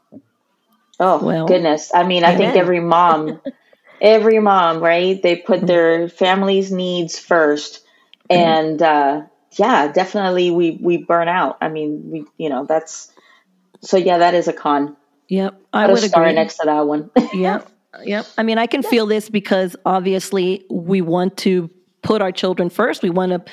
Oh 0.99 1.23
well, 1.23 1.47
goodness! 1.47 1.91
I 1.93 2.03
mean, 2.03 2.23
amen. 2.23 2.35
I 2.35 2.37
think 2.37 2.55
every 2.55 2.79
mom, 2.79 3.41
every 4.01 4.39
mom, 4.39 4.81
right? 4.81 5.21
They 5.21 5.35
put 5.35 5.57
mm-hmm. 5.59 5.65
their 5.65 6.09
family's 6.09 6.71
needs 6.71 7.15
1st 7.19 7.79
mm-hmm. 8.29 8.37
and 8.37 8.81
uh, 8.81 9.21
yeah, 9.53 9.91
definitely 9.91 10.51
we 10.51 10.71
we 10.81 10.97
burn 10.97 11.27
out. 11.27 11.57
I 11.61 11.69
mean, 11.69 12.09
we 12.11 12.25
you 12.37 12.49
know 12.49 12.65
that's 12.65 13.11
so 13.81 13.97
yeah, 13.97 14.19
that 14.19 14.33
is 14.33 14.47
a 14.47 14.53
con. 14.53 14.95
Yep, 15.29 15.61
I 15.73 15.85
Put 15.85 15.93
would 15.93 16.03
a 16.03 16.09
star 16.09 16.23
agree. 16.23 16.35
next 16.35 16.57
to 16.57 16.65
that 16.65 16.81
one. 16.81 17.09
yep, 17.33 17.69
yep. 18.03 18.25
I 18.37 18.43
mean, 18.43 18.57
I 18.57 18.67
can 18.67 18.83
feel 18.83 19.05
this 19.05 19.29
because 19.29 19.75
obviously 19.85 20.65
we 20.69 21.01
want 21.01 21.37
to 21.37 21.69
put 22.01 22.21
our 22.21 22.31
children 22.31 22.69
first. 22.69 23.01
We 23.01 23.09
want 23.09 23.31
to 23.31 23.51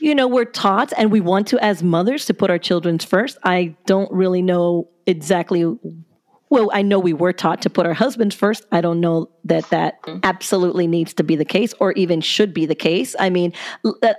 you 0.00 0.14
know, 0.14 0.28
we're 0.28 0.44
taught 0.44 0.92
and 0.98 1.10
we 1.10 1.20
want 1.20 1.46
to, 1.48 1.58
as 1.64 1.82
mothers, 1.82 2.26
to 2.26 2.34
put 2.34 2.50
our 2.50 2.58
children 2.58 2.98
first. 2.98 3.38
I 3.42 3.74
don't 3.86 4.12
really 4.12 4.42
know 4.42 4.88
exactly 5.06 5.64
well, 6.54 6.70
I 6.72 6.82
know 6.82 7.00
we 7.00 7.12
were 7.12 7.32
taught 7.32 7.62
to 7.62 7.70
put 7.70 7.84
our 7.84 7.94
husbands 7.94 8.32
first. 8.32 8.64
I 8.70 8.80
don't 8.80 9.00
know 9.00 9.28
that 9.44 9.68
that 9.70 9.98
absolutely 10.22 10.86
needs 10.86 11.12
to 11.14 11.24
be 11.24 11.34
the 11.34 11.44
case 11.44 11.74
or 11.80 11.90
even 11.94 12.20
should 12.20 12.54
be 12.54 12.64
the 12.64 12.76
case. 12.76 13.16
I 13.18 13.28
mean, 13.28 13.52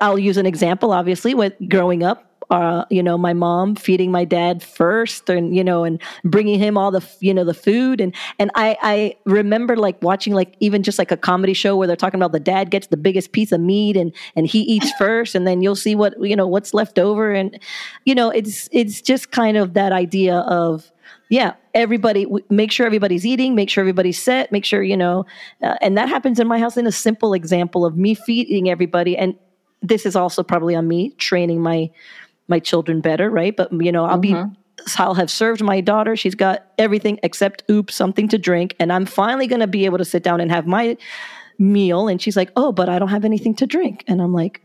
I'll 0.01 0.19
use 0.19 0.35
an 0.35 0.45
example, 0.45 0.91
obviously, 0.91 1.33
with 1.33 1.53
growing 1.69 2.03
up. 2.03 2.29
Uh, 2.49 2.83
you 2.89 3.01
know, 3.01 3.17
my 3.17 3.31
mom 3.31 3.73
feeding 3.75 4.11
my 4.11 4.25
dad 4.25 4.61
first, 4.61 5.29
and 5.29 5.55
you 5.55 5.63
know, 5.63 5.85
and 5.85 5.99
bringing 6.25 6.59
him 6.59 6.77
all 6.77 6.91
the 6.91 7.03
you 7.19 7.33
know 7.33 7.45
the 7.45 7.55
food, 7.55 7.99
and 7.99 8.13
and 8.37 8.51
I 8.53 8.77
I 8.83 9.15
remember 9.25 9.77
like 9.77 9.99
watching 10.03 10.33
like 10.33 10.55
even 10.59 10.83
just 10.83 10.99
like 10.99 11.11
a 11.11 11.17
comedy 11.17 11.53
show 11.53 11.75
where 11.75 11.87
they're 11.87 11.95
talking 11.95 12.19
about 12.19 12.33
the 12.33 12.39
dad 12.39 12.69
gets 12.69 12.87
the 12.87 12.97
biggest 12.97 13.31
piece 13.31 13.51
of 13.51 13.61
meat 13.61 13.97
and 13.97 14.13
and 14.35 14.45
he 14.45 14.59
eats 14.59 14.91
first, 14.99 15.33
and 15.33 15.47
then 15.47 15.61
you'll 15.61 15.75
see 15.75 15.95
what 15.95 16.13
you 16.21 16.35
know 16.35 16.45
what's 16.45 16.73
left 16.73 16.99
over, 16.99 17.31
and 17.31 17.57
you 18.03 18.13
know, 18.13 18.29
it's 18.29 18.69
it's 18.71 19.01
just 19.01 19.31
kind 19.31 19.57
of 19.57 19.73
that 19.73 19.91
idea 19.93 20.39
of 20.39 20.91
yeah 21.29 21.53
everybody 21.73 22.25
make 22.49 22.71
sure 22.71 22.85
everybody's 22.85 23.25
eating 23.25 23.55
make 23.55 23.69
sure 23.69 23.81
everybody's 23.81 24.21
set 24.21 24.51
make 24.51 24.65
sure 24.65 24.83
you 24.83 24.97
know 24.97 25.25
uh, 25.63 25.75
and 25.81 25.97
that 25.97 26.09
happens 26.09 26.39
in 26.39 26.47
my 26.47 26.59
house 26.59 26.77
in 26.77 26.87
a 26.87 26.91
simple 26.91 27.33
example 27.33 27.85
of 27.85 27.97
me 27.97 28.13
feeding 28.13 28.69
everybody 28.69 29.17
and 29.17 29.35
this 29.81 30.05
is 30.05 30.15
also 30.15 30.43
probably 30.43 30.75
on 30.75 30.87
me 30.87 31.09
training 31.11 31.61
my 31.61 31.89
my 32.47 32.59
children 32.59 33.01
better 33.01 33.29
right 33.29 33.55
but 33.55 33.71
you 33.73 33.91
know 33.91 34.05
i'll 34.05 34.19
mm-hmm. 34.19 34.49
be 34.49 34.55
I'll 34.97 35.13
have 35.15 35.31
served 35.31 35.63
my 35.63 35.81
daughter. 35.81 36.15
She's 36.15 36.35
got 36.35 36.65
everything 36.77 37.19
except 37.23 37.63
oops, 37.69 37.95
something 37.95 38.27
to 38.29 38.37
drink. 38.37 38.75
And 38.79 38.91
I'm 38.91 39.05
finally 39.05 39.47
going 39.47 39.61
to 39.61 39.67
be 39.67 39.85
able 39.85 39.97
to 39.97 40.05
sit 40.05 40.23
down 40.23 40.41
and 40.41 40.51
have 40.51 40.67
my 40.67 40.97
meal. 41.57 42.07
And 42.07 42.21
she's 42.21 42.35
like, 42.35 42.51
oh, 42.55 42.71
but 42.71 42.89
I 42.89 42.99
don't 42.99 43.09
have 43.09 43.25
anything 43.25 43.55
to 43.55 43.67
drink. 43.67 44.03
And 44.07 44.21
I'm 44.21 44.33
like, 44.33 44.61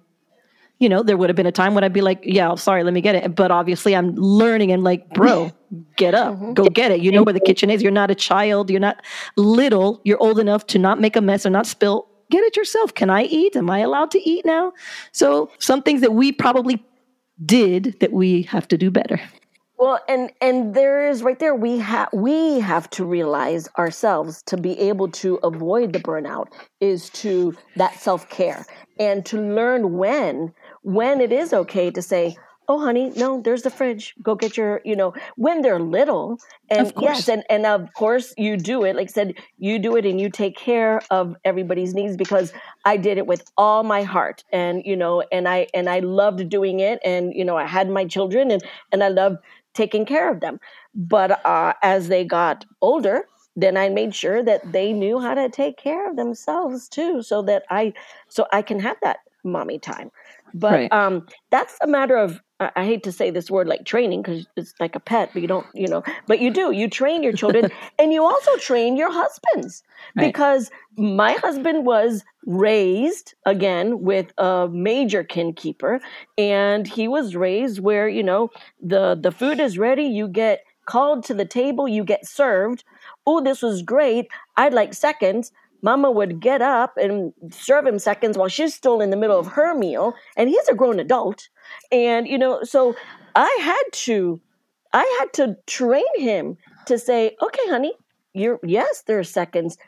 you 0.81 0.89
know, 0.89 1.03
there 1.03 1.17
would 1.17 1.29
have 1.29 1.37
been 1.37 1.47
a 1.47 1.53
time 1.53 1.75
when 1.75 1.85
I'd 1.85 1.93
be 1.93 2.01
like, 2.01 2.21
yeah, 2.25 2.55
sorry, 2.55 2.83
let 2.83 2.95
me 2.95 3.03
get 3.03 3.15
it. 3.15 3.35
But 3.37 3.51
obviously 3.51 3.95
I'm 3.95 4.15
learning 4.15 4.73
and 4.73 4.83
like, 4.83 5.09
bro, 5.11 5.53
get 5.97 6.15
up, 6.15 6.35
mm-hmm. 6.35 6.55
go 6.55 6.65
get 6.65 6.91
it. 6.91 7.01
You 7.01 7.13
know 7.13 7.23
where 7.23 7.35
the 7.35 7.41
kitchen 7.41 7.71
is. 7.71 7.83
You're 7.83 7.93
not 7.93 8.11
a 8.11 8.15
child. 8.15 8.71
You're 8.71 8.81
not 8.81 9.05
little. 9.37 10.01
You're 10.05 10.21
old 10.21 10.39
enough 10.39 10.67
to 10.69 10.79
not 10.79 10.99
make 10.99 11.17
a 11.17 11.21
mess 11.21 11.45
or 11.45 11.51
not 11.51 11.67
spill. 11.67 12.09
Get 12.31 12.43
it 12.45 12.57
yourself. 12.57 12.95
Can 12.95 13.11
I 13.11 13.25
eat? 13.25 13.57
Am 13.57 13.69
I 13.69 13.81
allowed 13.81 14.11
to 14.13 14.29
eat 14.29 14.47
now? 14.47 14.73
So 15.13 15.51
some 15.59 15.83
things 15.83 16.01
that 16.01 16.15
we 16.15 16.33
probably 16.33 16.83
did 17.45 17.97
that 18.01 18.13
we 18.13 18.43
have 18.43 18.67
to 18.69 18.79
do 18.79 18.91
better. 18.91 19.21
Well, 19.81 19.99
and 20.09 20.31
and 20.43 20.75
there 20.75 21.09
is 21.09 21.23
right 21.23 21.39
there 21.39 21.55
we 21.55 21.79
have 21.79 22.11
we 22.13 22.61
have 22.61 22.91
to 22.91 23.05
realize 23.05 23.67
ourselves 23.79 24.43
to 24.43 24.59
be 24.59 24.79
able 24.79 25.09
to 25.13 25.37
avoid 25.37 25.95
the 25.95 26.01
burnout 26.01 26.49
is 26.81 27.09
to 27.11 27.57
that 27.77 27.99
self-care 27.99 28.67
and 28.99 29.25
to 29.25 29.41
learn 29.41 29.97
when 29.97 30.53
when 30.83 31.21
it 31.21 31.33
is 31.33 31.53
okay 31.53 31.91
to 31.91 32.03
say, 32.03 32.37
oh 32.71 32.79
honey 32.79 33.11
no 33.17 33.41
there's 33.43 33.63
the 33.63 33.71
fridge. 33.71 34.15
Go 34.23 34.37
get 34.37 34.57
your 34.57 34.81
you 34.85 34.95
know 34.95 35.13
when 35.37 35.61
they're 35.63 35.81
little. 35.81 36.39
And 36.71 36.93
yes 37.01 37.29
and 37.29 37.43
and 37.51 37.67
of 37.67 37.93
course 37.95 38.33
you 38.39 38.57
do 38.57 38.85
it. 38.85 38.95
Like 38.95 39.09
I 39.09 39.13
said 39.13 39.35
you 39.59 39.79
do 39.81 39.97
it 39.97 40.07
and 40.07 40.21
you 40.21 40.31
take 40.31 40.57
care 40.57 41.03
of 41.11 41.35
everybody's 41.45 41.95
needs 41.95 42.17
because 42.17 42.53
i 42.85 42.97
did 42.97 43.19
it 43.19 43.27
with 43.27 43.43
all 43.57 43.83
my 43.83 44.03
heart. 44.03 44.45
And 44.53 44.83
you 44.87 44.97
know 44.97 45.23
and 45.33 45.49
i 45.49 45.67
and 45.75 45.91
i 45.91 45.99
loved 45.99 46.49
doing 46.49 46.79
it. 46.81 47.01
And 47.05 47.35
you 47.35 47.45
know 47.45 47.57
i 47.57 47.67
had 47.67 47.91
my 47.91 48.05
children 48.05 48.51
and 48.53 48.63
and 48.93 49.03
i 49.03 49.09
loved 49.09 49.39
taking 49.75 50.07
care 50.07 50.31
of 50.31 50.41
them. 50.41 50.61
But 50.95 51.45
uh, 51.45 51.75
as 51.83 52.09
they 52.09 52.25
got 52.25 52.65
older 52.81 53.27
then 53.57 53.77
i 53.77 53.89
made 53.89 54.15
sure 54.15 54.45
that 54.45 54.61
they 54.73 54.93
knew 54.93 55.19
how 55.19 55.35
to 55.35 55.49
take 55.49 55.77
care 55.77 56.09
of 56.09 56.15
themselves 56.17 56.89
too 56.89 57.21
so 57.21 57.43
that 57.43 57.65
i 57.69 57.93
so 58.29 58.47
i 58.53 58.63
can 58.63 58.79
have 58.79 58.97
that 59.03 59.19
mommy 59.45 59.79
time 59.79 60.11
but 60.55 60.73
right. 60.73 60.93
um, 60.93 61.27
that's 61.51 61.77
a 61.83 61.87
matter 61.87 62.17
of 62.17 62.41
I 62.61 62.85
hate 62.85 63.03
to 63.05 63.13
say 63.13 63.31
this 63.31 63.51
word 63.51 63.69
like 63.69 63.87
training 63.87 64.21
because 64.21 64.47
it's 64.55 64.75
like 64.79 64.95
a 64.95 65.01
pet, 65.01 65.31
but 65.33 65.41
you 65.41 65.49
don't, 65.49 65.67
you 65.73 65.89
know, 65.89 66.03
but 66.27 66.41
you 66.41 66.51
do. 66.51 66.73
You 66.73 66.91
train 66.91 67.23
your 67.23 67.33
children 67.33 67.71
and 67.99 68.13
you 68.13 68.23
also 68.23 68.55
train 68.59 68.97
your 68.97 69.11
husbands 69.11 69.83
right. 70.15 70.27
because 70.27 70.71
my 70.99 71.33
husband 71.33 71.87
was 71.87 72.23
raised 72.45 73.35
again 73.47 74.03
with 74.03 74.33
a 74.37 74.69
major 74.71 75.25
kin 75.25 75.55
keeper 75.55 76.01
and 76.37 76.87
he 76.87 77.09
was 77.09 77.35
raised 77.35 77.81
where, 77.81 78.09
you 78.09 78.23
know, 78.23 78.51
the 78.83 79.19
the 79.19 79.33
food 79.33 79.59
is 79.59 79.79
ready, 79.79 80.05
you 80.05 80.29
get 80.29 80.61
called 80.85 81.25
to 81.25 81.35
the 81.35 81.47
table, 81.47 81.89
you 81.89 82.05
get 82.05 82.27
served. 82.27 82.85
Oh, 83.27 83.41
this 83.41 83.63
was 83.63 83.81
great. 83.81 84.27
I'd 84.59 84.75
like 84.75 84.93
seconds. 84.93 85.51
Mama 85.83 86.11
would 86.11 86.41
get 86.41 86.63
up 86.63 86.97
and 86.97 87.33
serve 87.51 87.87
him 87.87 87.99
seconds 87.99 88.37
while 88.37 88.49
she's 88.49 88.75
still 88.75 89.01
in 89.01 89.11
the 89.11 89.17
middle 89.17 89.39
of 89.39 89.47
her 89.49 89.75
meal, 89.75 90.15
and 90.37 90.49
he's 90.49 90.69
a 90.69 90.75
grown 90.75 91.01
adult. 91.01 91.49
And 91.91 92.27
you 92.27 92.39
know, 92.39 92.63
so 92.63 92.95
I 93.35 93.59
had 93.61 93.83
to, 94.05 94.41
I 94.93 95.19
had 95.21 95.33
to 95.35 95.57
train 95.67 96.05
him 96.17 96.57
to 96.87 96.99
say, 96.99 97.37
"Okay, 97.43 97.69
honey, 97.69 97.95
you're 98.35 98.61
yes, 98.63 99.03
there 99.07 99.19
are 99.19 99.25
seconds. 99.25 99.79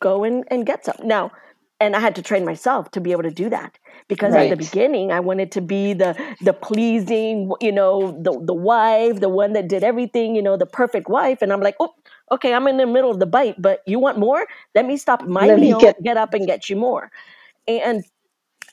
Go 0.00 0.24
in 0.24 0.44
and 0.48 0.66
get 0.66 0.84
some." 0.84 0.96
Now, 1.02 1.32
and 1.80 1.94
I 1.94 2.00
had 2.00 2.14
to 2.16 2.22
train 2.22 2.44
myself 2.44 2.90
to 2.92 3.00
be 3.00 3.12
able 3.12 3.22
to 3.24 3.30
do 3.30 3.50
that 3.50 3.78
because 4.08 4.32
right. 4.32 4.50
at 4.50 4.58
the 4.58 4.64
beginning 4.64 5.12
I 5.12 5.20
wanted 5.20 5.52
to 5.52 5.60
be 5.60 5.92
the 5.92 6.16
the 6.40 6.52
pleasing, 6.52 7.52
you 7.60 7.72
know, 7.72 8.12
the 8.20 8.38
the 8.42 8.54
wife, 8.54 9.20
the 9.20 9.28
one 9.28 9.52
that 9.52 9.68
did 9.68 9.84
everything, 9.84 10.34
you 10.34 10.42
know, 10.42 10.56
the 10.56 10.66
perfect 10.66 11.08
wife, 11.08 11.42
and 11.42 11.52
I'm 11.52 11.60
like, 11.60 11.76
oh, 11.80 11.94
okay, 12.30 12.52
I'm 12.52 12.66
in 12.66 12.76
the 12.76 12.86
middle 12.86 13.10
of 13.10 13.18
the 13.18 13.26
bite, 13.26 13.60
but 13.60 13.82
you 13.86 13.98
want 13.98 14.18
more? 14.18 14.46
Let 14.74 14.86
me 14.86 14.96
stop 14.96 15.24
my 15.24 15.46
Let 15.46 15.60
meal, 15.60 15.80
get-, 15.80 16.02
get 16.02 16.16
up 16.16 16.34
and 16.34 16.46
get 16.46 16.68
you 16.68 16.76
more. 16.76 17.10
And 17.68 18.04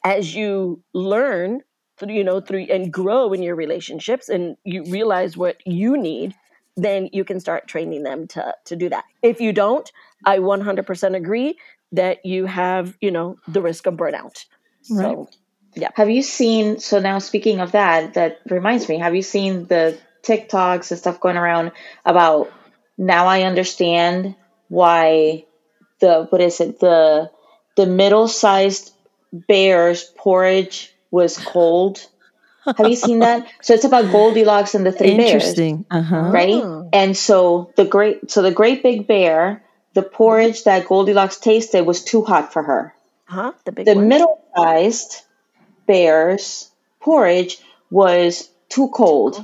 as 0.04 0.36
you 0.36 0.82
learn, 0.94 1.62
through, 1.98 2.14
you 2.14 2.24
know, 2.24 2.42
through 2.42 2.66
and 2.70 2.92
grow 2.92 3.34
in 3.34 3.44
your 3.44 3.56
relationships 3.56 4.30
and 4.30 4.58
you 4.64 4.84
realize 4.86 5.38
what 5.38 5.58
you 5.66 5.98
need, 5.98 6.36
then 6.76 7.10
you 7.14 7.24
can 7.24 7.40
start 7.40 7.68
training 7.68 8.04
them 8.04 8.28
to 8.28 8.56
to 8.66 8.76
do 8.76 8.90
that. 8.90 9.06
If 9.22 9.40
you 9.40 9.54
don't, 9.54 9.90
I 10.26 10.40
100% 10.40 11.16
agree 11.16 11.58
that 11.92 12.26
you 12.26 12.46
have, 12.46 12.98
you 13.02 13.12
know, 13.12 13.38
the 13.48 13.62
risk 13.62 13.86
of 13.86 13.96
burnout. 13.96 14.46
Right. 14.90 15.16
So, 15.16 15.30
yeah. 15.76 15.90
Have 15.96 16.10
you 16.10 16.24
seen 16.24 16.80
so 16.80 17.00
now 17.00 17.20
speaking 17.20 17.60
of 17.60 17.72
that, 17.74 18.16
that 18.16 18.40
reminds 18.50 18.90
me, 18.90 18.98
have 19.00 19.16
you 19.16 19.22
seen 19.22 19.68
the 19.68 19.98
TikToks 20.24 20.92
and 20.92 21.00
stuff 21.00 21.20
going 21.20 21.38
around 21.38 21.72
about 22.06 22.52
now 22.98 23.28
I 23.28 23.44
understand 23.44 24.36
why 24.70 25.46
the 26.00 26.28
what 26.30 26.42
is 26.42 26.60
it 26.60 26.80
the 26.80 27.32
the 27.76 27.86
middle 27.86 28.28
sized 28.28 28.94
bear's 29.48 30.04
porridge 30.04 30.94
was 31.12 31.38
cold 31.38 32.06
Have 32.66 32.88
you 32.88 32.96
seen 32.96 33.20
that? 33.20 33.46
So 33.62 33.74
it's 33.74 33.84
about 33.84 34.12
Goldilocks 34.12 34.74
and 34.74 34.86
the 34.86 34.92
three 34.92 35.12
Interesting. 35.12 35.86
bears. 35.90 36.04
Uh-huh. 36.06 36.32
Right? 36.32 36.54
Oh. 36.64 36.90
And 36.94 37.16
so 37.16 37.72
the 37.76 37.86
great 37.86 38.32
so 38.32 38.42
the 38.42 38.52
great 38.52 38.84
big 38.84 39.06
bear, 39.08 39.64
the 39.94 40.02
porridge 40.04 40.64
that 40.64 40.88
Goldilocks 40.88 41.38
tasted 41.38 41.86
was 41.86 42.04
too 42.04 42.24
hot 42.24 42.54
for 42.54 42.64
her. 42.64 42.94
Huh? 43.26 43.52
The 43.66 43.72
big 43.74 43.86
The 43.86 43.96
middle 43.96 44.42
sized 44.56 45.24
bear's 45.88 46.72
porridge 47.02 47.60
was 47.92 48.50
too 48.70 48.90
cold. 48.90 49.44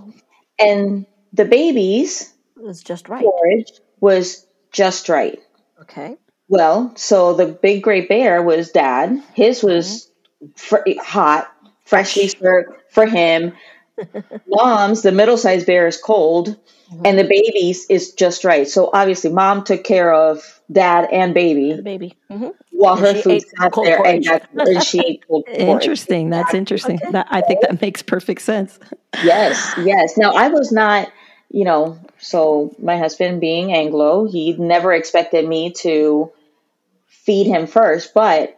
And 0.57 1.05
the 1.33 1.45
baby's 1.45 2.21
it 2.21 2.29
was 2.61 2.83
just 2.83 3.09
right. 3.09 3.23
porridge 3.23 3.71
was 3.99 4.45
just 4.71 5.09
right. 5.09 5.39
Okay. 5.81 6.17
Well, 6.47 6.93
so 6.95 7.33
the 7.33 7.45
big 7.45 7.83
great 7.83 8.09
bear 8.09 8.41
was 8.41 8.71
dad. 8.71 9.21
His 9.35 9.63
was 9.63 10.11
mm-hmm. 10.43 10.51
fr- 10.55 11.01
hot, 11.01 11.51
freshly 11.85 12.27
served 12.27 12.69
for 12.89 13.05
him. 13.05 13.53
Mom's, 14.47 15.01
the 15.01 15.11
middle 15.11 15.37
sized 15.37 15.67
bear, 15.67 15.87
is 15.87 15.97
cold, 15.97 16.57
mm-hmm. 16.91 17.05
and 17.05 17.19
the 17.19 17.23
baby's 17.23 17.85
is 17.87 18.13
just 18.13 18.43
right. 18.43 18.67
So 18.67 18.89
obviously, 18.93 19.31
mom 19.31 19.63
took 19.63 19.83
care 19.83 20.13
of 20.13 20.59
dad 20.71 21.09
and 21.11 21.33
baby. 21.33 21.73
The 21.73 21.81
baby. 21.81 22.17
Mm-hmm. 22.31 22.49
While 22.71 22.97
and 22.97 23.17
her 23.17 23.21
food 23.21 23.41
sat 23.41 23.73
there 23.75 24.05
and, 24.05 24.25
got, 24.25 24.49
and 24.53 24.83
she 24.83 24.99
ate 24.99 25.27
cold 25.27 25.47
Interesting. 25.49 26.29
That's 26.29 26.53
interesting. 26.53 26.99
Okay. 27.01 27.11
That, 27.11 27.27
I 27.29 27.41
think 27.41 27.61
that 27.61 27.81
makes 27.81 28.01
perfect 28.01 28.41
sense. 28.41 28.79
Yes, 29.23 29.73
yes. 29.83 30.17
Now, 30.17 30.31
I 30.31 30.47
was 30.47 30.71
not, 30.71 31.11
you 31.49 31.65
know, 31.65 31.99
so 32.19 32.75
my 32.79 32.97
husband 32.97 33.41
being 33.41 33.73
Anglo, 33.73 34.27
he 34.27 34.53
never 34.53 34.93
expected 34.93 35.47
me 35.47 35.71
to 35.73 36.31
feed 37.07 37.47
him 37.47 37.67
first, 37.67 38.13
but 38.13 38.55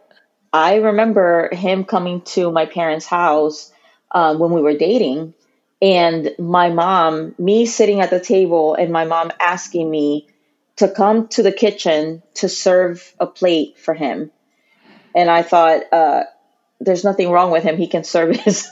I 0.52 0.76
remember 0.76 1.48
him 1.54 1.84
coming 1.84 2.20
to 2.22 2.52
my 2.52 2.66
parents' 2.66 3.06
house 3.06 3.72
um, 4.10 4.38
when 4.38 4.50
we 4.52 4.60
were 4.60 4.76
dating, 4.76 5.32
and 5.80 6.34
my 6.38 6.68
mom, 6.68 7.34
me 7.38 7.64
sitting 7.66 8.00
at 8.00 8.10
the 8.10 8.20
table, 8.20 8.74
and 8.74 8.92
my 8.92 9.04
mom 9.04 9.32
asking 9.40 9.90
me 9.90 10.28
to 10.76 10.88
come 10.88 11.28
to 11.28 11.42
the 11.42 11.52
kitchen 11.52 12.22
to 12.34 12.48
serve 12.48 13.14
a 13.18 13.26
plate 13.26 13.78
for 13.78 13.94
him. 13.94 14.30
And 15.14 15.30
I 15.30 15.42
thought, 15.42 15.82
uh, 15.92 16.24
there's 16.80 17.04
nothing 17.04 17.30
wrong 17.30 17.50
with 17.50 17.62
him. 17.62 17.76
He 17.76 17.86
can 17.86 18.04
serve 18.04 18.36
his, 18.40 18.68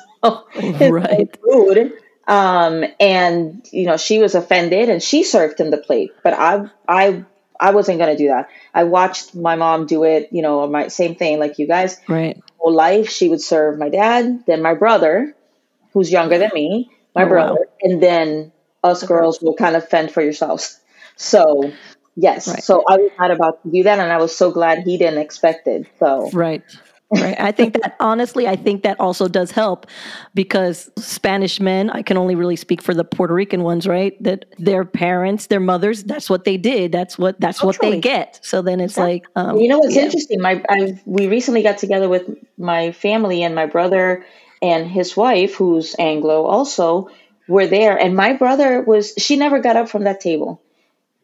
his 0.54 0.90
right. 0.90 1.38
food. 1.42 1.92
Um, 2.30 2.84
and 3.00 3.66
you 3.72 3.86
know, 3.86 3.96
she 3.96 4.20
was 4.20 4.36
offended 4.36 4.88
and 4.88 5.02
she 5.02 5.24
served 5.24 5.58
him 5.58 5.72
the 5.72 5.78
plate, 5.78 6.12
but 6.22 6.32
I, 6.32 6.70
I 6.86 7.24
I 7.58 7.72
wasn't 7.72 7.98
gonna 7.98 8.16
do 8.16 8.28
that. 8.28 8.48
I 8.72 8.84
watched 8.84 9.34
my 9.34 9.56
mom 9.56 9.86
do 9.86 10.04
it, 10.04 10.28
you 10.30 10.40
know, 10.40 10.64
my 10.68 10.86
same 10.88 11.16
thing 11.16 11.40
like 11.40 11.58
you 11.58 11.66
guys. 11.66 12.00
Right. 12.06 12.40
Whole 12.58 12.72
life 12.72 13.08
she 13.08 13.28
would 13.28 13.40
serve 13.40 13.80
my 13.80 13.88
dad, 13.88 14.44
then 14.46 14.62
my 14.62 14.74
brother, 14.74 15.34
who's 15.92 16.12
younger 16.12 16.38
than 16.38 16.52
me, 16.54 16.88
my 17.16 17.24
oh, 17.24 17.28
brother, 17.28 17.58
wow. 17.58 17.72
and 17.82 18.00
then 18.00 18.52
us 18.84 19.02
girls 19.02 19.42
will 19.42 19.56
kind 19.56 19.74
of 19.74 19.88
fend 19.88 20.12
for 20.12 20.22
yourselves. 20.22 20.78
So 21.16 21.72
yes. 22.14 22.46
Right. 22.46 22.62
So 22.62 22.84
I 22.88 22.96
was 22.98 23.10
not 23.18 23.32
about 23.32 23.60
to 23.64 23.72
do 23.72 23.82
that 23.82 23.98
and 23.98 24.12
I 24.12 24.18
was 24.18 24.36
so 24.36 24.52
glad 24.52 24.84
he 24.84 24.98
didn't 24.98 25.18
expect 25.18 25.66
it. 25.66 25.88
So 25.98 26.30
Right 26.30 26.62
right. 27.12 27.38
I 27.40 27.52
think 27.52 27.74
that 27.74 27.96
honestly 28.00 28.46
i 28.48 28.56
think 28.56 28.82
that 28.82 28.98
also 29.00 29.28
does 29.28 29.50
help 29.50 29.86
because 30.34 30.90
spanish 30.98 31.60
men 31.60 31.90
i 31.90 32.02
can 32.02 32.16
only 32.16 32.34
really 32.34 32.56
speak 32.56 32.80
for 32.80 32.94
the 32.94 33.04
puerto 33.04 33.34
rican 33.34 33.62
ones 33.62 33.86
right? 33.90 34.22
That 34.22 34.46
their 34.58 34.84
parents 34.84 35.46
their 35.46 35.60
mothers 35.60 36.04
that's 36.04 36.30
what 36.30 36.44
they 36.44 36.56
did. 36.56 36.92
That's 36.92 37.18
what 37.18 37.40
that's 37.40 37.62
what 37.62 37.78
they 37.80 38.00
get. 38.00 38.38
So 38.42 38.62
then 38.62 38.80
it's 38.80 38.96
like 38.96 39.26
um, 39.36 39.58
you 39.58 39.68
know 39.68 39.78
what's 39.78 39.96
yeah. 39.96 40.04
interesting? 40.04 40.40
My 40.40 40.62
i 40.68 41.00
we 41.04 41.26
recently 41.26 41.62
got 41.62 41.78
together 41.78 42.08
with 42.08 42.24
my 42.56 42.92
family 42.92 43.42
and 43.42 43.54
my 43.54 43.66
brother 43.66 44.24
and 44.62 44.86
his 44.86 45.16
wife 45.16 45.54
who's 45.54 45.96
anglo 45.98 46.44
also 46.44 47.10
were 47.48 47.66
there. 47.66 47.96
And 47.96 48.14
my 48.14 48.32
brother 48.34 48.80
was 48.82 49.14
she 49.18 49.36
never 49.36 49.58
got 49.58 49.76
up 49.76 49.88
from 49.88 50.04
that 50.04 50.20
table. 50.20 50.62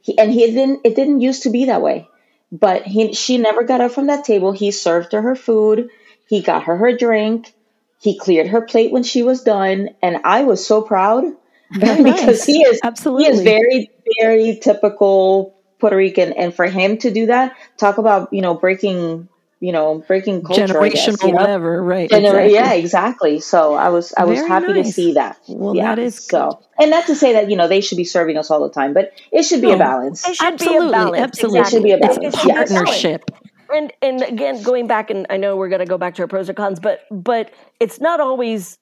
He, 0.00 0.18
and 0.18 0.32
he 0.32 0.46
didn't 0.46 0.80
it 0.84 0.96
didn't 0.96 1.20
used 1.20 1.44
to 1.44 1.50
be 1.50 1.66
that 1.66 1.82
way 1.82 2.08
but 2.52 2.82
he, 2.82 3.12
she 3.12 3.38
never 3.38 3.64
got 3.64 3.80
up 3.80 3.92
from 3.92 4.06
that 4.06 4.24
table. 4.24 4.52
He 4.52 4.70
served 4.70 5.12
her 5.12 5.22
her 5.22 5.36
food. 5.36 5.90
He 6.28 6.42
got 6.42 6.64
her 6.64 6.76
her 6.76 6.96
drink. 6.96 7.54
He 8.00 8.18
cleared 8.18 8.48
her 8.48 8.62
plate 8.62 8.92
when 8.92 9.02
she 9.02 9.22
was 9.22 9.42
done, 9.42 9.90
and 10.02 10.18
I 10.24 10.44
was 10.44 10.66
so 10.66 10.82
proud 10.82 11.24
because 11.72 12.04
nice. 12.04 12.44
he 12.44 12.62
is 12.62 12.80
absolutely 12.84 13.24
he 13.24 13.30
is 13.30 13.40
very 13.40 13.90
very 14.20 14.58
typical 14.62 15.56
Puerto 15.78 15.96
Rican, 15.96 16.32
and 16.32 16.54
for 16.54 16.66
him 16.66 16.98
to 16.98 17.10
do 17.10 17.26
that, 17.26 17.56
talk 17.76 17.98
about 17.98 18.32
you 18.32 18.42
know 18.42 18.54
breaking 18.54 19.28
you 19.60 19.72
know, 19.72 20.04
breaking 20.06 20.42
culture, 20.42 20.66
generational, 20.66 20.92
guess, 20.92 21.22
you 21.22 21.32
know? 21.32 21.40
whatever, 21.40 21.82
right? 21.82 22.10
Gener- 22.10 22.44
exactly. 22.44 22.54
Yeah, 22.54 22.72
exactly. 22.72 23.40
So 23.40 23.74
I 23.74 23.88
was, 23.88 24.12
I 24.16 24.24
was 24.24 24.38
Very 24.38 24.48
happy 24.48 24.72
nice. 24.74 24.86
to 24.86 24.92
see 24.92 25.12
that. 25.14 25.38
Well, 25.48 25.74
yeah. 25.74 25.94
that 25.94 25.98
is 25.98 26.18
so, 26.18 26.60
and 26.78 26.90
not 26.90 27.06
to 27.06 27.14
say 27.14 27.32
that 27.32 27.50
you 27.50 27.56
know 27.56 27.68
they 27.68 27.80
should 27.80 27.96
be 27.96 28.04
serving 28.04 28.36
us 28.36 28.50
all 28.50 28.62
the 28.62 28.72
time, 28.72 28.92
but 28.92 29.12
it 29.32 29.44
should 29.44 29.60
be 29.60 29.68
no, 29.68 29.74
a 29.74 29.76
oh, 29.76 29.78
balance. 29.78 30.28
It 30.28 30.36
should 30.36 30.46
absolutely, 30.46 30.86
be 30.86 30.88
a 30.88 30.92
balance. 30.92 31.22
Absolutely, 31.22 31.60
it 31.60 31.68
should 31.68 31.82
be 31.82 31.92
a 31.92 31.98
balance. 31.98 32.18
It's 32.22 32.44
a 32.44 32.48
partnership. 32.48 33.30
And 33.74 33.92
and 34.02 34.22
again, 34.22 34.62
going 34.62 34.86
back, 34.86 35.10
and 35.10 35.26
I 35.30 35.38
know 35.38 35.56
we're 35.56 35.68
going 35.68 35.80
to 35.80 35.86
go 35.86 35.98
back 35.98 36.14
to 36.16 36.22
our 36.22 36.28
pros 36.28 36.48
and 36.48 36.56
cons, 36.56 36.78
but 36.78 37.00
but 37.10 37.50
it's 37.80 38.00
not 38.00 38.20
always 38.20 38.78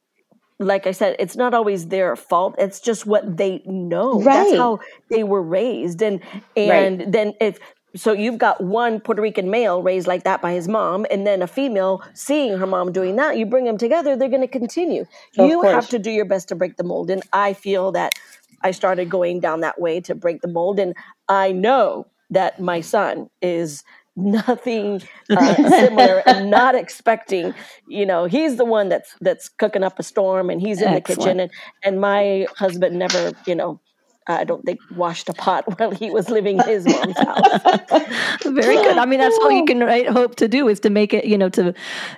like 0.61 0.87
I 0.87 0.93
said, 0.93 1.17
it's 1.19 1.37
not 1.37 1.53
always 1.53 1.89
their 1.89 2.15
fault. 2.17 2.55
It's 2.59 2.81
just 2.81 3.07
what 3.07 3.37
they 3.37 3.63
know. 3.67 4.21
Right. 4.21 4.25
That's 4.25 4.57
how 4.57 4.81
they 5.11 5.25
were 5.25 5.43
raised. 5.43 6.03
And 6.03 6.21
and 6.57 7.01
right. 7.01 7.13
then 7.13 7.33
if 7.41 7.59
so 7.97 8.13
you've 8.13 8.39
got 8.39 8.63
one 8.63 9.01
Puerto 9.01 9.23
Rican 9.23 9.51
male 9.51 9.83
raised 9.83 10.07
like 10.07 10.25
that 10.25 10.43
by 10.43 10.53
his 10.53 10.69
mom, 10.69 11.07
and 11.11 11.27
then 11.27 11.43
a 11.43 11.47
female 11.47 12.03
seeing 12.13 12.59
her 12.59 12.67
mom 12.67 12.93
doing 12.93 13.17
that. 13.17 13.39
You 13.39 13.47
bring 13.47 13.65
them 13.65 13.79
together, 13.79 14.17
they're 14.17 14.29
going 14.29 14.41
to 14.41 14.49
continue. 14.49 15.07
Of 15.39 15.49
you 15.49 15.61
course. 15.61 15.73
have 15.73 15.89
to 15.91 15.99
do 15.99 16.11
your 16.11 16.25
best 16.25 16.49
to 16.49 16.55
break 16.55 16.77
the 16.77 16.85
mold. 16.85 17.11
And 17.11 17.23
I 17.33 17.53
feel 17.53 17.93
that 17.93 18.15
I 18.63 18.73
started 18.73 19.11
going 19.11 19.41
down 19.41 19.61
that 19.61 19.81
way 19.81 20.01
to 20.03 20.15
break 20.15 20.41
the 20.41 20.49
mold. 20.49 20.79
And 20.79 20.95
I 21.29 21.53
know 21.53 22.07
that 22.31 22.61
my 22.61 22.81
son 22.81 23.31
is 23.43 23.85
nothing 24.17 25.03
uh, 25.31 25.55
similar 25.69 26.23
and 26.27 26.49
not 26.51 26.77
expecting 26.77 27.53
you 27.89 28.07
know 28.07 28.27
he's 28.27 28.57
the 28.57 28.65
one 28.65 28.89
that's 28.89 29.17
that's 29.21 29.49
cooking 29.49 29.83
up 29.83 29.99
a 29.99 30.05
storm 30.05 30.51
and 30.51 30.61
he's 30.61 30.81
in 30.81 30.89
Excellent. 30.89 31.05
the 31.05 31.15
kitchen 31.15 31.41
and 31.41 31.51
and 31.83 32.01
my 32.01 32.47
husband 32.57 32.97
never 32.97 33.33
you 33.45 33.57
know 33.57 33.81
I 34.27 34.45
don't 34.45 34.65
think 34.65 34.81
washed 34.97 35.29
a 35.29 35.35
pot 35.35 35.65
while 35.79 35.91
he 35.91 36.11
was 36.11 36.31
living 36.31 36.59
his 36.61 36.87
mom's 36.87 37.19
house. 37.19 38.41
Very 38.45 38.77
good. 38.77 38.97
I 38.97 39.05
mean, 39.05 39.21
that's 39.21 39.37
all 39.39 39.51
you 39.51 39.65
can 39.65 39.81
right, 39.81 40.09
hope 40.09 40.37
to 40.37 40.49
do 40.49 40.69
is 40.69 40.81
to 40.81 40.91
make 40.91 41.13
it, 41.13 41.27
you 41.27 41.37
know, 41.37 41.49
to 41.51 41.75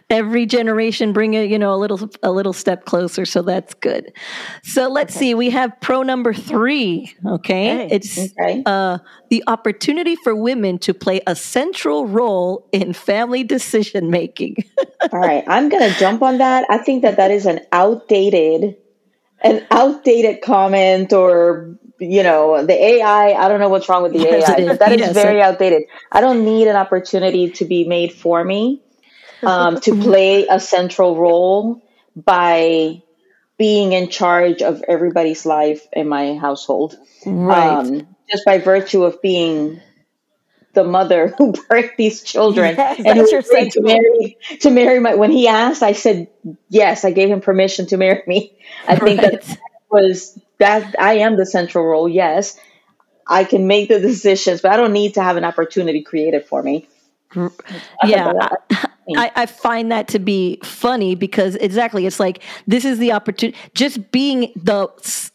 every 0.08 0.46
generation 0.46 1.12
bring 1.12 1.34
it, 1.34 1.50
you 1.50 1.58
know, 1.58 1.74
a 1.74 1.76
little 1.76 2.08
a 2.22 2.30
little 2.30 2.52
step 2.52 2.84
closer. 2.84 3.24
So 3.24 3.42
that's 3.42 3.74
good. 3.74 4.12
So 4.62 4.88
let's 4.88 5.16
okay. 5.16 5.26
see. 5.26 5.34
We 5.34 5.50
have 5.50 5.72
pro 5.80 6.02
number 6.02 6.32
three. 6.32 7.12
Okay, 7.26 7.84
okay. 7.84 7.94
it's 7.94 8.18
okay. 8.18 8.62
Uh, 8.64 8.98
the 9.30 9.42
opportunity 9.46 10.16
for 10.16 10.34
women 10.34 10.78
to 10.78 10.94
play 10.94 11.20
a 11.26 11.34
central 11.34 12.06
role 12.06 12.68
in 12.72 12.92
family 12.92 13.42
decision 13.42 14.10
making. 14.10 14.56
all 15.12 15.18
right, 15.18 15.44
I'm 15.48 15.68
going 15.68 15.90
to 15.90 15.98
jump 15.98 16.22
on 16.22 16.38
that. 16.38 16.66
I 16.70 16.78
think 16.78 17.02
that 17.02 17.16
that 17.16 17.30
is 17.30 17.46
an 17.46 17.60
outdated 17.72 18.76
an 19.42 19.66
outdated 19.70 20.40
comment 20.40 21.12
or 21.12 21.76
you 21.98 22.22
know, 22.22 22.64
the 22.64 22.74
AI, 22.74 23.32
I 23.32 23.48
don't 23.48 23.60
know 23.60 23.68
what's 23.68 23.88
wrong 23.88 24.02
with 24.02 24.12
the 24.12 24.18
yes, 24.18 24.48
AI, 24.48 24.66
but 24.66 24.78
that 24.80 24.92
is 24.92 25.00
yes, 25.00 25.14
very 25.14 25.40
outdated. 25.40 25.84
I 26.10 26.20
don't 26.20 26.44
need 26.44 26.68
an 26.68 26.76
opportunity 26.76 27.50
to 27.52 27.64
be 27.64 27.86
made 27.88 28.12
for 28.12 28.42
me 28.44 28.82
um, 29.42 29.80
to 29.80 29.94
play 30.00 30.46
a 30.48 30.60
central 30.60 31.16
role 31.16 31.82
by 32.14 33.02
being 33.58 33.92
in 33.92 34.10
charge 34.10 34.62
of 34.62 34.82
everybody's 34.86 35.46
life 35.46 35.86
in 35.92 36.08
my 36.08 36.36
household. 36.36 36.96
Right. 37.24 37.68
Um, 37.68 38.06
just 38.30 38.44
by 38.44 38.58
virtue 38.58 39.04
of 39.04 39.22
being 39.22 39.80
the 40.74 40.84
mother 40.84 41.28
who 41.38 41.52
birthed 41.52 41.96
these 41.96 42.22
children 42.22 42.76
yes, 42.76 43.00
and 43.04 43.18
who 43.18 43.38
agreed 43.38 43.72
to 43.72 43.80
marry 43.80 44.38
to 44.60 44.70
marry 44.70 45.00
my 45.00 45.14
when 45.14 45.30
he 45.30 45.48
asked 45.48 45.82
i 45.82 45.92
said 45.92 46.28
yes 46.68 47.02
i 47.04 47.10
gave 47.10 47.30
him 47.30 47.40
permission 47.40 47.86
to 47.86 47.96
marry 47.96 48.22
me 48.26 48.56
i 48.86 48.92
right. 48.92 49.02
think 49.02 49.20
that 49.22 49.58
was 49.90 50.38
that 50.58 50.94
I 50.98 51.18
am 51.18 51.36
the 51.36 51.46
central 51.46 51.84
role. 51.84 52.08
Yes, 52.08 52.58
I 53.26 53.44
can 53.44 53.66
make 53.66 53.88
the 53.88 54.00
decisions, 54.00 54.60
but 54.60 54.72
I 54.72 54.76
don't 54.76 54.92
need 54.92 55.14
to 55.14 55.22
have 55.22 55.36
an 55.36 55.44
opportunity 55.44 56.02
created 56.02 56.46
for 56.46 56.62
me. 56.62 56.88
Yeah, 58.04 58.48
I, 59.16 59.30
I, 59.36 59.46
find 59.46 59.92
that 59.92 60.08
to 60.08 60.18
be 60.18 60.58
funny 60.64 61.14
because 61.14 61.54
exactly, 61.56 62.06
it's 62.06 62.18
like 62.18 62.42
this 62.66 62.84
is 62.84 62.98
the 62.98 63.12
opportunity. 63.12 63.58
Just 63.74 64.10
being 64.10 64.52
the 64.56 64.88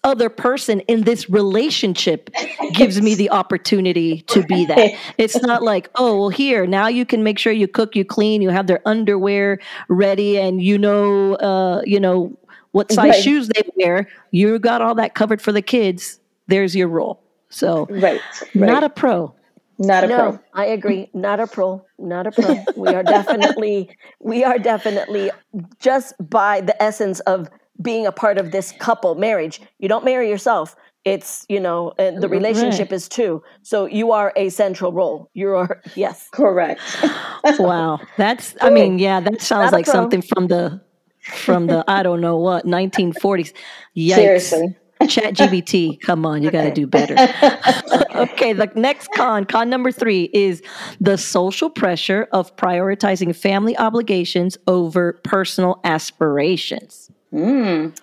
other 0.03 0.29
person 0.29 0.81
in 0.81 1.03
this 1.03 1.29
relationship 1.29 2.29
gives 2.73 3.01
me 3.01 3.15
the 3.15 3.29
opportunity 3.29 4.21
to 4.23 4.43
be 4.43 4.65
that. 4.65 4.93
It's 5.17 5.41
not 5.41 5.63
like, 5.63 5.89
oh, 5.95 6.17
well, 6.17 6.29
here 6.29 6.65
now 6.65 6.87
you 6.87 7.05
can 7.05 7.23
make 7.23 7.39
sure 7.39 7.53
you 7.53 7.67
cook, 7.67 7.95
you 7.95 8.03
clean, 8.03 8.41
you 8.41 8.49
have 8.49 8.67
their 8.67 8.81
underwear 8.85 9.59
ready, 9.87 10.37
and 10.37 10.61
you 10.61 10.77
know, 10.77 11.35
uh, 11.35 11.81
you 11.85 11.99
know 11.99 12.37
what 12.71 12.91
size 12.91 13.09
right. 13.09 13.23
shoes 13.23 13.49
they 13.49 13.63
wear. 13.75 14.07
You 14.31 14.59
got 14.59 14.81
all 14.81 14.95
that 14.95 15.13
covered 15.13 15.41
for 15.41 15.51
the 15.51 15.61
kids. 15.61 16.19
There's 16.47 16.75
your 16.75 16.87
role. 16.87 17.21
So, 17.49 17.85
right, 17.89 18.21
right. 18.39 18.55
not 18.55 18.83
a 18.83 18.89
pro. 18.89 19.35
Not 19.77 20.03
a 20.03 20.07
no, 20.07 20.17
pro. 20.17 20.39
I 20.53 20.65
agree. 20.65 21.09
Not 21.13 21.39
a 21.39 21.47
pro. 21.47 21.83
Not 21.97 22.27
a 22.27 22.31
pro. 22.31 22.63
we 22.75 22.89
are 22.89 23.03
definitely, 23.03 23.89
we 24.19 24.43
are 24.43 24.59
definitely 24.59 25.31
just 25.79 26.13
by 26.29 26.61
the 26.61 26.81
essence 26.81 27.19
of 27.21 27.49
being 27.81 28.05
a 28.05 28.11
part 28.11 28.37
of 28.37 28.51
this 28.51 28.73
couple 28.73 29.15
marriage. 29.15 29.59
You 29.79 29.89
don't 29.89 30.05
marry 30.05 30.29
yourself. 30.29 30.75
It's, 31.03 31.47
you 31.49 31.59
know, 31.59 31.93
and 31.97 32.21
the 32.21 32.29
relationship 32.29 32.91
right. 32.91 32.95
is 32.95 33.09
two. 33.09 33.41
So 33.63 33.87
you 33.87 34.11
are 34.11 34.31
a 34.35 34.49
central 34.49 34.93
role. 34.93 35.31
You 35.33 35.55
are, 35.55 35.81
yes. 35.95 36.29
Correct. 36.31 36.79
wow. 37.59 37.99
That's, 38.17 38.55
I 38.61 38.69
mean, 38.69 38.99
yeah, 38.99 39.19
that 39.19 39.41
sounds 39.41 39.71
Not 39.71 39.73
like 39.73 39.87
something 39.87 40.21
from 40.21 40.47
the, 40.47 40.79
from 41.21 41.67
the, 41.67 41.83
I 41.87 42.03
don't 42.03 42.21
know 42.21 42.37
what, 42.37 42.65
1940s. 42.65 43.53
Yikes. 43.95 44.15
Seriously. 44.15 44.77
Chat 45.07 45.33
GBT, 45.33 45.99
come 46.01 46.25
on, 46.25 46.43
you 46.43 46.51
got 46.51 46.63
to 46.63 46.71
do 46.71 46.85
better. 46.85 47.15
okay, 48.15 48.53
the 48.53 48.71
next 48.75 49.09
con, 49.15 49.45
con 49.45 49.69
number 49.69 49.91
three, 49.91 50.29
is 50.33 50.61
the 50.99 51.17
social 51.17 51.69
pressure 51.69 52.27
of 52.31 52.55
prioritizing 52.55 53.35
family 53.35 53.75
obligations 53.77 54.57
over 54.67 55.13
personal 55.23 55.79
aspirations. 55.83 57.09
Mm. 57.33 57.97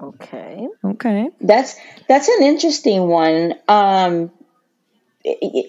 Okay. 0.00 0.68
Okay. 0.84 1.28
That's 1.40 1.76
that's 2.08 2.28
an 2.28 2.42
interesting 2.42 3.06
one. 3.08 3.54
Um, 3.68 4.30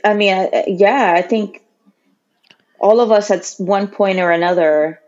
I 0.03 0.13
mean, 0.13 0.49
yeah, 0.67 1.13
I 1.15 1.21
think 1.21 1.63
all 2.79 2.99
of 2.99 3.11
us 3.11 3.31
at 3.31 3.53
one 3.57 3.87
point 3.87 4.19
or 4.19 4.31
another 4.31 4.99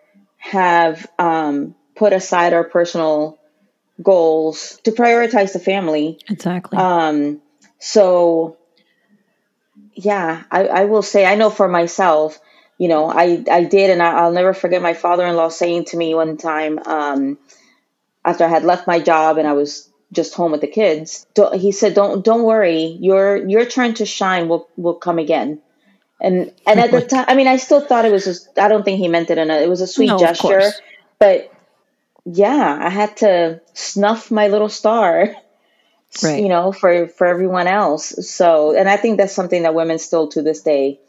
have 0.52 1.06
um, 1.20 1.76
put 1.96 2.14
aside 2.14 2.54
our 2.54 2.64
personal 2.64 3.38
goals 4.02 4.80
to 4.84 4.92
prioritize 4.92 5.54
the 5.54 5.60
family. 5.60 6.20
Exactly. 6.30 6.78
Um, 6.78 7.42
so, 7.80 8.58
yeah, 9.94 10.44
I, 10.50 10.68
I 10.68 10.86
will 10.86 11.02
say, 11.02 11.26
I 11.26 11.36
know 11.36 11.50
for 11.50 11.68
myself, 11.68 12.40
you 12.78 12.88
know, 12.88 13.10
I, 13.10 13.44
I 13.52 13.64
did, 13.64 13.90
and 13.90 14.02
I, 14.02 14.26
will 14.26 14.34
never 14.34 14.54
forget 14.54 14.82
my 14.82 14.94
father 14.94 15.26
in 15.26 15.36
law 15.36 15.50
saying 15.50 15.86
to 15.86 15.98
me 15.98 16.16
one 16.16 16.38
time, 16.38 16.80
um, 16.86 17.38
after 18.24 18.46
I 18.46 18.50
had 18.50 18.64
left 18.64 18.88
my 18.88 19.00
job 19.00 19.38
and 19.38 19.48
I 19.48 19.54
was 19.54 19.90
just 20.14 20.34
home 20.34 20.52
with 20.54 20.62
the 20.62 20.68
kids, 20.68 21.26
he 21.56 21.72
said, 21.72 21.94
"Don't 21.94 22.24
don't 22.24 22.44
worry, 22.44 22.98
your 23.02 23.36
your 23.36 23.66
turn 23.66 23.96
to 23.96 24.06
shine 24.06 24.48
will 24.48 24.70
will 24.78 24.96
come 24.96 25.20
again." 25.20 25.62
And 26.20 26.52
and 26.66 26.80
at 26.80 26.92
the 26.92 27.02
time, 27.02 27.26
I 27.28 27.36
mean, 27.36 27.48
I 27.48 27.58
still 27.58 27.82
thought 27.82 28.06
it 28.06 28.12
was 28.12 28.26
just. 28.26 28.58
I 28.58 28.68
don't 28.68 28.84
think 28.84 29.00
he 29.00 29.08
meant 29.08 29.30
it 29.30 29.38
in 29.38 29.52
a. 29.52 29.58
It 29.58 29.70
was 29.70 29.82
a 29.82 29.88
sweet 29.88 30.08
no, 30.08 30.18
gesture, 30.18 30.72
but 31.20 31.52
yeah, 32.26 32.80
I 32.82 32.90
had 32.90 33.18
to 33.18 33.62
snuff 33.74 34.32
my 34.32 34.48
little 34.48 34.70
star, 34.70 35.36
right. 36.24 36.42
you 36.42 36.50
know, 36.50 36.72
for 36.72 37.08
for 37.08 37.28
everyone 37.28 37.68
else. 37.68 38.28
So, 38.28 38.76
and 38.76 38.90
I 38.90 38.98
think 38.98 39.18
that's 39.18 39.34
something 39.34 39.62
that 39.62 39.76
women 39.76 40.00
still 40.00 40.28
to 40.30 40.42
this 40.42 40.62
day 40.62 41.00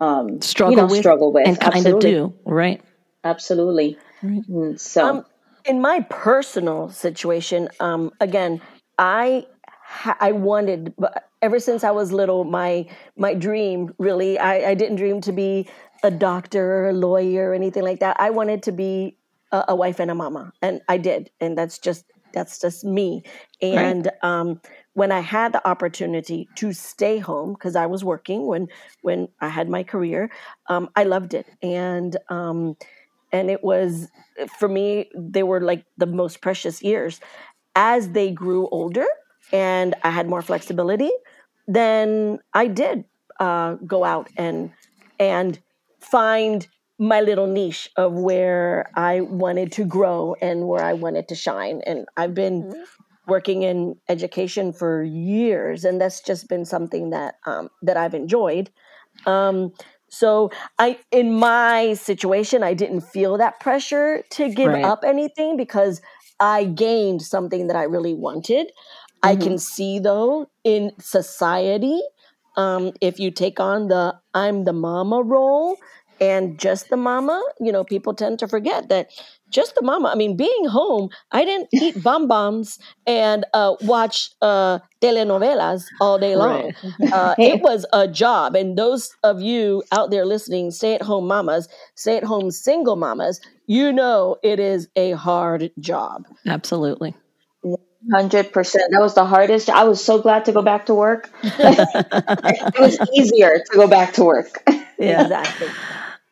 um, 0.00 0.40
struggle 0.40 0.72
you 0.72 0.76
know, 0.78 0.86
with, 0.86 0.98
struggle 0.98 1.32
with, 1.32 1.46
and 1.46 1.60
kind 1.60 1.86
of 1.86 2.00
do, 2.00 2.34
right? 2.44 2.80
Absolutely. 3.24 3.98
Right. 4.22 4.48
Mm, 4.48 4.80
so. 4.80 5.06
Um, 5.06 5.24
in 5.64 5.80
my 5.82 6.00
personal 6.08 6.88
situation, 6.88 7.68
um, 7.80 8.12
again, 8.20 8.62
I 8.98 9.46
ha- 9.66 10.16
I 10.18 10.32
wanted 10.32 10.94
ever 11.42 11.60
since 11.60 11.84
I 11.84 11.90
was 11.90 12.12
little. 12.12 12.44
My 12.44 12.86
my 13.16 13.34
dream 13.34 13.94
really, 13.98 14.38
I, 14.38 14.70
I 14.70 14.74
didn't 14.74 14.96
dream 14.96 15.20
to 15.22 15.32
be 15.32 15.68
a 16.02 16.10
doctor, 16.10 16.84
or 16.84 16.88
a 16.90 16.92
lawyer, 16.92 17.50
or 17.50 17.54
anything 17.54 17.82
like 17.82 18.00
that. 18.00 18.16
I 18.20 18.30
wanted 18.30 18.62
to 18.64 18.72
be 18.72 19.16
a, 19.52 19.64
a 19.68 19.76
wife 19.76 20.00
and 20.00 20.10
a 20.10 20.14
mama, 20.14 20.52
and 20.62 20.80
I 20.88 20.98
did, 20.98 21.30
and 21.40 21.56
that's 21.56 21.78
just 21.78 22.04
that's 22.32 22.60
just 22.60 22.84
me. 22.84 23.22
And 23.62 24.06
right. 24.06 24.30
um, 24.30 24.60
when 24.92 25.12
I 25.12 25.20
had 25.20 25.52
the 25.52 25.66
opportunity 25.66 26.48
to 26.56 26.72
stay 26.72 27.18
home 27.18 27.54
because 27.54 27.74
I 27.76 27.86
was 27.86 28.04
working 28.04 28.46
when 28.46 28.68
when 29.02 29.28
I 29.40 29.48
had 29.48 29.68
my 29.68 29.82
career, 29.82 30.30
um, 30.68 30.90
I 30.96 31.04
loved 31.04 31.34
it, 31.34 31.46
and 31.62 32.16
um, 32.28 32.76
and 33.32 33.50
it 33.50 33.62
was 33.62 34.08
for 34.58 34.68
me 34.68 35.10
they 35.14 35.42
were 35.42 35.60
like 35.60 35.84
the 35.96 36.06
most 36.06 36.40
precious 36.40 36.82
years 36.82 37.20
as 37.74 38.10
they 38.10 38.30
grew 38.30 38.68
older 38.68 39.06
and 39.52 39.94
i 40.02 40.10
had 40.10 40.28
more 40.28 40.42
flexibility 40.42 41.10
then 41.68 42.38
i 42.54 42.66
did 42.66 43.04
uh, 43.40 43.74
go 43.86 44.02
out 44.02 44.28
and 44.36 44.72
and 45.20 45.60
find 46.00 46.66
my 46.98 47.20
little 47.20 47.46
niche 47.46 47.88
of 47.96 48.12
where 48.14 48.90
i 48.96 49.20
wanted 49.20 49.70
to 49.70 49.84
grow 49.84 50.34
and 50.42 50.66
where 50.66 50.82
i 50.82 50.92
wanted 50.92 51.28
to 51.28 51.36
shine 51.36 51.80
and 51.86 52.06
i've 52.16 52.34
been 52.34 52.64
mm-hmm. 52.64 52.82
working 53.28 53.62
in 53.62 53.94
education 54.08 54.72
for 54.72 55.04
years 55.04 55.84
and 55.84 56.00
that's 56.00 56.20
just 56.20 56.48
been 56.48 56.64
something 56.64 57.10
that 57.10 57.36
um, 57.46 57.68
that 57.82 57.96
i've 57.96 58.14
enjoyed 58.14 58.70
um, 59.26 59.72
so 60.08 60.50
I 60.78 60.98
in 61.10 61.34
my 61.34 61.94
situation 61.94 62.62
I 62.62 62.74
didn't 62.74 63.02
feel 63.02 63.36
that 63.38 63.60
pressure 63.60 64.22
to 64.30 64.48
give 64.48 64.72
right. 64.72 64.84
up 64.84 65.04
anything 65.04 65.56
because 65.56 66.00
I 66.40 66.64
gained 66.64 67.22
something 67.22 67.66
that 67.66 67.76
I 67.76 67.82
really 67.82 68.14
wanted. 68.14 68.72
Mm-hmm. 69.22 69.28
I 69.28 69.36
can 69.36 69.54
mm-hmm. 69.54 69.56
see 69.56 69.98
though 69.98 70.50
in 70.64 70.92
society 70.98 72.00
um, 72.56 72.92
if 73.00 73.20
you 73.20 73.30
take 73.30 73.60
on 73.60 73.88
the 73.88 74.16
I'm 74.34 74.64
the 74.64 74.72
mama 74.72 75.22
role 75.22 75.76
and 76.20 76.58
just 76.58 76.88
the 76.90 76.96
mama, 76.96 77.40
you 77.60 77.70
know, 77.70 77.84
people 77.84 78.12
tend 78.12 78.40
to 78.40 78.48
forget 78.48 78.88
that 78.88 79.10
just 79.50 79.76
the 79.76 79.82
mama. 79.82 80.08
I 80.08 80.16
mean, 80.16 80.36
being 80.36 80.66
home, 80.66 81.10
I 81.30 81.44
didn't 81.44 81.68
eat 81.72 82.02
bonbons 82.02 82.78
and 83.06 83.44
uh, 83.54 83.76
watch 83.82 84.30
uh, 84.42 84.80
telenovelas 85.00 85.84
all 86.00 86.18
day 86.18 86.34
long. 86.34 86.72
Right. 86.98 87.12
uh, 87.12 87.34
it 87.38 87.62
was 87.62 87.86
a 87.92 88.08
job. 88.08 88.56
And 88.56 88.76
those 88.76 89.14
of 89.22 89.40
you 89.40 89.84
out 89.92 90.10
there 90.10 90.26
listening, 90.26 90.72
stay 90.72 90.94
at 90.94 91.02
home 91.02 91.28
mamas, 91.28 91.68
stay 91.94 92.16
at 92.16 92.24
home 92.24 92.50
single 92.50 92.96
mamas, 92.96 93.40
you 93.66 93.92
know 93.92 94.36
it 94.42 94.58
is 94.58 94.88
a 94.96 95.12
hard 95.12 95.70
job. 95.78 96.24
Absolutely. 96.46 97.14
100%. 98.06 98.52
That 98.52 99.00
was 99.00 99.14
the 99.14 99.24
hardest. 99.24 99.68
I 99.68 99.84
was 99.84 100.02
so 100.02 100.20
glad 100.20 100.44
to 100.44 100.52
go 100.52 100.62
back 100.62 100.86
to 100.86 100.94
work. 100.94 101.30
it 101.42 102.78
was 102.78 102.98
easier 103.14 103.58
to 103.58 103.76
go 103.76 103.88
back 103.88 104.14
to 104.14 104.24
work. 104.24 104.62
Yeah. 104.98 105.22
Exactly. 105.22 105.68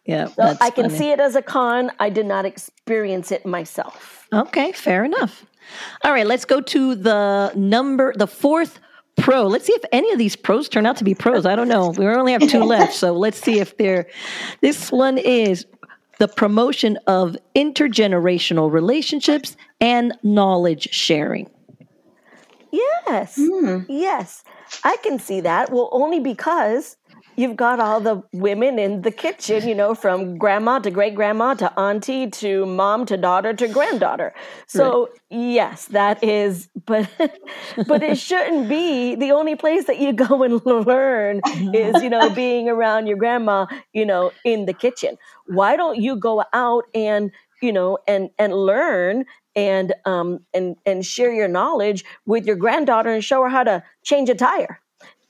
Yeah. 0.05 0.27
So 0.27 0.57
I 0.61 0.71
can 0.71 0.87
funny. 0.87 0.99
see 0.99 1.11
it 1.11 1.21
as 1.21 1.35
a 1.35 1.43
con. 1.43 1.91
I 1.99 2.11
did 2.11 2.27
not 2.27 2.45
experience 2.47 3.33
it 3.33 3.45
myself. 3.45 4.27
Okay, 4.33 4.73
fair 4.73 5.05
enough. 5.05 5.45
All 6.05 6.13
right, 6.13 6.27
let's 6.27 6.45
go 6.45 6.61
to 6.61 6.95
the 6.95 7.53
number, 7.57 8.15
the 8.17 8.29
fourth 8.29 8.79
pro. 9.17 9.47
Let's 9.47 9.67
see 9.67 9.73
if 9.73 9.85
any 9.93 10.13
of 10.13 10.19
these 10.19 10.37
pros 10.37 10.69
turn 10.69 10.87
out 10.87 10.97
to 10.99 11.05
be 11.05 11.15
pros. 11.15 11.45
I 11.45 11.57
don't 11.57 11.69
know. 11.69 11.91
We 11.91 12.07
only 12.07 12.33
have 12.33 12.49
two 12.49 12.63
left, 12.63 12.95
so 12.95 13.13
let's 13.13 13.41
see 13.41 13.59
if 13.59 13.77
they're. 13.77 14.07
This 14.61 14.93
one 14.93 15.19
is 15.19 15.67
the 16.19 16.29
promotion 16.29 16.99
of 17.07 17.37
intergenerational 17.55 18.71
relationships 18.71 19.57
and 19.81 20.13
knowledge 20.23 20.89
sharing. 20.93 21.51
Yes. 22.77 23.39
Mm. 23.39 23.87
Yes. 23.89 24.45
I 24.85 24.97
can 25.03 25.19
see 25.19 25.41
that. 25.41 25.71
Well, 25.71 25.89
only 25.93 26.21
because 26.21 26.97
you've 27.37 27.57
got 27.57 27.79
all 27.79 28.01
the 28.01 28.23
women 28.33 28.79
in 28.79 29.03
the 29.03 29.11
kitchen, 29.11 29.69
you 29.69 29.75
know, 29.75 29.95
from 29.95 30.39
grandma 30.39 30.79
to 30.81 30.91
great 30.91 31.15
grandma 31.15 31.55
to 31.55 31.79
auntie 31.79 32.29
to 32.31 32.67
mom 32.67 33.07
to 33.07 33.17
daughter 33.17 33.53
to 33.55 33.69
granddaughter. 33.69 34.35
So 34.67 35.09
right. 35.09 35.21
yes, 35.31 35.87
that 35.87 36.25
is, 36.25 36.69
but 36.87 37.09
but 37.87 38.03
it 38.03 38.19
shouldn't 38.19 38.69
be 38.69 39.15
the 39.15 39.33
only 39.33 39.57
place 39.57 39.85
that 39.85 39.99
you 39.99 40.13
go 40.13 40.43
and 40.43 40.65
learn 40.65 41.41
is, 41.75 42.03
you 42.03 42.11
know, 42.11 42.31
being 42.35 42.69
around 42.69 43.07
your 43.07 43.19
grandma, 43.19 43.67
you 43.93 44.07
know, 44.07 44.33
in 44.45 44.67
the 44.67 44.75
kitchen. 44.75 45.17
Why 45.47 45.77
don't 45.77 46.01
you 46.01 46.17
go 46.17 46.45
out 46.53 46.85
and 46.95 47.31
you 47.63 47.73
know 47.73 47.99
and 48.07 48.31
and 48.39 48.53
learn 48.55 49.25
and 49.57 49.95
um 50.05 50.41
and 50.55 50.77
and 50.87 51.05
share 51.05 51.33
your 51.33 51.49
knowledge 51.49 52.05
with 52.27 52.47
your 52.47 52.57
granddaughter 52.57 53.11
and 53.11 53.25
show 53.25 53.43
her 53.43 53.49
how 53.49 53.65
to 53.65 53.83
change 54.05 54.29
a 54.29 54.35
tire 54.35 54.81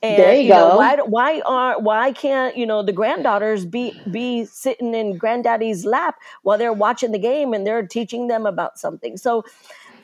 and 0.03 0.17
there 0.17 0.35
you, 0.35 0.43
you 0.43 0.49
go. 0.49 0.69
Know, 0.69 0.77
why 0.77 0.97
why 0.97 1.41
are 1.45 1.79
why 1.81 2.11
can't 2.11 2.55
you 2.55 2.65
know 2.65 2.83
the 2.83 2.93
granddaughters 2.93 3.65
be 3.65 3.99
be 4.11 4.45
sitting 4.45 4.93
in 4.93 5.17
granddaddy's 5.17 5.85
lap 5.85 6.17
while 6.43 6.57
they're 6.57 6.73
watching 6.73 7.11
the 7.11 7.19
game 7.19 7.53
and 7.53 7.65
they're 7.65 7.85
teaching 7.87 8.27
them 8.27 8.45
about 8.45 8.77
something? 8.77 9.17
So 9.17 9.43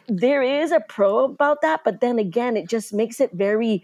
there 0.08 0.42
is 0.42 0.72
a 0.72 0.80
pro 0.82 1.26
about 1.26 1.62
that, 1.62 1.82
but 1.86 2.02
then 2.02 2.20
again, 2.20 2.58
it 2.58 2.68
just 2.68 2.94
makes 2.94 3.22
it 3.22 3.32
very 3.34 3.84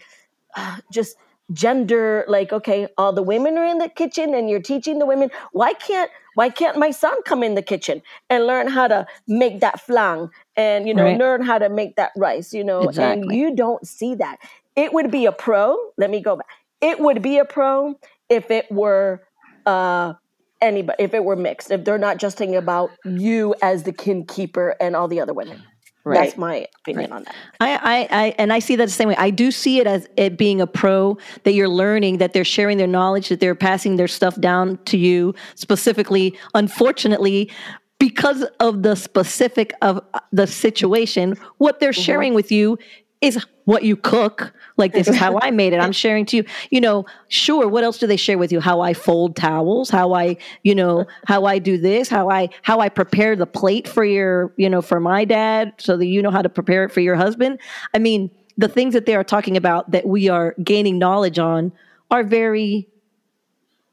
uh, 0.55 0.77
just 0.91 1.15
gender 1.51 2.25
like 2.27 2.53
okay 2.53 2.87
all 2.97 3.11
the 3.11 3.23
women 3.23 3.57
are 3.57 3.65
in 3.65 3.79
the 3.79 3.89
kitchen 3.89 4.35
and 4.35 4.49
you're 4.49 4.61
teaching 4.61 4.99
the 4.99 5.05
women 5.05 5.31
why 5.51 5.73
can't 5.73 6.11
why 6.39 6.49
can't 6.49 6.77
my 6.77 6.91
son 6.91 7.15
come 7.23 7.43
in 7.43 7.55
the 7.55 7.61
kitchen 7.61 8.01
and 8.29 8.47
learn 8.47 8.67
how 8.67 8.87
to 8.87 9.05
make 9.27 9.59
that 9.59 9.79
flan 9.81 10.29
and 10.55 10.87
you 10.87 10.93
know 10.93 11.03
right. 11.03 11.19
learn 11.19 11.41
how 11.41 11.57
to 11.57 11.69
make 11.69 11.95
that 11.97 12.11
rice 12.15 12.53
you 12.53 12.63
know 12.63 12.81
exactly. 12.83 13.21
and 13.23 13.35
you 13.39 13.55
don't 13.55 13.85
see 13.87 14.15
that 14.15 14.37
it 14.79 14.93
would 14.93 15.11
be 15.11 15.25
a 15.25 15.31
pro. 15.33 15.77
Let 15.97 16.09
me 16.09 16.21
go 16.21 16.37
back. 16.37 16.47
It 16.79 17.01
would 17.01 17.21
be 17.21 17.37
a 17.37 17.45
pro 17.45 17.99
if 18.29 18.49
it 18.49 18.71
were 18.71 19.21
uh 19.65 20.13
anybody 20.61 21.03
if 21.03 21.13
it 21.13 21.25
were 21.25 21.35
mixed. 21.35 21.69
If 21.69 21.83
they're 21.83 21.97
not 21.97 22.17
just 22.17 22.37
thinking 22.37 22.55
about 22.55 22.91
you 23.03 23.55
as 23.61 23.83
the 23.83 23.91
kin 23.91 24.25
keeper 24.25 24.75
and 24.79 24.95
all 24.95 25.09
the 25.09 25.19
other 25.19 25.33
women. 25.33 25.61
Right. 26.05 26.25
That's 26.25 26.37
my 26.37 26.67
opinion 26.81 27.11
right. 27.11 27.17
on 27.17 27.23
that. 27.23 27.35
I, 27.59 27.75
I, 27.75 28.07
I, 28.23 28.35
and 28.37 28.53
I 28.53 28.59
see 28.59 28.75
that 28.77 28.85
the 28.85 28.91
same 28.91 29.09
way. 29.09 29.15
I 29.17 29.29
do 29.29 29.51
see 29.51 29.79
it 29.79 29.87
as 29.87 30.07
it 30.17 30.37
being 30.37 30.61
a 30.61 30.67
pro 30.67 31.17
that 31.43 31.53
you're 31.53 31.69
learning, 31.69 32.17
that 32.17 32.33
they're 32.33 32.45
sharing 32.45 32.77
their 32.77 32.87
knowledge, 32.87 33.29
that 33.29 33.39
they're 33.39 33.53
passing 33.55 33.97
their 33.97 34.07
stuff 34.07 34.39
down 34.39 34.79
to 34.85 34.97
you 34.97 35.35
specifically. 35.55 36.37
Unfortunately, 36.55 37.51
because 37.99 38.43
of 38.59 38.81
the 38.81 38.95
specific 38.95 39.73
of 39.81 40.01
the 40.31 40.47
situation, 40.47 41.35
what 41.57 41.79
they're 41.79 41.91
mm-hmm. 41.91 42.01
sharing 42.01 42.33
with 42.33 42.51
you 42.51 42.77
is 43.21 43.45
what 43.65 43.83
you 43.83 43.95
cook. 43.95 44.53
Like 44.77 44.93
this 44.93 45.07
is 45.07 45.15
how 45.15 45.37
I 45.41 45.51
made 45.51 45.73
it. 45.73 45.79
I'm 45.79 45.91
sharing 46.03 46.25
to 46.27 46.37
you. 46.37 46.45
You 46.69 46.81
know, 46.81 47.05
sure. 47.27 47.67
What 47.67 47.83
else 47.83 47.97
do 47.97 48.07
they 48.07 48.17
share 48.17 48.37
with 48.37 48.51
you? 48.51 48.59
How 48.59 48.81
I 48.81 48.93
fold 48.93 49.35
towels, 49.35 49.89
how 49.89 50.13
I, 50.13 50.37
you 50.63 50.73
know, 50.73 51.05
how 51.25 51.45
I 51.45 51.59
do 51.59 51.77
this, 51.77 52.07
how 52.09 52.29
I 52.29 52.49
how 52.61 52.79
I 52.79 52.89
prepare 52.89 53.35
the 53.35 53.45
plate 53.45 53.87
for 53.87 54.03
your, 54.03 54.53
you 54.57 54.69
know, 54.69 54.81
for 54.81 54.99
my 54.99 55.25
dad, 55.25 55.73
so 55.77 55.97
that 55.97 56.05
you 56.05 56.21
know 56.21 56.31
how 56.31 56.41
to 56.41 56.49
prepare 56.49 56.85
it 56.85 56.91
for 56.91 57.01
your 57.01 57.15
husband. 57.15 57.59
I 57.93 57.99
mean, 57.99 58.31
the 58.57 58.67
things 58.67 58.93
that 58.93 59.05
they 59.05 59.15
are 59.15 59.23
talking 59.23 59.57
about 59.57 59.91
that 59.91 60.07
we 60.07 60.29
are 60.29 60.55
gaining 60.63 60.97
knowledge 60.97 61.39
on 61.39 61.71
are 62.11 62.23
very, 62.23 62.87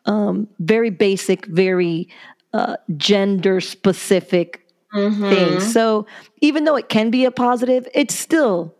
um, 0.06 0.48
very 0.60 0.90
basic, 0.90 1.46
very 1.46 2.08
uh, 2.52 2.76
gender 2.96 3.60
specific 3.60 4.66
mm-hmm. 4.94 5.28
things. 5.28 5.72
So 5.72 6.06
even 6.40 6.64
though 6.64 6.76
it 6.76 6.88
can 6.88 7.10
be 7.10 7.24
a 7.24 7.30
positive, 7.30 7.86
it's 7.94 8.14
still 8.14 8.74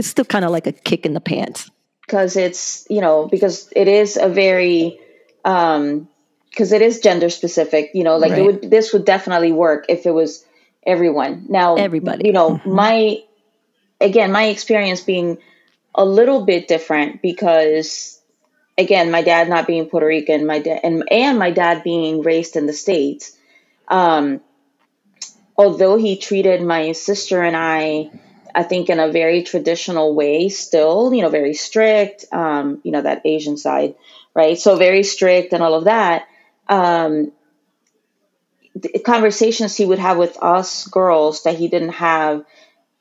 it's 0.00 0.08
still 0.08 0.24
kind 0.24 0.46
of 0.46 0.50
like 0.50 0.66
a 0.66 0.72
kick 0.72 1.04
in 1.04 1.12
the 1.12 1.20
pants 1.20 1.70
because 2.06 2.34
it's 2.34 2.86
you 2.88 3.02
know 3.02 3.28
because 3.28 3.70
it 3.76 3.86
is 3.86 4.16
a 4.16 4.30
very 4.30 4.98
um 5.44 6.08
because 6.48 6.72
it 6.72 6.80
is 6.80 7.00
gender 7.00 7.28
specific 7.28 7.90
you 7.92 8.02
know 8.02 8.16
like 8.16 8.32
right. 8.32 8.40
it 8.40 8.46
would 8.46 8.70
this 8.70 8.94
would 8.94 9.04
definitely 9.04 9.52
work 9.52 9.84
if 9.90 10.06
it 10.06 10.10
was 10.10 10.42
everyone 10.86 11.44
now 11.50 11.74
everybody 11.74 12.26
you 12.26 12.32
know 12.32 12.52
mm-hmm. 12.52 12.74
my 12.74 13.18
again 14.00 14.32
my 14.32 14.46
experience 14.46 15.02
being 15.02 15.36
a 15.94 16.04
little 16.04 16.46
bit 16.46 16.66
different 16.66 17.20
because 17.20 18.18
again 18.78 19.10
my 19.10 19.20
dad 19.20 19.50
not 19.50 19.66
being 19.66 19.84
puerto 19.84 20.06
rican 20.06 20.46
my 20.46 20.60
dad 20.60 20.80
and, 20.82 21.04
and 21.10 21.38
my 21.38 21.50
dad 21.50 21.84
being 21.84 22.22
raised 22.22 22.56
in 22.56 22.64
the 22.64 22.72
states 22.72 23.36
um 23.88 24.40
although 25.58 25.98
he 25.98 26.16
treated 26.16 26.62
my 26.62 26.92
sister 26.92 27.42
and 27.42 27.54
i 27.54 28.10
I 28.54 28.62
think 28.62 28.90
in 28.90 29.00
a 29.00 29.10
very 29.10 29.42
traditional 29.42 30.14
way, 30.14 30.48
still, 30.48 31.12
you 31.12 31.22
know, 31.22 31.28
very 31.28 31.54
strict, 31.54 32.24
um, 32.32 32.80
you 32.82 32.92
know, 32.92 33.02
that 33.02 33.22
Asian 33.24 33.56
side, 33.56 33.94
right? 34.34 34.58
So 34.58 34.76
very 34.76 35.02
strict 35.02 35.52
and 35.52 35.62
all 35.62 35.74
of 35.74 35.84
that. 35.84 36.26
Um, 36.68 37.32
conversations 39.04 39.76
he 39.76 39.86
would 39.86 39.98
have 39.98 40.16
with 40.16 40.38
us 40.42 40.86
girls 40.86 41.42
that 41.42 41.56
he 41.56 41.68
didn't 41.68 41.90
have, 41.90 42.44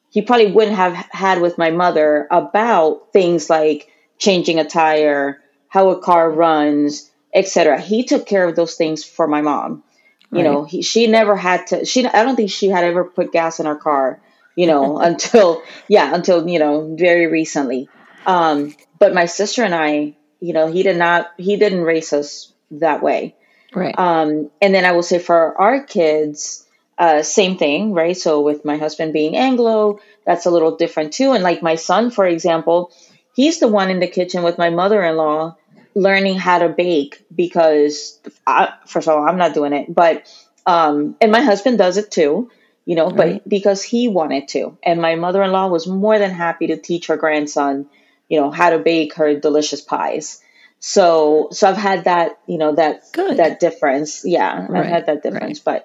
he 0.09 0.21
probably 0.21 0.51
wouldn't 0.51 0.75
have 0.75 0.93
had 0.93 1.41
with 1.41 1.57
my 1.57 1.71
mother 1.71 2.27
about 2.31 3.13
things 3.13 3.49
like 3.49 3.89
changing 4.17 4.59
a 4.59 4.65
tire, 4.65 5.41
how 5.67 5.89
a 5.89 6.01
car 6.01 6.29
runs, 6.29 7.09
etc. 7.33 7.79
He 7.79 8.03
took 8.03 8.25
care 8.25 8.47
of 8.47 8.55
those 8.55 8.75
things 8.75 9.03
for 9.03 9.27
my 9.27 9.41
mom. 9.41 9.83
You 10.31 10.39
right. 10.39 10.43
know, 10.43 10.63
he, 10.63 10.81
she 10.81 11.07
never 11.07 11.35
had 11.35 11.67
to. 11.67 11.85
She, 11.85 12.05
I 12.05 12.23
don't 12.23 12.35
think 12.35 12.51
she 12.51 12.69
had 12.69 12.83
ever 12.83 13.03
put 13.03 13.31
gas 13.31 13.59
in 13.59 13.65
her 13.65 13.75
car 13.75 14.19
you 14.59 14.67
know, 14.67 14.99
until, 15.09 15.63
yeah, 15.87 16.13
until, 16.13 16.45
you 16.45 16.59
know, 16.59 16.93
very 16.99 17.27
recently. 17.27 17.87
Um, 18.25 18.75
but 18.99 19.13
my 19.13 19.25
sister 19.25 19.63
and 19.63 19.73
I, 19.73 20.17
you 20.41 20.51
know, 20.51 20.69
he 20.69 20.83
did 20.83 20.97
not, 20.97 21.31
he 21.37 21.55
didn't 21.55 21.81
raise 21.81 22.11
us 22.11 22.51
that 22.71 23.01
way. 23.01 23.35
Right. 23.73 23.97
Um, 23.97 24.51
and 24.61 24.75
then 24.75 24.83
I 24.83 24.91
will 24.91 25.03
say 25.03 25.17
for 25.17 25.59
our 25.59 25.83
kids, 25.83 26.67
uh, 26.97 27.23
same 27.23 27.57
thing, 27.57 27.93
right? 27.93 28.17
So 28.17 28.41
with 28.41 28.65
my 28.65 28.75
husband 28.75 29.13
being 29.13 29.37
Anglo, 29.37 30.01
that's 30.25 30.45
a 30.45 30.51
little 30.51 30.75
different 30.75 31.13
too. 31.13 31.31
And 31.31 31.41
like 31.41 31.63
my 31.63 31.75
son, 31.75 32.11
for 32.11 32.25
example, 32.25 32.91
he's 33.33 33.61
the 33.61 33.69
one 33.69 33.89
in 33.89 34.01
the 34.01 34.07
kitchen 34.07 34.43
with 34.43 34.57
my 34.57 34.69
mother-in-law 34.69 35.55
learning 35.95 36.37
how 36.37 36.59
to 36.59 36.67
bake 36.67 37.23
because 37.33 38.19
I, 38.45 38.73
first 38.85 39.07
of 39.07 39.15
all, 39.15 39.25
I'm 39.25 39.37
not 39.37 39.53
doing 39.53 39.71
it, 39.71 39.93
but, 39.93 40.27
um, 40.65 41.15
and 41.21 41.31
my 41.31 41.41
husband 41.41 41.77
does 41.77 41.95
it 41.95 42.11
too 42.11 42.51
you 42.89 42.95
know, 42.95 43.11
but 43.11 43.47
because 43.47 43.83
he 43.83 44.07
wanted 44.07 44.47
to. 44.47 44.75
And 44.81 44.99
my 44.99 45.13
mother 45.13 45.43
in 45.43 45.51
law 45.51 45.67
was 45.67 45.85
more 45.85 46.17
than 46.17 46.31
happy 46.31 46.65
to 46.67 46.75
teach 46.75 47.05
her 47.05 47.17
grandson, 47.17 47.85
you 48.27 48.41
know, 48.41 48.49
how 48.49 48.71
to 48.71 48.79
bake 48.79 49.13
her 49.13 49.39
delicious 49.39 49.79
pies. 49.79 50.41
So, 50.79 51.49
so 51.51 51.69
I've 51.69 51.77
had 51.77 52.05
that, 52.05 52.39
you 52.47 52.57
know, 52.57 52.73
that 52.73 53.03
Good. 53.11 53.37
that 53.37 53.59
difference. 53.59 54.25
Yeah, 54.25 54.65
right. 54.67 54.87
I've 54.87 54.89
had 54.91 55.05
that 55.05 55.21
difference. 55.21 55.61
Right. 55.67 55.83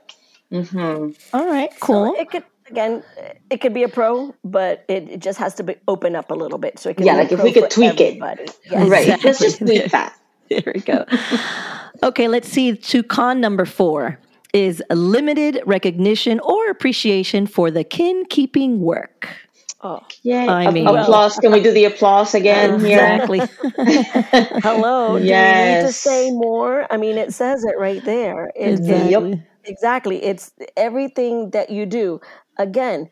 But, 0.50 0.64
mm-hmm. 0.64 1.36
All 1.36 1.46
right, 1.46 1.68
cool. 1.78 2.14
So 2.14 2.18
it 2.18 2.30
could 2.30 2.44
again, 2.70 3.02
it 3.50 3.60
could 3.60 3.74
be 3.74 3.82
a 3.82 3.88
pro, 3.90 4.34
but 4.42 4.86
it, 4.88 5.10
it 5.10 5.20
just 5.20 5.38
has 5.38 5.56
to 5.56 5.62
be 5.62 5.76
open 5.86 6.16
up 6.16 6.30
a 6.30 6.34
little 6.34 6.56
bit. 6.56 6.78
So 6.78 6.88
it 6.88 6.96
can 6.96 7.04
yeah, 7.04 7.16
like 7.16 7.30
if 7.30 7.42
we 7.42 7.52
could 7.52 7.68
tweak 7.68 8.00
everybody. 8.00 8.44
it, 8.44 8.58
yes. 8.70 8.88
right? 8.88 9.02
Exactly. 9.02 9.28
Let's 9.28 9.40
just 9.40 9.58
tweak 9.58 9.90
that. 9.90 10.18
There 10.48 10.72
we 10.74 10.80
go. 10.80 11.04
okay, 12.02 12.28
let's 12.28 12.48
see 12.48 12.74
to 12.74 13.02
con 13.02 13.40
number 13.40 13.66
four 13.66 14.18
is 14.54 14.82
limited 14.90 15.60
recognition 15.66 16.40
or 16.40 16.70
appreciation 16.70 17.46
for 17.46 17.70
the 17.70 17.84
kin 17.84 18.24
keeping 18.30 18.80
work. 18.80 19.28
Oh, 19.82 20.00
yeah. 20.22 20.46
I 20.46 20.70
mean, 20.70 20.86
applause. 20.86 21.36
Can 21.36 21.52
we 21.52 21.60
do 21.60 21.70
the 21.70 21.84
applause 21.84 22.34
again 22.34 22.76
exactly. 22.76 23.40
Hello. 24.62 25.16
Yes. 25.16 25.26
Do 25.66 25.70
you 25.70 25.76
need 25.76 25.86
to 25.86 25.92
say 25.92 26.30
more? 26.30 26.86
I 26.90 26.96
mean, 26.96 27.18
it 27.18 27.34
says 27.34 27.64
it 27.64 27.76
right 27.78 28.02
there. 28.02 28.50
It, 28.56 28.78
exactly. 28.78 29.32
It, 29.32 29.40
exactly. 29.64 30.24
It's 30.24 30.52
everything 30.78 31.50
that 31.50 31.68
you 31.68 31.84
do. 31.84 32.20
Again, 32.56 33.10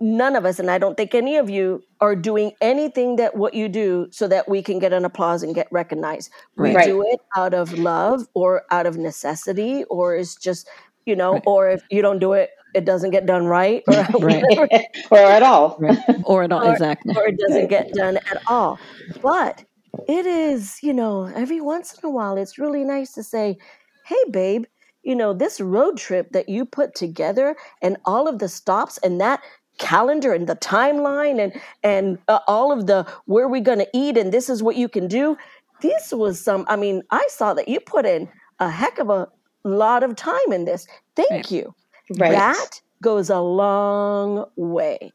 none 0.00 0.36
of 0.36 0.44
us, 0.44 0.58
and 0.58 0.70
I 0.70 0.78
don't 0.78 0.96
think 0.96 1.14
any 1.14 1.36
of 1.36 1.50
you 1.50 1.82
are 2.00 2.16
doing 2.16 2.52
anything 2.60 3.16
that 3.16 3.36
what 3.36 3.54
you 3.54 3.68
do 3.68 4.08
so 4.10 4.28
that 4.28 4.48
we 4.48 4.62
can 4.62 4.78
get 4.78 4.92
an 4.92 5.04
applause 5.04 5.42
and 5.42 5.54
get 5.54 5.68
recognized. 5.70 6.30
We 6.56 6.74
right. 6.74 6.86
do 6.86 7.02
it 7.06 7.20
out 7.36 7.54
of 7.54 7.78
love 7.78 8.26
or 8.34 8.64
out 8.70 8.86
of 8.86 8.96
necessity, 8.96 9.84
or 9.84 10.16
it's 10.16 10.36
just, 10.36 10.68
you 11.06 11.16
know, 11.16 11.34
right. 11.34 11.42
or 11.46 11.70
if 11.70 11.82
you 11.90 12.02
don't 12.02 12.18
do 12.18 12.32
it, 12.32 12.50
it 12.74 12.84
doesn't 12.84 13.10
get 13.10 13.26
done 13.26 13.46
right, 13.46 13.82
or 13.86 13.94
right. 14.20 14.44
or 15.10 15.18
at 15.18 15.42
all, 15.42 15.76
right. 15.78 15.98
or 16.24 16.42
at 16.42 16.52
all, 16.52 16.66
or, 16.66 16.72
exactly, 16.72 17.14
or 17.16 17.28
it 17.28 17.38
doesn't 17.38 17.68
get 17.68 17.92
done 17.92 18.16
at 18.16 18.42
all. 18.46 18.78
But 19.22 19.64
it 20.06 20.26
is, 20.26 20.78
you 20.82 20.92
know, 20.92 21.24
every 21.24 21.60
once 21.60 21.94
in 21.94 22.06
a 22.06 22.10
while, 22.10 22.36
it's 22.36 22.58
really 22.58 22.84
nice 22.84 23.12
to 23.12 23.22
say, 23.22 23.58
"Hey, 24.06 24.22
babe." 24.30 24.64
You 25.04 25.14
know, 25.14 25.32
this 25.32 25.58
road 25.58 25.96
trip 25.96 26.32
that 26.32 26.50
you 26.50 26.66
put 26.66 26.94
together 26.94 27.56
and 27.80 27.96
all 28.04 28.28
of 28.28 28.40
the 28.40 28.48
stops 28.48 28.98
and 28.98 29.18
that 29.22 29.40
calendar 29.78 30.32
and 30.32 30.46
the 30.46 30.56
timeline 30.56 31.42
and 31.42 31.52
and 31.82 32.18
uh, 32.28 32.40
all 32.46 32.70
of 32.72 32.86
the 32.86 33.06
where 33.26 33.48
we're 33.48 33.60
going 33.60 33.78
to 33.78 33.88
eat 33.94 34.18
and 34.18 34.32
this 34.32 34.48
is 34.48 34.62
what 34.62 34.76
you 34.76 34.88
can 34.88 35.08
do 35.08 35.36
this 35.80 36.12
was 36.12 36.40
some 36.40 36.64
i 36.68 36.76
mean 36.76 37.02
i 37.10 37.24
saw 37.28 37.54
that 37.54 37.68
you 37.68 37.80
put 37.80 38.04
in 38.04 38.28
a 38.58 38.68
heck 38.68 38.98
of 38.98 39.08
a 39.08 39.28
lot 39.64 40.02
of 40.02 40.16
time 40.16 40.52
in 40.52 40.64
this 40.64 40.86
thank 41.16 41.30
right. 41.30 41.50
you 41.50 41.74
right. 42.18 42.32
that 42.32 42.80
goes 43.02 43.30
a 43.30 43.40
long 43.40 44.44
way 44.56 45.12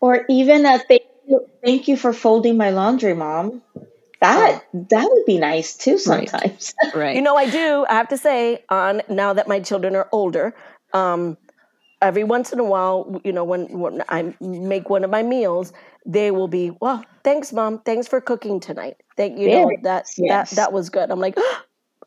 or 0.00 0.24
even 0.28 0.66
a 0.66 0.78
thank 0.78 1.02
you, 1.26 1.46
thank 1.64 1.88
you 1.88 1.96
for 1.96 2.12
folding 2.12 2.56
my 2.56 2.70
laundry 2.70 3.14
mom 3.14 3.62
that 4.20 4.64
oh. 4.74 4.86
that 4.90 5.08
would 5.08 5.24
be 5.24 5.38
nice 5.38 5.76
too 5.76 5.98
sometimes 5.98 6.74
right. 6.84 6.94
right. 6.94 7.16
you 7.16 7.22
know 7.22 7.36
i 7.36 7.48
do 7.48 7.86
i 7.88 7.94
have 7.94 8.08
to 8.08 8.18
say 8.18 8.64
on 8.68 9.02
now 9.08 9.32
that 9.32 9.46
my 9.46 9.60
children 9.60 9.94
are 9.94 10.08
older 10.10 10.54
um 10.92 11.36
every 12.04 12.24
once 12.24 12.52
in 12.52 12.58
a 12.58 12.64
while, 12.64 13.20
you 13.24 13.32
know, 13.32 13.44
when, 13.44 13.66
when 13.78 14.02
I 14.08 14.34
make 14.40 14.90
one 14.90 15.04
of 15.04 15.10
my 15.10 15.22
meals, 15.22 15.72
they 16.06 16.30
will 16.30 16.48
be, 16.48 16.70
well, 16.80 17.04
thanks, 17.22 17.52
mom. 17.52 17.80
Thanks 17.80 18.06
for 18.06 18.20
cooking 18.20 18.60
tonight. 18.60 18.96
Thank 19.16 19.38
you. 19.38 19.48
Know, 19.48 19.70
that 19.82 20.06
yes. 20.16 20.50
that 20.50 20.56
that 20.56 20.72
was 20.72 20.90
good. 20.90 21.10
I'm 21.10 21.20
like, 21.20 21.34
oh, 21.36 21.62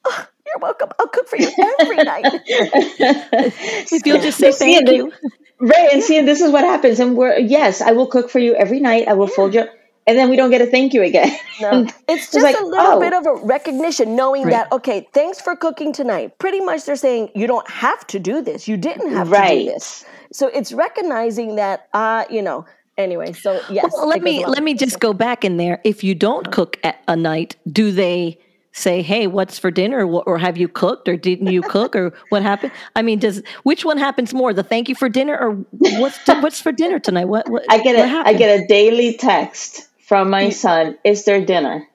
oh, 0.05 0.27
you're 0.45 0.59
welcome. 0.59 0.89
I'll 0.99 1.07
cook 1.07 1.27
for 1.27 1.37
you 1.37 1.51
every 1.79 1.97
night. 1.97 2.25
you'll 4.05 4.21
just 4.21 4.37
say 4.37 4.51
thank 4.51 4.89
you. 4.89 5.11
Right, 5.59 5.89
and 5.91 6.03
see, 6.03 6.21
this 6.21 6.41
is 6.41 6.51
what 6.51 6.63
happens. 6.63 6.99
And 6.99 7.17
we're 7.17 7.39
yes, 7.39 7.81
I 7.81 7.91
will 7.91 8.07
cook 8.07 8.29
for 8.29 8.39
you 8.39 8.53
every 8.55 8.79
night. 8.79 9.07
I 9.07 9.13
will 9.13 9.27
yeah. 9.27 9.35
fold 9.35 9.53
your 9.53 9.67
and 10.07 10.17
then 10.17 10.29
we 10.29 10.37
don't 10.37 10.49
get 10.49 10.61
a 10.61 10.65
thank 10.65 10.93
you 10.93 11.03
again. 11.03 11.37
No. 11.59 11.85
It's 12.07 12.31
just 12.31 12.43
like, 12.43 12.57
a 12.57 12.63
little 12.63 12.93
oh. 12.93 12.99
bit 12.99 13.13
of 13.13 13.25
a 13.25 13.33
recognition, 13.45 14.15
knowing 14.15 14.43
right. 14.43 14.51
that, 14.51 14.71
okay, 14.71 15.07
thanks 15.13 15.41
for 15.41 15.55
cooking 15.55 15.91
tonight. 15.91 16.39
Pretty 16.39 16.61
much 16.61 16.85
they're 16.85 16.95
saying 16.95 17.29
you 17.35 17.47
don't 17.47 17.69
have 17.69 18.07
to 18.07 18.19
do 18.19 18.41
this. 18.41 18.67
You 18.67 18.77
didn't 18.77 19.11
have 19.11 19.29
right. 19.29 19.49
to 19.49 19.59
do 19.65 19.71
this. 19.71 20.05
So 20.31 20.47
it's 20.47 20.71
recognizing 20.71 21.57
that, 21.57 21.89
uh, 21.93 22.23
you 22.29 22.41
know, 22.41 22.65
anyway, 22.97 23.33
so 23.33 23.59
yes. 23.69 23.91
Well, 23.93 24.07
let 24.07 24.21
me 24.21 24.45
let 24.45 24.63
me 24.63 24.73
just 24.73 24.99
go 24.99 25.13
back 25.13 25.43
in 25.43 25.57
there. 25.57 25.81
If 25.83 26.03
you 26.03 26.15
don't 26.15 26.49
cook 26.51 26.77
at 26.83 27.01
a 27.07 27.15
night, 27.15 27.57
do 27.69 27.91
they 27.91 28.37
say, 28.71 29.01
"Hey, 29.01 29.27
what's 29.27 29.59
for 29.59 29.71
dinner?" 29.71 30.05
or 30.05 30.37
have 30.37 30.57
you 30.57 30.67
cooked, 30.67 31.07
or 31.07 31.17
didn't 31.17 31.47
you 31.47 31.61
cook, 31.61 31.95
or 31.95 32.13
what 32.29 32.41
happened? 32.41 32.71
I 32.95 33.01
mean, 33.01 33.19
does 33.19 33.41
which 33.63 33.83
one 33.83 33.97
happens 33.97 34.33
more, 34.33 34.53
the 34.53 34.63
thank 34.63 34.89
you 34.89 34.95
for 34.95 35.09
dinner, 35.09 35.37
or 35.37 35.51
what's 35.99 36.19
what's 36.27 36.61
for 36.61 36.71
dinner 36.71 36.99
tonight? 36.99 37.25
What, 37.25 37.49
what 37.49 37.63
I 37.69 37.79
get 37.79 37.95
a 37.95 38.27
I 38.27 38.33
get 38.33 38.59
a 38.59 38.67
daily 38.67 39.17
text 39.17 39.86
from 40.07 40.29
my 40.29 40.49
son, 40.49 40.97
"Is 41.03 41.25
there 41.25 41.45
dinner?" 41.45 41.87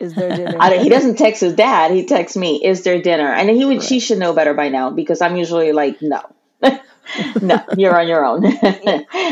Is 0.00 0.14
there 0.14 0.34
dinner? 0.34 0.78
he 0.78 0.88
doesn't 0.88 1.16
text 1.16 1.42
his 1.42 1.54
dad. 1.54 1.92
He 1.92 2.06
texts 2.06 2.36
me, 2.36 2.64
"Is 2.64 2.82
there 2.82 3.00
dinner?" 3.00 3.28
And 3.28 3.48
he 3.50 3.64
would. 3.64 3.78
Right. 3.78 3.86
She 3.86 4.00
should 4.00 4.18
know 4.18 4.32
better 4.32 4.54
by 4.54 4.68
now 4.68 4.90
because 4.90 5.20
I'm 5.20 5.36
usually 5.36 5.72
like, 5.72 6.00
"No." 6.02 6.22
no, 7.42 7.62
you're 7.76 7.98
on 7.98 8.08
your 8.08 8.24
own. 8.24 8.42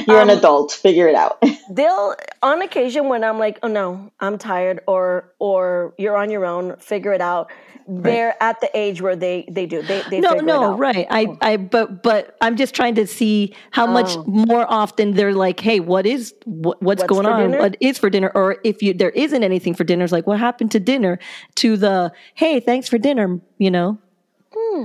you're 0.06 0.20
um, 0.20 0.28
an 0.28 0.38
adult. 0.38 0.72
Figure 0.72 1.08
it 1.08 1.14
out. 1.14 1.42
they'll 1.70 2.14
on 2.42 2.62
occasion 2.62 3.08
when 3.08 3.24
I'm 3.24 3.38
like, 3.38 3.58
oh 3.62 3.68
no, 3.68 4.10
I'm 4.20 4.38
tired, 4.38 4.80
or 4.86 5.32
or 5.38 5.94
you're 5.98 6.16
on 6.16 6.30
your 6.30 6.44
own. 6.44 6.76
Figure 6.76 7.12
it 7.12 7.20
out. 7.20 7.50
They're 7.90 8.28
right. 8.28 8.36
at 8.40 8.60
the 8.60 8.70
age 8.76 9.00
where 9.00 9.16
they 9.16 9.46
they 9.50 9.64
do 9.64 9.80
they 9.80 10.02
they 10.10 10.20
no 10.20 10.34
no 10.34 10.76
right 10.76 11.06
I 11.08 11.24
oh. 11.24 11.38
I 11.40 11.56
but 11.56 12.02
but 12.02 12.36
I'm 12.42 12.56
just 12.56 12.74
trying 12.74 12.94
to 12.96 13.06
see 13.06 13.54
how 13.70 13.86
oh. 13.86 13.92
much 13.92 14.14
more 14.26 14.70
often 14.70 15.14
they're 15.14 15.32
like 15.32 15.58
hey 15.58 15.80
what 15.80 16.04
is 16.04 16.34
what, 16.44 16.82
what's, 16.82 17.00
what's 17.00 17.08
going 17.08 17.24
on 17.24 17.50
dinner? 17.50 17.58
what 17.58 17.76
is 17.80 17.96
for 17.96 18.10
dinner 18.10 18.30
or 18.34 18.58
if 18.62 18.82
you 18.82 18.92
there 18.92 19.10
isn't 19.10 19.42
anything 19.42 19.72
for 19.72 19.84
dinner 19.84 20.04
it's 20.04 20.12
like 20.12 20.26
what 20.26 20.38
happened 20.38 20.70
to 20.72 20.80
dinner 20.80 21.18
to 21.54 21.78
the 21.78 22.12
hey 22.34 22.60
thanks 22.60 22.90
for 22.90 22.98
dinner 22.98 23.40
you 23.56 23.70
know 23.70 23.98
hmm 24.54 24.84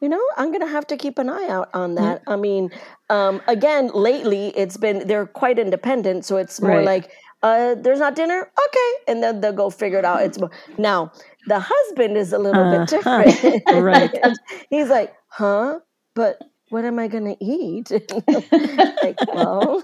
you 0.00 0.08
know, 0.08 0.22
I'm 0.38 0.48
going 0.48 0.62
to 0.62 0.66
have 0.66 0.86
to 0.86 0.96
keep 0.96 1.18
an 1.18 1.28
eye 1.28 1.48
out 1.48 1.68
on 1.74 1.94
that. 1.96 2.22
I 2.26 2.36
mean, 2.36 2.70
um, 3.10 3.42
again, 3.46 3.88
lately 3.88 4.48
it's 4.56 4.78
been, 4.78 5.06
they're 5.06 5.26
quite 5.26 5.58
independent. 5.58 6.24
So 6.24 6.38
it's 6.38 6.58
more 6.58 6.78
right. 6.78 6.86
like, 6.86 7.12
uh, 7.42 7.74
there's 7.76 8.00
not 8.00 8.14
dinner? 8.14 8.50
Okay. 8.68 8.92
And 9.08 9.22
then 9.22 9.40
they'll 9.40 9.52
go 9.52 9.70
figure 9.70 9.98
it 9.98 10.04
out. 10.04 10.22
It's 10.22 10.38
now 10.78 11.12
the 11.46 11.60
husband 11.60 12.16
is 12.16 12.32
a 12.32 12.38
little 12.38 12.62
uh, 12.62 12.78
bit 12.78 12.88
different. 12.88 13.62
right. 13.70 14.36
He's 14.70 14.88
like, 14.88 15.14
huh? 15.28 15.80
But 16.14 16.38
what 16.68 16.84
am 16.84 16.98
I 16.98 17.08
going 17.08 17.24
to 17.24 17.44
eat? 17.44 17.90
like, 19.02 19.18
well, 19.34 19.82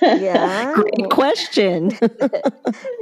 yeah. 0.00 0.72
Great 0.74 1.10
question. 1.10 1.88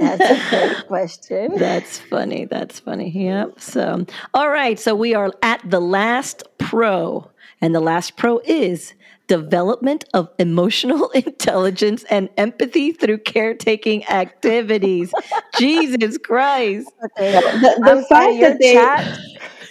That's 0.00 0.20
a 0.20 0.46
great 0.50 0.86
question. 0.88 1.56
That's 1.56 1.98
funny. 1.98 2.46
That's 2.46 2.80
funny. 2.80 3.10
Yep. 3.10 3.60
So, 3.60 4.06
all 4.34 4.50
right. 4.50 4.78
So 4.78 4.94
we 4.94 5.14
are 5.14 5.30
at 5.42 5.62
the 5.68 5.80
last 5.80 6.42
pro, 6.58 7.30
and 7.60 7.74
the 7.74 7.80
last 7.80 8.16
pro 8.16 8.40
is 8.44 8.94
development 9.30 10.04
of 10.12 10.28
emotional 10.40 11.08
intelligence 11.14 12.02
and 12.10 12.28
empathy 12.36 12.90
through 12.90 13.18
caretaking 13.18 14.04
activities. 14.08 15.12
Jesus 15.58 16.18
Christ. 16.18 16.90
Okay. 17.04 17.30
The, 17.30 17.80
the 17.84 18.04
fact 18.08 18.40
that 18.40 18.58
they. 18.60 18.74
Chat 18.74 19.18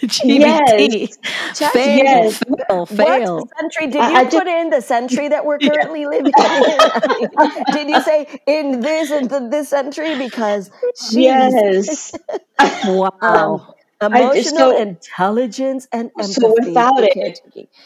GBT. 0.00 1.14
Yes. 1.20 1.72
Fail, 1.72 1.96
yes. 1.98 2.42
fail, 2.68 2.86
fail. 2.86 3.36
What 3.36 3.48
century 3.60 3.86
did 3.88 3.96
you 3.96 4.00
I, 4.00 4.20
I 4.20 4.24
put 4.24 4.32
just, 4.32 4.46
in 4.46 4.70
the 4.70 4.80
century 4.80 5.28
that 5.28 5.44
we're 5.44 5.58
currently 5.58 6.00
yeah. 6.00 6.08
living 6.08 6.32
in? 6.32 7.74
did 7.74 7.90
you 7.90 8.00
say 8.00 8.40
in 8.46 8.80
this 8.80 9.10
in 9.10 9.50
this 9.50 9.68
century? 9.68 10.16
Because 10.16 10.70
yes, 11.12 12.14
wow. 12.86 13.12
Um, 13.20 13.74
emotional 14.02 14.70
so, 14.70 14.80
intelligence 14.80 15.86
and 15.92 16.10
empathy. 16.18 16.32
So 16.32 16.54
without 16.58 17.02
it, 17.02 17.40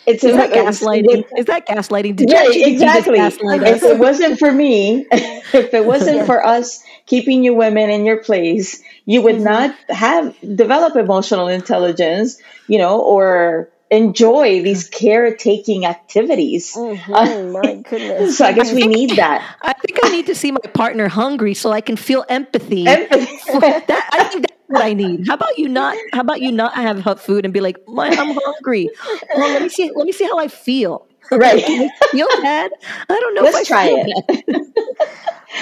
it's 0.07 0.23
is 0.23 0.37
that 0.37 0.51
gaslighting? 0.53 1.25
Is 1.37 1.47
that 1.47 1.67
gaslighting? 1.67 2.17
Did 2.17 2.31
yeah, 2.31 2.45
you 2.45 2.67
exactly. 2.67 3.19
If 3.19 3.83
it 3.83 3.99
wasn't 3.99 4.39
for 4.39 4.53
me, 4.53 5.07
if 5.12 5.75
it 5.75 5.85
wasn't 5.87 6.19
yeah. 6.19 6.27
for 6.27 6.45
us 6.45 6.83
keeping 7.07 7.43
you 7.43 7.55
women 7.55 7.91
in 7.91 8.05
your 8.05 8.23
place, 8.23 8.83
you 9.07 9.23
would 9.23 9.37
mm-hmm. 9.37 9.45
not 9.45 9.77
have 9.89 10.37
develop 10.41 10.97
emotional 10.97 11.49
intelligence, 11.49 12.41
you 12.69 12.79
know, 12.79 13.01
or 13.01 13.71
enjoy 13.91 14.62
these 14.62 14.89
caretaking 14.91 15.85
activities. 15.85 16.75
Mm-hmm, 16.75 17.53
my 17.53 17.75
goodness. 17.89 18.39
so 18.39 18.45
I 18.45 18.53
guess 18.53 18.71
I 18.71 18.75
we 18.75 18.83
think, 18.83 18.95
need 18.95 19.11
that. 19.17 19.57
I 19.62 19.73
think 19.73 19.99
I 20.05 20.11
need 20.11 20.27
to 20.27 20.35
see 20.35 20.53
my 20.53 20.61
partner 20.75 21.09
hungry 21.09 21.55
so 21.55 21.73
I 21.73 21.81
can 21.81 21.97
feel 21.97 22.25
empathy. 22.29 22.87
empathy. 22.87 23.59
that, 23.59 24.11
I 24.12 24.25
think 24.25 24.47
what 24.69 24.83
I 24.83 24.93
need. 24.93 25.27
How 25.27 25.35
about 25.35 25.59
you 25.59 25.69
not? 25.69 25.97
How 26.12 26.21
about 26.21 26.41
you 26.41 26.53
not 26.53 26.75
have 26.75 27.01
hot 27.01 27.21
food 27.21 27.45
and 27.45 27.53
be 27.53 27.61
like, 27.61 27.79
I'm 27.89 28.35
hungry. 28.35 28.91
Well, 29.37 29.49
let 29.51 29.62
me 29.62 29.69
see. 29.69 29.91
Let 29.95 30.07
me 30.07 30.12
see 30.12 30.25
how 30.25 30.39
I 30.39 30.49
feel. 30.49 31.07
Right. 31.31 31.65
feel 32.11 32.29
bad? 32.43 32.71
I 33.09 33.19
don't 33.21 33.35
know. 33.35 33.43
Let's 33.43 33.67
try 33.67 33.89
it. 33.89 34.67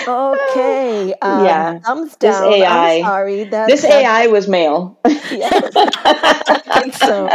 okay. 0.09 1.15
Um, 1.23 1.45
yeah. 1.45 1.79
Thumbs 1.79 2.17
down. 2.17 2.51
This 2.51 2.63
AI. 2.63 2.97
I'm 2.97 3.03
sorry. 3.03 3.45
That, 3.45 3.69
this 3.69 3.83
that, 3.83 3.93
AI 3.93 4.27
was 4.27 4.49
male. 4.49 4.99
yes. 5.07 5.73
I 5.77 6.59
think 6.83 6.95
so. 6.95 7.29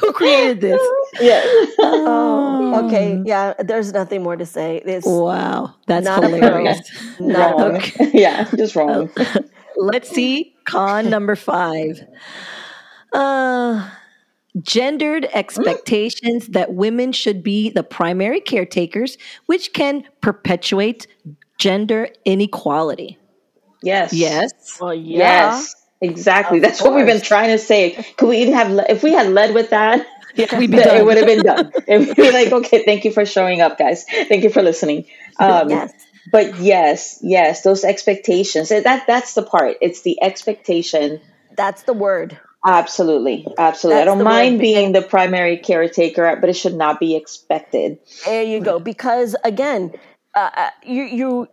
Who 0.00 0.12
created 0.12 0.60
this? 0.60 0.80
Yeah. 1.20 1.42
Oh, 1.78 2.86
okay. 2.86 3.20
Yeah. 3.24 3.54
There's 3.58 3.92
nothing 3.92 4.22
more 4.22 4.36
to 4.36 4.46
say. 4.46 4.82
It's 4.84 5.06
wow. 5.06 5.74
That's 5.86 6.06
hilarious. 6.06 6.80
Not 7.18 7.58
wrong. 7.58 7.76
Okay. 7.76 8.10
Yeah. 8.12 8.44
Just 8.54 8.76
wrong. 8.76 9.10
Let's 9.76 10.08
see. 10.08 10.54
Con 10.64 11.10
number 11.10 11.36
five. 11.36 12.02
Uh 13.12 13.88
gendered 14.60 15.26
expectations 15.32 16.48
that 16.48 16.74
women 16.74 17.12
should 17.12 17.42
be 17.42 17.70
the 17.70 17.82
primary 17.82 18.40
caretakers, 18.40 19.16
which 19.46 19.72
can 19.72 20.04
perpetuate 20.20 21.06
gender 21.58 22.08
inequality. 22.24 23.18
Yes. 23.82 24.12
Yes. 24.12 24.78
Well, 24.80 24.94
yeah. 24.94 25.18
Yes. 25.56 25.74
Exactly. 26.00 26.58
Of 26.58 26.62
That's 26.62 26.80
course. 26.80 26.90
what 26.90 26.96
we've 26.96 27.06
been 27.06 27.20
trying 27.22 27.48
to 27.48 27.58
say. 27.58 27.92
Could 28.16 28.28
we 28.28 28.38
even 28.38 28.54
have, 28.54 28.86
if 28.88 29.02
we 29.02 29.12
had 29.12 29.28
led 29.28 29.54
with 29.54 29.70
that, 29.70 30.06
yeah, 30.34 30.58
we'd 30.58 30.70
be 30.70 30.76
done. 30.82 30.96
it 30.96 31.04
would 31.04 31.16
have 31.16 31.26
been 31.26 31.42
done. 31.42 31.70
It 31.86 32.06
would 32.06 32.16
be 32.16 32.30
like, 32.30 32.52
okay, 32.52 32.84
thank 32.84 33.04
you 33.04 33.12
for 33.12 33.24
showing 33.24 33.60
up, 33.60 33.78
guys. 33.78 34.04
Thank 34.04 34.42
you 34.42 34.50
for 34.50 34.62
listening. 34.62 35.06
Um, 35.38 35.70
yes. 35.70 35.92
But 36.32 36.58
yes, 36.58 37.18
yes, 37.22 37.62
those 37.62 37.84
expectations. 37.84 38.70
That 38.70 39.06
that's 39.06 39.34
the 39.34 39.42
part. 39.42 39.76
It's 39.82 40.00
the 40.00 40.20
expectation. 40.22 41.20
That's 41.56 41.82
the 41.82 41.92
word. 41.92 42.40
Absolutely, 42.64 43.46
absolutely. 43.58 44.04
That's 44.04 44.10
I 44.10 44.14
don't 44.16 44.24
mind 44.24 44.58
being 44.58 44.92
the 44.92 45.02
primary 45.02 45.58
caretaker, 45.58 46.36
but 46.40 46.48
it 46.48 46.54
should 46.54 46.74
not 46.74 46.98
be 46.98 47.16
expected. 47.16 47.98
There 48.24 48.42
you 48.42 48.60
go. 48.60 48.78
Because 48.78 49.36
again, 49.44 49.92
uh, 50.34 50.50
uh, 50.56 50.70
you 50.84 51.02
you 51.02 51.48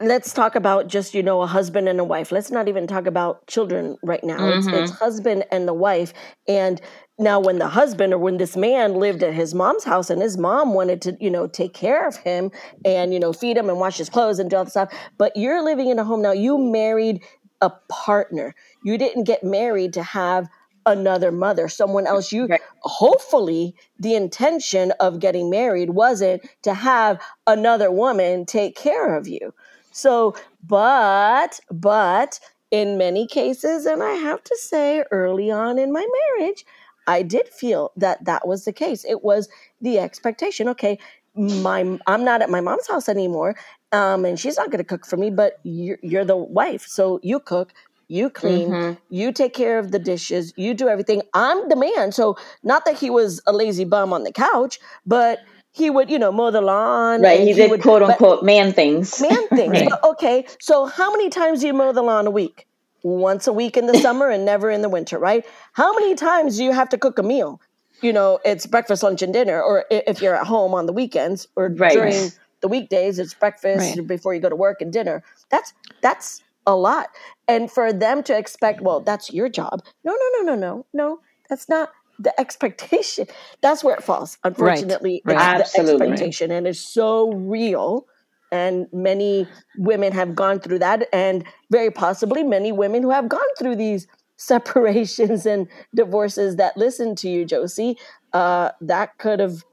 let's 0.00 0.32
talk 0.32 0.54
about 0.54 0.88
just 0.88 1.14
you 1.14 1.22
know 1.22 1.42
a 1.42 1.46
husband 1.46 1.88
and 1.88 2.00
a 2.00 2.04
wife. 2.04 2.32
Let's 2.32 2.50
not 2.50 2.66
even 2.66 2.86
talk 2.86 3.06
about 3.06 3.46
children 3.46 3.98
right 4.02 4.24
now. 4.24 4.38
Mm-hmm. 4.38 4.70
It's, 4.70 4.90
it's 4.90 4.98
husband 4.98 5.44
and 5.52 5.68
the 5.68 5.74
wife, 5.74 6.12
and 6.46 6.80
now 7.18 7.40
when 7.40 7.58
the 7.58 7.68
husband 7.68 8.12
or 8.12 8.18
when 8.18 8.36
this 8.36 8.56
man 8.56 8.94
lived 8.94 9.22
at 9.22 9.34
his 9.34 9.54
mom's 9.54 9.84
house 9.84 10.10
and 10.10 10.22
his 10.22 10.38
mom 10.38 10.74
wanted 10.74 11.02
to 11.02 11.16
you 11.20 11.30
know 11.30 11.46
take 11.46 11.74
care 11.74 12.06
of 12.06 12.16
him 12.16 12.50
and 12.84 13.12
you 13.12 13.20
know 13.20 13.32
feed 13.32 13.56
him 13.56 13.68
and 13.68 13.78
wash 13.78 13.98
his 13.98 14.08
clothes 14.08 14.38
and 14.38 14.50
do 14.50 14.56
all 14.56 14.64
the 14.64 14.70
stuff 14.70 14.92
but 15.18 15.36
you're 15.36 15.62
living 15.62 15.88
in 15.88 15.98
a 15.98 16.04
home 16.04 16.22
now 16.22 16.32
you 16.32 16.56
married 16.58 17.20
a 17.60 17.70
partner. 17.88 18.54
You 18.82 18.98
didn't 18.98 19.24
get 19.24 19.42
married 19.42 19.92
to 19.94 20.02
have 20.02 20.48
another 20.86 21.30
mother, 21.30 21.68
someone 21.68 22.06
else. 22.06 22.32
You 22.32 22.46
right. 22.46 22.60
hopefully 22.82 23.74
the 23.98 24.14
intention 24.14 24.92
of 25.00 25.20
getting 25.20 25.50
married 25.50 25.90
wasn't 25.90 26.48
to 26.62 26.74
have 26.74 27.20
another 27.46 27.90
woman 27.90 28.46
take 28.46 28.76
care 28.76 29.16
of 29.16 29.28
you. 29.28 29.52
So, 29.92 30.36
but, 30.66 31.60
but 31.70 32.38
in 32.70 32.98
many 32.98 33.26
cases, 33.26 33.86
and 33.86 34.02
I 34.02 34.14
have 34.14 34.44
to 34.44 34.56
say, 34.56 35.02
early 35.10 35.50
on 35.50 35.78
in 35.78 35.92
my 35.92 36.06
marriage, 36.38 36.64
I 37.08 37.22
did 37.22 37.48
feel 37.48 37.90
that 37.96 38.24
that 38.26 38.46
was 38.46 38.64
the 38.64 38.72
case. 38.72 39.04
It 39.04 39.24
was 39.24 39.48
the 39.80 39.98
expectation. 39.98 40.68
Okay, 40.68 40.98
my 41.34 41.98
I'm 42.06 42.24
not 42.24 42.42
at 42.42 42.50
my 42.50 42.60
mom's 42.60 42.86
house 42.86 43.08
anymore, 43.08 43.56
um, 43.92 44.24
and 44.24 44.38
she's 44.38 44.56
not 44.56 44.70
going 44.70 44.78
to 44.78 44.84
cook 44.84 45.06
for 45.06 45.16
me, 45.16 45.30
but 45.30 45.58
you're, 45.62 45.98
you're 46.02 46.24
the 46.24 46.36
wife, 46.36 46.86
so 46.86 47.18
you 47.22 47.40
cook, 47.40 47.72
you 48.08 48.28
clean, 48.28 48.68
mm-hmm. 48.68 48.98
you 49.08 49.32
take 49.32 49.54
care 49.54 49.78
of 49.78 49.90
the 49.90 49.98
dishes, 49.98 50.52
you 50.56 50.74
do 50.74 50.88
everything. 50.88 51.22
I'm 51.32 51.68
the 51.68 51.76
man, 51.76 52.12
so 52.12 52.36
not 52.62 52.84
that 52.84 52.98
he 52.98 53.10
was 53.10 53.40
a 53.46 53.52
lazy 53.52 53.84
bum 53.84 54.12
on 54.12 54.24
the 54.24 54.32
couch, 54.32 54.78
but 55.06 55.40
he 55.72 55.90
would, 55.90 56.10
you 56.10 56.18
know, 56.18 56.32
mow 56.32 56.50
the 56.50 56.60
lawn. 56.60 57.22
Right, 57.22 57.40
he, 57.40 57.48
he 57.48 57.54
did 57.54 57.70
would, 57.70 57.82
quote 57.82 58.02
unquote 58.02 58.42
man 58.42 58.72
things. 58.72 59.20
Man 59.20 59.48
things. 59.48 59.72
right. 59.72 59.92
Okay, 60.04 60.46
so 60.60 60.86
how 60.86 61.10
many 61.10 61.30
times 61.30 61.60
do 61.60 61.68
you 61.68 61.72
mow 61.72 61.92
the 61.92 62.02
lawn 62.02 62.26
a 62.26 62.30
week? 62.30 62.67
Once 63.02 63.46
a 63.46 63.52
week 63.52 63.76
in 63.76 63.86
the 63.86 63.98
summer 63.98 64.28
and 64.28 64.44
never 64.44 64.70
in 64.70 64.82
the 64.82 64.88
winter, 64.88 65.18
right? 65.18 65.44
How 65.72 65.94
many 65.94 66.14
times 66.14 66.56
do 66.56 66.64
you 66.64 66.72
have 66.72 66.88
to 66.90 66.98
cook 66.98 67.18
a 67.18 67.22
meal? 67.22 67.60
You 68.00 68.12
know, 68.12 68.38
it's 68.44 68.66
breakfast, 68.66 69.02
lunch, 69.02 69.22
and 69.22 69.32
dinner, 69.32 69.60
or 69.60 69.84
if 69.90 70.22
you're 70.22 70.36
at 70.36 70.46
home 70.46 70.72
on 70.74 70.86
the 70.86 70.92
weekends 70.92 71.48
or 71.56 71.68
right. 71.68 71.92
during 71.92 72.30
the 72.60 72.68
weekdays 72.68 73.18
it's 73.18 73.34
breakfast 73.34 73.96
right. 73.96 74.06
before 74.06 74.34
you 74.34 74.40
go 74.40 74.48
to 74.48 74.56
work 74.56 74.80
and 74.80 74.92
dinner 74.92 75.22
that's 75.50 75.72
that's 76.00 76.42
a 76.66 76.74
lot 76.74 77.08
and 77.46 77.70
for 77.70 77.92
them 77.92 78.22
to 78.22 78.36
expect 78.36 78.80
well 78.80 79.00
that's 79.00 79.32
your 79.32 79.48
job 79.48 79.82
no 80.04 80.12
no 80.12 80.42
no 80.42 80.54
no 80.54 80.54
no 80.54 80.86
no 80.92 81.20
that's 81.48 81.68
not 81.68 81.92
the 82.18 82.38
expectation 82.40 83.26
that's 83.60 83.84
where 83.84 83.94
it 83.94 84.02
falls 84.02 84.38
unfortunately 84.44 85.22
right. 85.24 85.36
Right. 85.36 85.60
It's 85.60 85.74
Absolutely. 85.76 86.06
the 86.06 86.12
expectation 86.12 86.50
and 86.50 86.66
it's 86.66 86.80
so 86.80 87.32
real 87.32 88.06
and 88.50 88.86
many 88.92 89.46
women 89.76 90.12
have 90.12 90.34
gone 90.34 90.60
through 90.60 90.78
that 90.78 91.08
and 91.12 91.44
very 91.70 91.90
possibly 91.90 92.42
many 92.42 92.72
women 92.72 93.02
who 93.02 93.10
have 93.10 93.28
gone 93.28 93.40
through 93.58 93.76
these 93.76 94.06
separations 94.36 95.46
and 95.46 95.66
divorces 95.94 96.56
that 96.56 96.76
listen 96.76 97.16
to 97.16 97.28
you 97.28 97.44
josie 97.44 97.98
uh, 98.32 98.70
that 98.80 99.18
could 99.18 99.40
have 99.40 99.64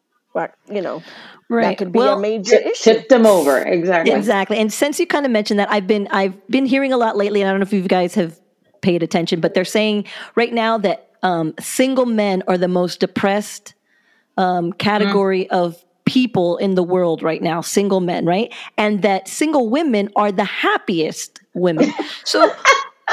you 0.70 0.82
know 0.82 1.02
right. 1.50 1.64
that 1.64 1.78
could 1.78 1.92
be 1.92 2.00
well, 2.00 2.18
a 2.18 2.22
major 2.22 2.60
t- 2.60 2.70
issue. 2.70 2.94
Tip 2.94 3.10
them 3.10 3.26
over, 3.26 3.58
exactly. 3.60 4.14
Exactly. 4.14 4.58
And 4.58 4.72
since 4.72 5.00
you 5.00 5.08
kind 5.08 5.26
of 5.26 5.32
mentioned 5.32 5.60
that, 5.60 5.72
I've 5.72 5.88
been 5.88 6.08
I've 6.12 6.36
been 6.48 6.66
hearing 6.66 6.92
a 6.92 6.98
lot 6.98 7.18
lately, 7.18 7.42
and 7.42 7.50
I 7.50 7.54
don't 7.54 7.60
know 7.60 7.66
if 7.66 7.74
you 7.74 7.82
guys 7.88 8.16
have 8.16 8.40
paid 8.82 9.04
attention, 9.04 9.40
but 9.40 9.54
they're 9.54 9.66
saying 9.66 10.06
right 10.36 10.54
now 10.54 10.78
that 10.80 11.10
um, 11.24 11.54
single 11.60 12.06
men 12.06 12.44
are 12.48 12.58
the 12.58 12.68
most 12.68 13.00
depressed 13.00 13.74
um, 14.38 14.74
category 14.74 15.46
mm-hmm. 15.46 15.56
of 15.56 15.85
people 16.16 16.56
in 16.58 16.76
the 16.76 16.82
world 16.82 17.22
right 17.22 17.42
now, 17.42 17.60
single 17.60 18.00
men, 18.00 18.26
right? 18.26 18.54
And 18.78 19.02
that 19.02 19.28
single 19.28 19.70
women 19.70 20.10
are 20.16 20.32
the 20.32 20.46
happiest 20.46 21.42
women. 21.54 21.92
So, 22.24 22.52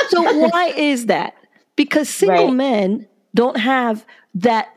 so 0.08 0.22
why 0.22 0.72
is 0.76 1.06
that? 1.06 1.34
Because 1.76 2.08
single 2.08 2.46
right. 2.46 2.54
men 2.54 3.08
don't 3.34 3.58
have 3.58 4.06
that 4.36 4.68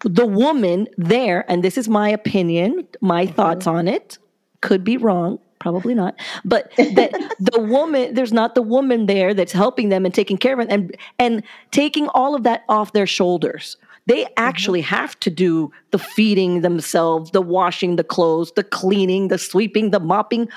the 0.00 0.26
woman 0.26 0.86
there, 0.98 1.50
and 1.50 1.64
this 1.64 1.76
is 1.78 1.88
my 1.88 2.08
opinion, 2.08 2.86
my 3.00 3.24
mm-hmm. 3.24 3.34
thoughts 3.34 3.66
on 3.66 3.88
it, 3.88 4.18
could 4.60 4.84
be 4.84 4.96
wrong, 4.96 5.38
probably 5.58 5.94
not, 5.94 6.14
but 6.44 6.70
that 6.76 7.10
the 7.40 7.60
woman, 7.60 8.14
there's 8.14 8.32
not 8.32 8.54
the 8.54 8.62
woman 8.62 9.06
there 9.06 9.34
that's 9.34 9.52
helping 9.52 9.88
them 9.88 10.04
and 10.04 10.14
taking 10.14 10.36
care 10.36 10.52
of 10.52 10.68
them 10.68 10.68
and 10.70 10.96
and 11.18 11.42
taking 11.70 12.08
all 12.08 12.34
of 12.34 12.42
that 12.44 12.62
off 12.68 12.92
their 12.92 13.06
shoulders. 13.06 13.76
They 14.06 14.24
mm-hmm. 14.24 14.32
actually 14.36 14.82
mm-hmm. 14.82 14.94
have 14.94 15.18
to 15.20 15.30
do 15.30 15.72
the 15.90 15.98
feeding 15.98 16.60
themselves, 16.60 17.30
the 17.30 17.42
washing 17.42 17.96
the 17.96 18.04
clothes, 18.04 18.52
the 18.56 18.64
cleaning, 18.64 19.28
the 19.28 19.38
sweeping, 19.38 19.90
the 19.90 20.00
mopping, 20.00 20.48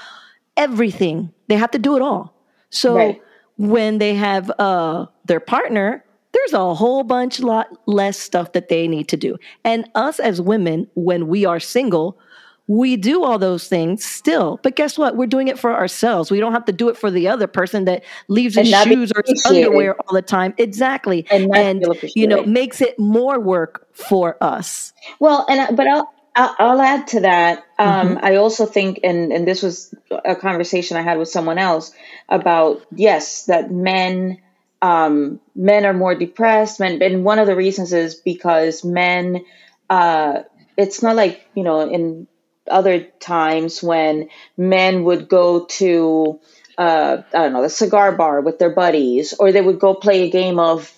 everything. 0.56 1.32
They 1.48 1.56
have 1.56 1.72
to 1.72 1.80
do 1.80 1.96
it 1.96 2.02
all. 2.02 2.34
So 2.70 2.96
right. 2.96 3.22
when 3.58 4.00
they 4.00 4.14
have 4.16 4.52
uh, 4.60 5.06
their 5.26 5.40
partner, 5.40 6.04
there's 6.34 6.54
a 6.54 6.74
whole 6.74 7.04
bunch 7.04 7.40
lot 7.40 7.68
less 7.86 8.20
stuff 8.20 8.52
that 8.54 8.70
they 8.70 8.88
need 8.88 9.08
to 9.10 9.18
do. 9.18 9.38
And 9.64 9.90
us 9.96 10.20
as 10.20 10.42
women, 10.42 10.88
when 10.96 11.28
we 11.28 11.46
are 11.46 11.60
single, 11.60 12.20
we 12.68 12.98
do 12.98 13.24
all 13.24 13.40
those 13.40 13.68
things 13.68 14.04
still. 14.04 14.60
But 14.62 14.76
guess 14.76 14.98
what? 14.98 15.16
We're 15.16 15.28
doing 15.28 15.48
it 15.48 15.58
for 15.58 15.74
ourselves. 15.74 16.30
We 16.30 16.40
don't 16.40 16.52
have 16.52 16.66
to 16.66 16.74
do 16.74 16.90
it 16.90 16.98
for 16.98 17.10
the 17.10 17.28
other 17.30 17.48
person 17.48 17.86
that 17.86 18.04
leaves 18.28 18.56
his 18.56 18.70
shoes 18.70 19.12
or 19.16 19.24
his 19.26 19.46
underwear 19.46 19.96
all 19.96 20.14
the 20.14 20.22
time. 20.22 20.54
Exactly. 20.58 21.26
And, 21.32 21.56
and 21.56 21.86
you 22.16 22.28
know, 22.28 22.44
makes 22.44 22.82
it 22.82 23.00
more 23.00 23.40
work 23.40 23.88
for 23.94 24.42
us. 24.42 24.94
Well, 25.20 25.46
and 25.50 25.78
but 25.78 25.88
I'll 25.88 26.14
I'll 26.36 26.82
add 26.82 27.08
to 27.08 27.22
that. 27.22 27.64
Um, 27.80 28.16
mm-hmm. 28.16 28.26
I 28.26 28.36
also 28.36 28.66
think, 28.66 29.00
and 29.04 29.32
and 29.32 29.48
this 29.48 29.64
was 29.64 29.94
a 30.26 30.36
conversation 30.36 30.98
I 30.98 31.02
had 31.02 31.18
with 31.18 31.30
someone 31.30 31.58
else 31.58 31.94
about 32.28 32.86
yes, 32.94 33.46
that 33.46 33.72
men 33.72 34.40
um, 34.82 35.40
men 35.56 35.86
are 35.86 35.94
more 35.94 36.16
depressed. 36.16 36.80
Men, 36.82 37.02
and 37.02 37.24
one 37.24 37.40
of 37.40 37.48
the 37.48 37.56
reasons 37.56 37.94
is 37.94 38.16
because 38.16 38.84
men. 38.84 39.46
Uh, 39.90 40.44
it's 40.76 41.02
not 41.02 41.16
like 41.16 41.48
you 41.56 41.64
know 41.64 41.80
in 41.90 42.28
other 42.70 43.02
times 43.02 43.82
when 43.82 44.30
men 44.58 45.04
would 45.04 45.30
go 45.30 45.66
to 45.66 46.40
uh, 46.78 47.24
I 47.34 47.38
don't 47.44 47.54
know 47.54 47.64
the 47.64 47.70
cigar 47.70 48.12
bar 48.12 48.42
with 48.42 48.60
their 48.60 48.70
buddies, 48.70 49.34
or 49.34 49.52
they 49.52 49.62
would 49.62 49.80
go 49.80 49.96
play 49.96 50.24
a 50.24 50.30
game 50.30 50.60
of 50.60 50.94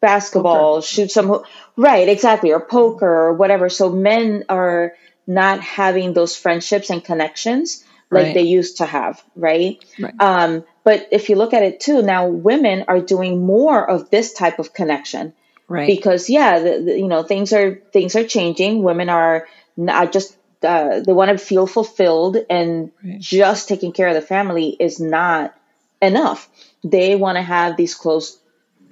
basketball, 0.00 0.76
poker. 0.76 0.86
shoot 0.86 1.10
some 1.10 1.42
right 1.76 2.08
exactly, 2.08 2.52
or 2.52 2.60
poker 2.60 3.06
or 3.06 3.34
whatever. 3.34 3.68
So 3.68 3.90
men 3.90 4.44
are 4.48 4.94
not 5.26 5.60
having 5.60 6.14
those 6.14 6.36
friendships 6.36 6.90
and 6.90 7.04
connections 7.04 7.84
like 8.10 8.24
right. 8.24 8.34
they 8.34 8.42
used 8.42 8.78
to 8.78 8.86
have, 8.86 9.22
right? 9.36 9.84
right. 9.98 10.14
Um, 10.18 10.64
but 10.82 11.08
if 11.12 11.28
you 11.28 11.36
look 11.36 11.54
at 11.54 11.62
it 11.62 11.80
too, 11.80 12.02
now 12.02 12.26
women 12.26 12.84
are 12.88 13.00
doing 13.00 13.44
more 13.44 13.88
of 13.88 14.10
this 14.10 14.32
type 14.32 14.58
of 14.58 14.72
connection, 14.72 15.32
right? 15.68 15.86
Because 15.86 16.28
yeah, 16.28 16.58
the, 16.58 16.82
the, 16.82 16.98
you 16.98 17.06
know 17.06 17.22
things 17.22 17.52
are 17.52 17.76
things 17.92 18.16
are 18.16 18.24
changing. 18.24 18.82
Women 18.82 19.08
are 19.08 19.46
not 19.76 20.12
just 20.12 20.36
uh, 20.62 21.00
they 21.00 21.12
want 21.12 21.30
to 21.30 21.38
feel 21.38 21.66
fulfilled, 21.66 22.36
and 22.48 22.90
right. 23.04 23.18
just 23.18 23.68
taking 23.68 23.92
care 23.92 24.08
of 24.08 24.14
the 24.14 24.20
family 24.20 24.76
is 24.78 25.00
not 25.00 25.54
enough. 26.02 26.48
They 26.84 27.16
want 27.16 27.36
to 27.36 27.42
have 27.42 27.76
these 27.76 27.94
close 27.94 28.38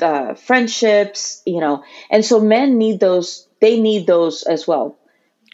uh, 0.00 0.34
friendships, 0.34 1.42
you 1.46 1.60
know, 1.60 1.84
and 2.10 2.24
so 2.24 2.40
men 2.40 2.78
need 2.78 3.00
those. 3.00 3.46
They 3.60 3.80
need 3.80 4.06
those 4.06 4.42
as 4.44 4.66
well. 4.66 4.96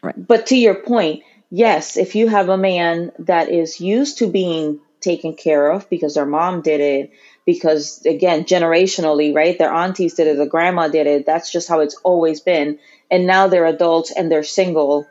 Right. 0.02 0.14
But 0.16 0.46
to 0.46 0.56
your 0.56 0.74
point, 0.74 1.22
yes, 1.50 1.96
if 1.96 2.14
you 2.14 2.28
have 2.28 2.48
a 2.48 2.58
man 2.58 3.12
that 3.20 3.48
is 3.48 3.80
used 3.80 4.18
to 4.18 4.26
being 4.26 4.80
taken 5.00 5.34
care 5.34 5.70
of 5.70 5.88
because 5.88 6.14
their 6.14 6.26
mom 6.26 6.62
did 6.62 6.80
it, 6.80 7.12
because 7.46 8.04
again, 8.06 8.44
generationally, 8.44 9.34
right? 9.34 9.58
Their 9.58 9.72
aunties 9.72 10.14
did 10.14 10.26
it, 10.26 10.36
the 10.36 10.46
grandma 10.46 10.88
did 10.88 11.06
it. 11.06 11.26
That's 11.26 11.52
just 11.52 11.68
how 11.68 11.80
it's 11.80 11.96
always 12.02 12.40
been. 12.40 12.78
And 13.10 13.26
now 13.26 13.48
they're 13.48 13.66
adults 13.66 14.10
and 14.10 14.30
they're 14.30 14.42
single. 14.42 15.06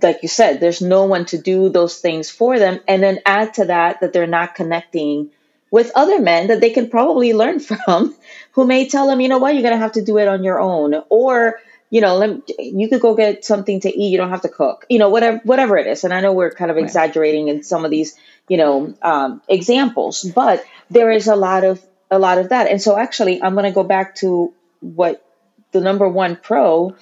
Like 0.00 0.20
you 0.22 0.28
said, 0.28 0.60
there's 0.60 0.80
no 0.80 1.04
one 1.04 1.26
to 1.26 1.38
do 1.38 1.68
those 1.68 1.98
things 1.98 2.30
for 2.30 2.58
them. 2.58 2.80
And 2.86 3.02
then 3.02 3.20
add 3.26 3.54
to 3.54 3.66
that 3.66 4.00
that 4.00 4.12
they're 4.12 4.26
not 4.26 4.54
connecting 4.54 5.30
with 5.70 5.90
other 5.94 6.20
men 6.20 6.48
that 6.48 6.60
they 6.60 6.70
can 6.70 6.88
probably 6.88 7.32
learn 7.32 7.58
from 7.60 8.14
who 8.52 8.66
may 8.66 8.88
tell 8.88 9.06
them, 9.06 9.20
you 9.20 9.28
know 9.28 9.38
what, 9.38 9.54
you're 9.54 9.62
going 9.62 9.74
to 9.74 9.78
have 9.78 9.92
to 9.92 10.04
do 10.04 10.18
it 10.18 10.28
on 10.28 10.44
your 10.44 10.60
own. 10.60 10.94
Or 11.08 11.58
you 11.94 12.00
know, 12.00 12.16
let, 12.16 12.50
you 12.58 12.88
could 12.88 13.00
go 13.00 13.14
get 13.14 13.44
something 13.44 13.78
to 13.78 13.88
eat. 13.88 14.10
You 14.10 14.18
don't 14.18 14.30
have 14.30 14.42
to 14.42 14.48
cook, 14.48 14.84
you 14.88 14.98
know, 14.98 15.10
whatever, 15.10 15.38
whatever 15.44 15.76
it 15.76 15.86
is. 15.86 16.02
And 16.02 16.12
I 16.12 16.20
know 16.20 16.32
we're 16.32 16.50
kind 16.50 16.68
of 16.72 16.76
right. 16.76 16.82
exaggerating 16.82 17.46
in 17.46 17.62
some 17.62 17.84
of 17.84 17.92
these, 17.92 18.16
you 18.48 18.56
know, 18.56 18.94
um, 19.00 19.40
examples, 19.48 20.24
but 20.24 20.64
there 20.90 21.12
is 21.12 21.28
a 21.28 21.36
lot 21.36 21.62
of, 21.62 21.80
a 22.10 22.18
lot 22.18 22.38
of 22.38 22.48
that. 22.48 22.68
And 22.68 22.82
so 22.82 22.98
actually 22.98 23.40
I'm 23.40 23.54
going 23.54 23.66
to 23.66 23.70
go 23.70 23.84
back 23.84 24.16
to 24.16 24.52
what 24.80 25.24
the 25.70 25.80
number 25.80 26.08
one 26.08 26.34
pro, 26.34 26.96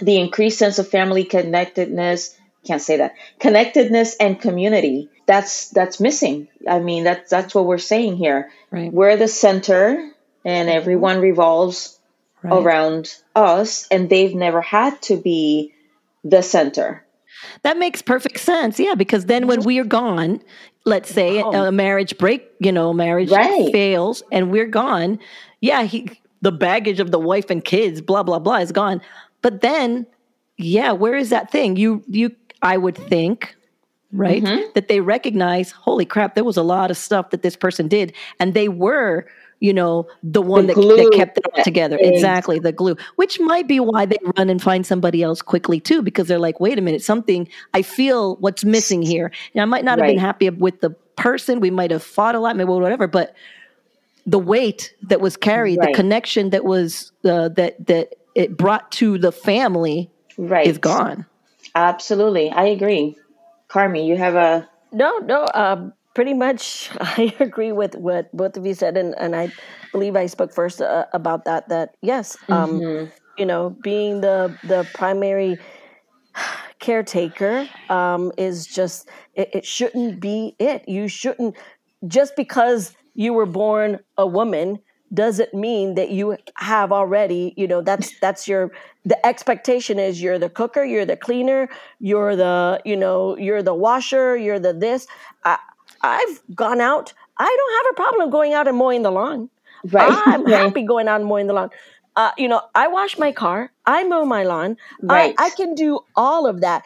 the 0.00 0.18
increased 0.18 0.58
sense 0.58 0.78
of 0.78 0.88
family 0.88 1.24
connectedness, 1.24 2.36
can't 2.66 2.82
say 2.82 2.96
that 2.96 3.14
connectedness 3.38 4.16
and 4.16 4.40
community 4.40 5.08
that's 5.24 5.70
that's 5.70 6.00
missing 6.00 6.48
i 6.68 6.80
mean 6.80 7.04
that's 7.04 7.30
that's 7.30 7.54
what 7.54 7.64
we're 7.64 7.78
saying 7.78 8.16
here 8.16 8.50
right. 8.72 8.92
we're 8.92 9.16
the 9.16 9.28
center 9.28 10.10
and 10.44 10.68
mm-hmm. 10.68 10.76
everyone 10.76 11.20
revolves 11.20 11.96
right. 12.42 12.52
around 12.52 13.14
us 13.34 13.86
and 13.88 14.08
they've 14.08 14.34
never 14.34 14.62
had 14.62 15.00
to 15.02 15.16
be 15.16 15.74
the 16.24 16.42
center. 16.42 17.04
That 17.62 17.76
makes 17.76 18.00
perfect 18.00 18.40
sense. 18.40 18.80
Yeah, 18.80 18.94
because 18.94 19.26
then 19.26 19.46
when 19.46 19.62
we 19.62 19.78
are 19.78 19.84
gone, 19.84 20.40
let's 20.84 21.10
say 21.10 21.42
oh. 21.42 21.50
a 21.50 21.72
marriage 21.72 22.16
break, 22.16 22.48
you 22.60 22.72
know, 22.72 22.92
marriage 22.92 23.30
right. 23.30 23.70
fails 23.72 24.22
and 24.32 24.50
we're 24.50 24.66
gone, 24.66 25.18
yeah, 25.60 25.82
he 25.82 26.10
the 26.42 26.52
baggage 26.52 27.00
of 27.00 27.10
the 27.10 27.18
wife 27.18 27.50
and 27.50 27.64
kids, 27.64 28.00
blah 28.00 28.22
blah 28.22 28.38
blah 28.38 28.56
is 28.56 28.72
gone. 28.72 29.02
But 29.46 29.60
then 29.60 30.06
yeah, 30.56 30.90
where 30.90 31.14
is 31.14 31.30
that 31.30 31.52
thing? 31.52 31.76
You 31.76 32.02
you 32.08 32.34
I 32.62 32.76
would 32.76 32.96
think 32.96 33.54
right? 34.12 34.42
Mm-hmm. 34.42 34.70
That 34.74 34.88
they 34.88 35.00
recognize, 35.00 35.70
holy 35.70 36.04
crap, 36.04 36.34
there 36.34 36.44
was 36.44 36.56
a 36.56 36.62
lot 36.62 36.90
of 36.90 36.96
stuff 36.96 37.30
that 37.30 37.42
this 37.42 37.56
person 37.56 37.86
did, 37.86 38.12
and 38.40 38.54
they 38.54 38.68
were 38.68 39.26
you 39.58 39.72
know, 39.72 40.06
the 40.22 40.42
one 40.42 40.66
the 40.66 40.74
that, 40.74 40.80
that, 40.82 41.12
kept 41.14 41.38
it 41.38 41.44
all 41.54 41.64
together. 41.64 41.96
Exactly, 41.98 42.58
the 42.58 42.72
glue, 42.72 42.96
which 43.16 43.40
might 43.40 43.66
be 43.66 43.80
why 43.80 44.04
they 44.04 44.18
run 44.36 44.50
and 44.50 44.60
find 44.60 44.84
somebody 44.84 45.22
else 45.22 45.40
quickly 45.40 45.80
too, 45.80 46.02
because 46.02 46.28
they're 46.28 46.38
like, 46.38 46.60
wait 46.60 46.78
a 46.78 46.82
minute, 46.82 47.02
something, 47.02 47.48
I 47.72 47.80
feel 47.80 48.36
what's 48.36 48.64
missing 48.64 49.00
here. 49.00 49.32
And 49.54 49.62
I 49.62 49.64
might 49.64 49.84
not 49.84 49.98
have 49.98 50.06
been 50.08 50.18
happy 50.18 50.50
with 50.50 50.82
the 50.82 50.90
person. 51.16 51.60
We 51.60 51.70
might 51.70 51.90
have 51.90 52.02
fought 52.02 52.34
a 52.34 52.38
lot, 52.38 52.54
maybe 52.56 52.68
whatever, 52.68 53.06
but 53.06 53.34
the 54.26 54.38
weight 54.38 54.92
that 55.04 55.22
was 55.22 55.38
carried, 55.38 55.78
right. 55.78 55.88
the 55.88 55.94
connection 55.94 56.50
that 56.50 56.66
was, 56.66 57.12
uh, 57.24 57.48
that, 57.50 57.86
that 57.86 58.14
it 58.36 58.56
brought 58.56 58.92
to 58.92 59.16
the 59.16 59.32
family 59.32 60.10
right. 60.36 60.66
is 60.66 60.78
gone. 60.78 61.24
Absolutely. 61.74 62.50
I 62.50 62.64
agree. 62.66 63.16
Carmi, 63.68 64.06
you 64.06 64.16
have 64.16 64.34
a. 64.34 64.68
No, 64.92 65.18
no. 65.18 65.48
Um, 65.54 65.94
pretty 66.14 66.34
much 66.34 66.90
I 67.00 67.34
agree 67.40 67.72
with 67.72 67.96
what 67.96 68.30
both 68.36 68.56
of 68.56 68.66
you 68.66 68.74
said, 68.74 68.96
and, 68.96 69.14
and 69.18 69.34
I 69.34 69.50
believe 69.90 70.16
I 70.16 70.26
spoke 70.26 70.52
first 70.52 70.82
uh, 70.82 71.06
about 71.12 71.46
that. 71.46 71.68
That 71.70 71.96
yes, 72.02 72.36
um, 72.48 72.80
mm-hmm. 72.80 73.10
you 73.38 73.46
know, 73.46 73.70
being 73.70 74.20
the 74.20 74.56
the 74.62 74.86
primary 74.94 75.58
caretaker 76.78 77.66
um, 77.88 78.32
is 78.36 78.66
just 78.66 79.08
it, 79.34 79.48
it 79.54 79.64
shouldn't 79.64 80.20
be 80.20 80.54
it. 80.58 80.86
You 80.86 81.08
shouldn't 81.08 81.56
just 82.06 82.36
because 82.36 82.94
you 83.14 83.32
were 83.32 83.46
born 83.46 84.00
a 84.18 84.26
woman 84.26 84.78
doesn't 85.14 85.54
mean 85.54 85.94
that 85.94 86.10
you 86.10 86.36
have 86.56 86.92
already 86.92 87.54
you 87.56 87.66
know 87.66 87.80
that's 87.80 88.18
that's 88.20 88.48
your 88.48 88.72
the 89.04 89.24
expectation 89.24 89.98
is 89.98 90.20
you're 90.20 90.38
the 90.38 90.50
cooker 90.50 90.84
you're 90.84 91.06
the 91.06 91.16
cleaner 91.16 91.68
you're 92.00 92.34
the 92.34 92.80
you 92.84 92.96
know 92.96 93.36
you're 93.38 93.62
the 93.62 93.74
washer 93.74 94.36
you're 94.36 94.58
the 94.58 94.72
this 94.72 95.06
I, 95.44 95.58
I've 96.02 96.40
gone 96.54 96.80
out. 96.80 97.12
I 97.38 97.44
don't 97.44 97.84
have 97.84 97.92
a 97.92 97.94
problem 97.94 98.30
going 98.30 98.54
out 98.54 98.68
and 98.68 98.76
mowing 98.76 99.02
the 99.02 99.10
lawn. 99.10 99.50
Right. 99.90 100.22
I'm 100.26 100.44
right. 100.44 100.54
happy 100.54 100.82
going 100.82 101.08
out 101.08 101.20
and 101.20 101.28
mowing 101.28 101.46
the 101.46 101.52
lawn. 101.52 101.70
Uh, 102.14 102.30
you 102.38 102.48
know, 102.48 102.62
I 102.74 102.88
wash 102.88 103.18
my 103.18 103.32
car. 103.32 103.70
I 103.84 104.04
mow 104.04 104.24
my 104.24 104.42
lawn. 104.44 104.76
Right. 105.02 105.34
I, 105.38 105.46
I 105.46 105.50
can 105.50 105.74
do 105.74 106.00
all 106.14 106.46
of 106.46 106.62
that. 106.62 106.84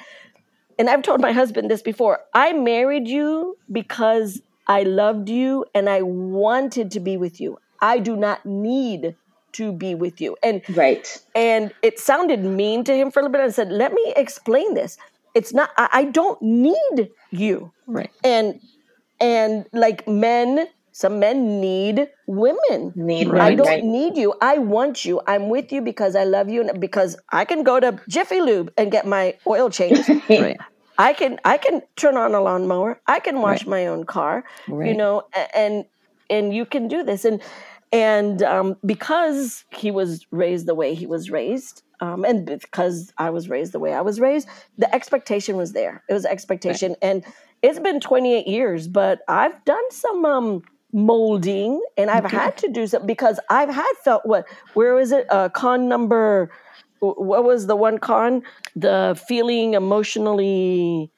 And 0.79 0.89
I've 0.91 1.03
told 1.03 1.21
my 1.21 1.33
husband 1.33 1.71
this 1.71 1.83
before. 1.83 2.21
I 2.35 2.53
married 2.53 3.07
you 3.07 3.57
because 3.71 4.41
I 4.66 4.83
loved 4.83 5.29
you 5.29 5.66
and 5.75 5.89
I 5.89 6.03
wanted 6.03 6.91
to 6.93 7.01
be 7.01 7.16
with 7.16 7.41
you. 7.41 7.59
I 7.81 7.99
do 7.99 8.16
not 8.16 8.45
need 8.45 9.16
to 9.53 9.72
be 9.72 9.95
with 9.95 10.20
you. 10.20 10.37
And 10.43 10.62
right. 10.76 11.20
And 11.35 11.72
it 11.83 11.99
sounded 11.99 12.45
mean 12.45 12.85
to 12.85 12.95
him 12.95 13.11
for 13.11 13.20
a 13.20 13.22
little 13.22 13.33
bit. 13.33 13.41
I 13.41 13.51
said, 13.51 13.70
"Let 13.70 13.93
me 13.93 14.12
explain 14.16 14.74
this. 14.74 14.99
It's 15.35 15.53
not. 15.53 15.70
I, 15.76 15.89
I 15.93 16.05
don't 16.05 16.41
need 16.43 17.11
you. 17.31 17.72
Right. 17.87 18.11
And 18.22 18.61
and 19.20 19.66
like 19.72 20.07
men 20.07 20.68
some 20.93 21.18
men 21.18 21.61
need 21.61 22.09
women. 22.26 22.93
Need 22.95 23.28
right. 23.28 23.53
I 23.53 23.55
don't 23.55 23.66
right. 23.66 23.85
need 23.85 24.16
you. 24.16 24.35
I 24.41 24.59
want 24.59 25.05
you. 25.05 25.20
I'm 25.26 25.49
with 25.49 25.72
you 25.72 25.81
because 25.81 26.16
I 26.16 26.24
love 26.24 26.51
you 26.51 26.61
and 26.61 26.81
because 26.81 27.16
I 27.31 27.45
can 27.45 27.62
go 27.62 27.81
to 27.81 27.99
Jiffy 28.09 28.41
Lube 28.41 28.72
and 28.76 28.91
get 28.91 29.07
my 29.07 29.37
oil 29.47 29.70
changed. 29.70 30.09
right. 30.28 30.59
I 30.99 31.12
can 31.14 31.39
I 31.45 31.57
can 31.57 31.83
turn 31.97 32.16
on 32.16 32.35
a 32.35 32.41
lawnmower. 32.41 33.01
I 33.07 33.20
can 33.20 33.41
wash 33.41 33.61
right. 33.61 33.68
my 33.68 33.87
own 33.87 34.05
car. 34.05 34.45
Right. 34.68 34.89
You 34.89 34.97
know, 34.97 35.22
and 35.55 35.85
and 36.31 36.55
you 36.55 36.64
can 36.64 36.89
do 36.89 37.03
this. 37.03 37.24
And 37.24 37.43
and 37.93 38.43
um, 38.43 38.76
because 38.87 39.64
he 39.74 39.91
was 39.91 40.26
raised 40.31 40.66
the 40.66 40.74
way 40.74 40.95
he 40.95 41.07
was 41.07 41.31
raised, 41.31 41.83
um, 42.01 42.24
and 42.24 42.47
because 42.47 43.12
I 43.18 43.31
was 43.31 43.49
raised 43.49 43.72
the 43.72 43.81
way 43.81 43.95
I 43.95 44.01
was 44.01 44.20
raised, 44.20 44.49
the 44.78 44.93
expectation 44.95 45.57
was 45.57 45.72
there. 45.72 46.05
It 46.09 46.14
was 46.14 46.24
expectation, 46.24 46.91
right. 46.91 46.99
and 47.03 47.24
it's 47.62 47.81
been 47.81 48.01
28 48.01 48.47
years, 48.47 48.89
but 48.89 49.20
I've 49.28 49.64
done 49.64 49.91
some 49.91 50.24
um, 50.24 50.62
molding, 50.93 51.83
and 51.97 52.11
I've 52.11 52.26
okay. 52.26 52.37
had 52.37 52.57
to 52.59 52.68
do 52.68 52.87
some 52.87 53.07
because 53.07 53.41
I've 53.51 53.70
had 53.70 53.93
felt 54.05 54.24
what? 54.24 54.47
Where 54.74 54.95
was 54.95 55.11
it? 55.11 55.26
Uh, 55.31 55.49
con 55.49 55.89
number 55.89 56.51
what 57.01 57.45
was 57.45 57.66
the 57.66 57.76
one 57.76 57.99
con? 57.99 58.43
The 58.76 59.20
feeling 59.26 59.74
emotionally 59.74 61.11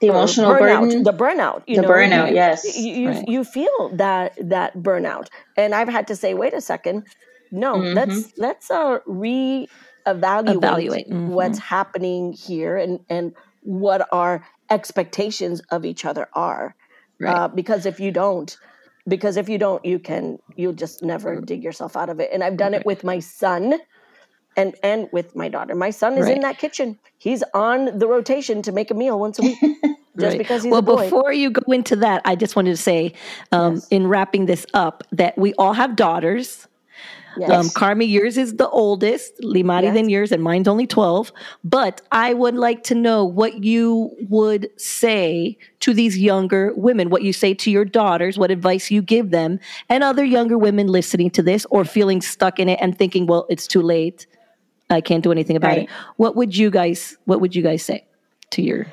the 0.00 0.08
emotional 0.08 0.52
burnout, 0.52 0.80
burden, 0.80 1.02
the 1.02 1.12
burnout, 1.12 1.66
the 1.66 1.82
know, 1.82 1.88
burnout. 1.88 2.34
Yes, 2.34 2.76
you 2.76 2.92
you, 2.92 3.08
right. 3.08 3.28
you, 3.28 3.44
feel 3.44 3.90
that 3.94 4.38
that 4.40 4.76
burnout, 4.76 5.28
and 5.56 5.74
I've 5.74 5.88
had 5.88 6.06
to 6.08 6.16
say, 6.16 6.34
wait 6.34 6.54
a 6.54 6.60
second, 6.60 7.06
no, 7.50 7.74
mm-hmm. 7.74 7.94
let's 7.94 8.32
let's 8.38 8.70
uh, 8.70 9.00
reevaluate 9.08 9.68
Evaluate. 10.06 11.08
Mm-hmm. 11.08 11.28
what's 11.28 11.58
happening 11.58 12.32
here 12.32 12.76
and 12.76 13.00
and 13.08 13.34
what 13.62 14.06
our 14.12 14.46
expectations 14.70 15.60
of 15.70 15.84
each 15.84 16.04
other 16.04 16.28
are, 16.32 16.74
right. 17.20 17.34
uh, 17.34 17.48
because 17.48 17.86
if 17.86 17.98
you 17.98 18.12
don't, 18.12 18.56
because 19.08 19.36
if 19.36 19.48
you 19.48 19.58
don't, 19.58 19.84
you 19.84 19.98
can 19.98 20.38
you'll 20.54 20.72
just 20.72 21.02
never 21.02 21.40
dig 21.40 21.64
yourself 21.64 21.96
out 21.96 22.08
of 22.08 22.20
it. 22.20 22.30
And 22.32 22.44
I've 22.44 22.56
done 22.56 22.72
right. 22.72 22.80
it 22.80 22.86
with 22.86 23.02
my 23.02 23.18
son 23.18 23.74
and 24.58 24.74
and 24.82 25.08
with 25.12 25.34
my 25.36 25.48
daughter. 25.48 25.74
My 25.74 25.90
son 25.90 26.18
is 26.18 26.26
right. 26.26 26.36
in 26.36 26.42
that 26.42 26.58
kitchen. 26.58 26.98
He's 27.16 27.42
on 27.54 27.98
the 27.98 28.06
rotation 28.06 28.60
to 28.62 28.72
make 28.72 28.90
a 28.90 28.94
meal 28.94 29.18
once 29.18 29.38
a 29.38 29.42
week. 29.42 29.58
Just 30.18 30.32
right. 30.32 30.38
because 30.38 30.64
he's 30.64 30.72
well, 30.72 30.82
before 30.82 31.32
you 31.32 31.50
go 31.50 31.70
into 31.70 31.94
that, 31.94 32.22
I 32.24 32.34
just 32.34 32.56
wanted 32.56 32.70
to 32.70 32.76
say, 32.76 33.12
um, 33.52 33.74
yes. 33.74 33.86
in 33.88 34.08
wrapping 34.08 34.46
this 34.46 34.66
up, 34.74 35.04
that 35.12 35.38
we 35.38 35.54
all 35.54 35.74
have 35.74 35.94
daughters. 35.94 36.66
Yes. 37.38 37.50
Um, 37.50 37.68
Carmi, 37.68 38.10
yours 38.10 38.36
is 38.36 38.56
the 38.56 38.68
oldest, 38.68 39.32
Lymari 39.44 39.84
yes. 39.84 39.94
than 39.94 40.08
yours, 40.08 40.32
and 40.32 40.42
mine's 40.42 40.66
only 40.66 40.88
12. 40.88 41.30
But 41.62 42.00
I 42.10 42.34
would 42.34 42.56
like 42.56 42.82
to 42.84 42.96
know 42.96 43.24
what 43.24 43.62
you 43.62 44.10
would 44.28 44.68
say 44.76 45.56
to 45.80 45.94
these 45.94 46.18
younger 46.18 46.72
women, 46.74 47.10
what 47.10 47.22
you 47.22 47.32
say 47.32 47.54
to 47.54 47.70
your 47.70 47.84
daughters, 47.84 48.38
what 48.38 48.50
advice 48.50 48.90
you 48.90 49.02
give 49.02 49.30
them, 49.30 49.60
and 49.88 50.02
other 50.02 50.24
younger 50.24 50.58
women 50.58 50.88
listening 50.88 51.30
to 51.30 51.44
this 51.44 51.64
or 51.70 51.84
feeling 51.84 52.20
stuck 52.20 52.58
in 52.58 52.68
it 52.68 52.80
and 52.82 52.98
thinking, 52.98 53.28
well, 53.28 53.46
it's 53.48 53.68
too 53.68 53.82
late. 53.82 54.26
I 54.90 55.00
can't 55.00 55.22
do 55.22 55.32
anything 55.32 55.56
about 55.56 55.68
right. 55.68 55.82
it. 55.82 55.90
What 56.16 56.36
would 56.36 56.56
you 56.56 56.70
guys 56.70 57.16
what 57.24 57.40
would 57.40 57.54
you 57.54 57.62
guys 57.62 57.82
say 57.82 58.04
to 58.50 58.62
your 58.62 58.86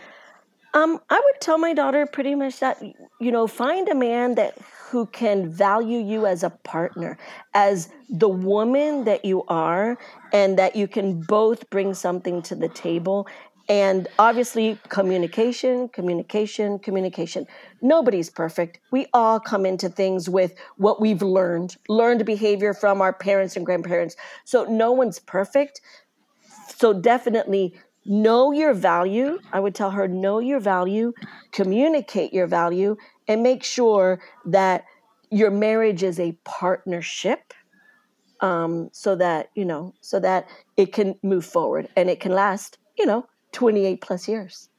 um 0.73 0.99
I 1.09 1.15
would 1.15 1.41
tell 1.41 1.57
my 1.57 1.73
daughter 1.73 2.05
pretty 2.05 2.35
much 2.35 2.59
that 2.59 2.81
you 3.19 3.31
know 3.31 3.47
find 3.47 3.87
a 3.89 3.95
man 3.95 4.35
that 4.35 4.57
who 4.89 5.07
can 5.07 5.49
value 5.49 5.99
you 5.99 6.25
as 6.25 6.43
a 6.43 6.49
partner, 6.49 7.17
as 7.53 7.89
the 8.09 8.29
woman 8.29 9.03
that 9.05 9.25
you 9.25 9.43
are 9.47 9.97
and 10.31 10.59
that 10.59 10.75
you 10.75 10.87
can 10.87 11.21
both 11.21 11.69
bring 11.69 11.93
something 11.93 12.41
to 12.43 12.55
the 12.55 12.69
table 12.69 13.27
and 13.67 14.07
obviously, 14.19 14.79
communication, 14.89 15.89
communication, 15.89 16.77
communication. 16.77 17.47
Nobody's 17.81 18.29
perfect. 18.29 18.79
We 18.91 19.07
all 19.13 19.39
come 19.39 19.65
into 19.65 19.89
things 19.89 20.29
with 20.29 20.53
what 20.77 21.01
we've 21.01 21.23
learned, 21.23 21.75
learned 21.89 22.25
behavior 22.25 22.73
from 22.75 23.01
our 23.01 23.11
parents 23.11 23.55
and 23.55 23.65
grandparents. 23.65 24.15
So 24.43 24.65
no 24.65 24.91
one's 24.91 25.17
perfect. 25.17 25.81
So 26.75 26.93
definitely 26.93 27.73
know 28.05 28.51
your 28.51 28.73
value. 28.73 29.39
I 29.51 29.59
would 29.59 29.73
tell 29.73 29.91
her, 29.91 30.07
know 30.07 30.37
your 30.37 30.59
value, 30.59 31.13
communicate 31.51 32.33
your 32.33 32.45
value, 32.45 32.97
and 33.27 33.41
make 33.41 33.63
sure 33.63 34.21
that 34.45 34.85
your 35.31 35.49
marriage 35.49 36.03
is 36.03 36.19
a 36.19 36.37
partnership 36.43 37.51
um, 38.41 38.89
so 38.91 39.15
that, 39.15 39.49
you 39.55 39.65
know, 39.65 39.95
so 40.01 40.19
that 40.19 40.47
it 40.77 40.93
can 40.93 41.15
move 41.23 41.45
forward 41.45 41.87
and 41.95 42.11
it 42.11 42.19
can 42.19 42.31
last, 42.31 42.77
you 42.95 43.07
know, 43.07 43.25
28 43.55 44.01
plus 44.01 44.27
years. 44.27 44.69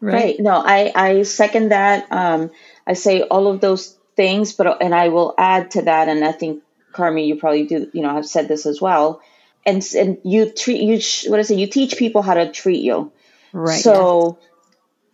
Right. 0.00 0.14
right. 0.14 0.40
No, 0.40 0.52
I, 0.52 0.92
I 0.94 1.22
second 1.22 1.70
that. 1.70 2.10
Um, 2.12 2.50
I 2.86 2.92
say 2.92 3.22
all 3.22 3.48
of 3.48 3.60
those 3.60 3.96
things, 4.16 4.52
but, 4.52 4.82
and 4.82 4.94
I 4.94 5.08
will 5.08 5.34
add 5.38 5.72
to 5.72 5.82
that. 5.82 6.08
And 6.08 6.24
I 6.24 6.32
think 6.32 6.62
Carmi, 6.92 7.26
you 7.26 7.36
probably 7.36 7.64
do, 7.64 7.90
you 7.92 8.02
know, 8.02 8.14
have 8.14 8.26
said 8.26 8.48
this 8.48 8.66
as 8.66 8.80
well. 8.80 9.20
And, 9.64 9.84
and 9.96 10.18
you 10.24 10.50
treat, 10.50 10.80
you, 10.80 11.30
what 11.30 11.38
I 11.40 11.42
say, 11.42 11.54
you 11.54 11.68
teach 11.68 11.96
people 11.96 12.22
how 12.22 12.34
to 12.34 12.50
treat 12.50 12.82
you. 12.82 13.12
Right. 13.52 13.80
So 13.80 14.38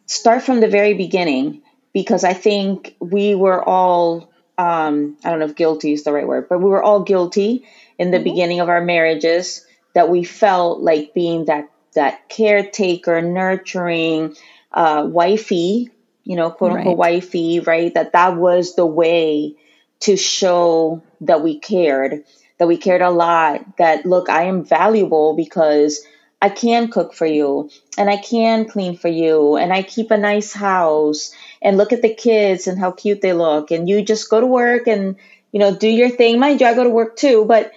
start 0.06 0.42
from 0.42 0.60
the 0.60 0.68
very 0.68 0.94
beginning 0.94 1.62
because 1.92 2.24
I 2.24 2.32
think 2.32 2.96
we 2.98 3.34
were 3.34 3.62
all, 3.62 4.30
um, 4.56 5.16
I 5.22 5.30
don't 5.30 5.38
know 5.38 5.44
if 5.44 5.54
guilty 5.54 5.92
is 5.92 6.04
the 6.04 6.12
right 6.12 6.26
word, 6.26 6.48
but 6.48 6.58
we 6.58 6.70
were 6.70 6.82
all 6.82 7.02
guilty 7.02 7.66
in 7.98 8.10
the 8.10 8.16
mm-hmm. 8.16 8.24
beginning 8.24 8.60
of 8.60 8.68
our 8.68 8.80
marriages 8.80 9.66
that 9.94 10.08
we 10.08 10.24
felt 10.24 10.80
like 10.80 11.12
being 11.12 11.46
that 11.46 11.68
that 11.94 12.28
caretaker, 12.28 13.20
nurturing, 13.22 14.36
uh, 14.72 15.06
wifey, 15.08 15.90
you 16.24 16.36
know, 16.36 16.50
quote 16.50 16.72
unquote 16.72 16.98
right. 16.98 17.14
wifey, 17.14 17.60
right? 17.60 17.92
That 17.94 18.12
that 18.12 18.36
was 18.36 18.74
the 18.74 18.86
way 18.86 19.56
to 20.00 20.16
show 20.16 21.02
that 21.22 21.42
we 21.42 21.58
cared, 21.58 22.24
that 22.58 22.68
we 22.68 22.76
cared 22.76 23.02
a 23.02 23.10
lot, 23.10 23.78
that 23.78 24.06
look, 24.06 24.28
I 24.28 24.44
am 24.44 24.64
valuable 24.64 25.34
because 25.34 26.04
I 26.40 26.48
can 26.50 26.88
cook 26.88 27.14
for 27.14 27.26
you 27.26 27.70
and 27.96 28.08
I 28.08 28.16
can 28.16 28.66
clean 28.66 28.96
for 28.96 29.08
you 29.08 29.56
and 29.56 29.72
I 29.72 29.82
keep 29.82 30.10
a 30.10 30.16
nice 30.16 30.52
house 30.52 31.34
and 31.60 31.76
look 31.76 31.92
at 31.92 32.02
the 32.02 32.14
kids 32.14 32.68
and 32.68 32.78
how 32.78 32.92
cute 32.92 33.20
they 33.20 33.32
look 33.32 33.70
and 33.70 33.88
you 33.88 34.02
just 34.02 34.30
go 34.30 34.40
to 34.40 34.46
work 34.46 34.86
and 34.86 35.16
you 35.50 35.58
know 35.58 35.74
do 35.74 35.88
your 35.88 36.10
thing 36.10 36.38
mind 36.38 36.60
you 36.60 36.66
I 36.66 36.74
go 36.74 36.84
to 36.84 36.90
work 36.90 37.16
too 37.16 37.44
but 37.44 37.72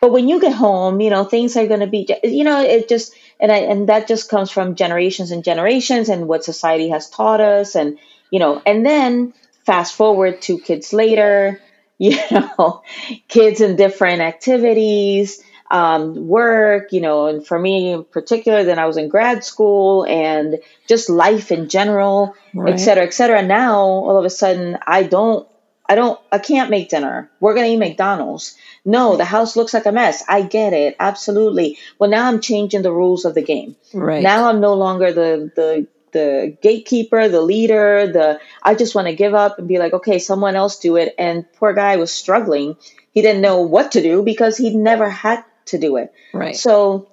but 0.00 0.12
when 0.12 0.28
you 0.28 0.40
get 0.40 0.54
home 0.54 1.00
you 1.00 1.10
know 1.10 1.24
things 1.24 1.56
are 1.56 1.66
going 1.66 1.80
to 1.80 1.86
be 1.86 2.08
you 2.24 2.44
know 2.44 2.62
it 2.62 2.88
just 2.88 3.14
and 3.40 3.52
I, 3.52 3.58
and 3.58 3.88
that 3.88 4.08
just 4.08 4.30
comes 4.30 4.50
from 4.50 4.74
generations 4.74 5.30
and 5.30 5.44
generations 5.44 6.08
and 6.08 6.28
what 6.28 6.44
society 6.44 6.88
has 6.88 7.10
taught 7.10 7.40
us 7.40 7.74
and 7.74 7.98
you 8.30 8.38
know 8.38 8.62
and 8.66 8.84
then 8.84 9.34
fast 9.64 9.94
forward 9.94 10.42
to 10.42 10.58
kids 10.58 10.92
later 10.92 11.60
you 11.98 12.18
know 12.30 12.82
kids 13.28 13.60
in 13.60 13.76
different 13.76 14.20
activities 14.20 15.42
um, 15.70 16.28
work 16.28 16.92
you 16.92 17.00
know 17.00 17.26
and 17.26 17.46
for 17.46 17.58
me 17.58 17.92
in 17.92 18.04
particular 18.04 18.64
then 18.64 18.78
i 18.78 18.86
was 18.86 18.96
in 18.96 19.08
grad 19.08 19.42
school 19.44 20.04
and 20.04 20.60
just 20.86 21.10
life 21.10 21.50
in 21.50 21.68
general 21.68 22.36
right. 22.54 22.74
et 22.74 22.76
cetera 22.76 23.04
et 23.04 23.14
cetera 23.14 23.42
now 23.42 23.80
all 23.80 24.18
of 24.18 24.24
a 24.24 24.30
sudden 24.30 24.78
i 24.86 25.02
don't 25.02 25.48
I 25.88 25.94
don't, 25.94 26.18
I 26.32 26.38
can't 26.38 26.70
make 26.70 26.88
dinner. 26.88 27.30
We're 27.40 27.54
going 27.54 27.66
to 27.66 27.72
eat 27.72 27.88
McDonald's. 27.88 28.56
No, 28.86 29.16
the 29.16 29.24
house 29.24 29.56
looks 29.56 29.74
like 29.74 29.84
a 29.84 29.92
mess. 29.92 30.22
I 30.28 30.42
get 30.42 30.72
it. 30.72 30.94
Absolutely. 31.00 31.76
Well, 31.98 32.08
now 32.08 32.28
I'm 32.28 32.40
changing 32.40 32.82
the 32.82 32.92
rules 32.92 33.24
of 33.24 33.34
the 33.34 33.42
game. 33.42 33.74
Right. 33.92 34.22
Now 34.22 34.48
I'm 34.48 34.60
no 34.60 34.74
longer 34.74 35.12
the, 35.12 35.50
the, 35.56 35.88
the 36.12 36.56
gatekeeper, 36.62 37.28
the 37.28 37.42
leader, 37.42 38.06
the, 38.06 38.40
I 38.62 38.76
just 38.76 38.94
want 38.94 39.08
to 39.08 39.16
give 39.16 39.34
up 39.34 39.58
and 39.58 39.66
be 39.66 39.78
like, 39.78 39.92
okay, 39.92 40.20
someone 40.20 40.54
else 40.54 40.78
do 40.78 40.96
it. 40.96 41.16
And 41.18 41.44
poor 41.54 41.74
guy 41.74 41.96
was 41.96 42.12
struggling. 42.12 42.76
He 43.10 43.22
didn't 43.22 43.42
know 43.42 43.62
what 43.62 43.92
to 43.92 44.02
do 44.02 44.22
because 44.22 44.56
he 44.56 44.74
never 44.74 45.10
had 45.10 45.44
to 45.66 45.78
do 45.78 45.96
it. 45.96 46.14
Right. 46.32 46.56
So 46.56 47.08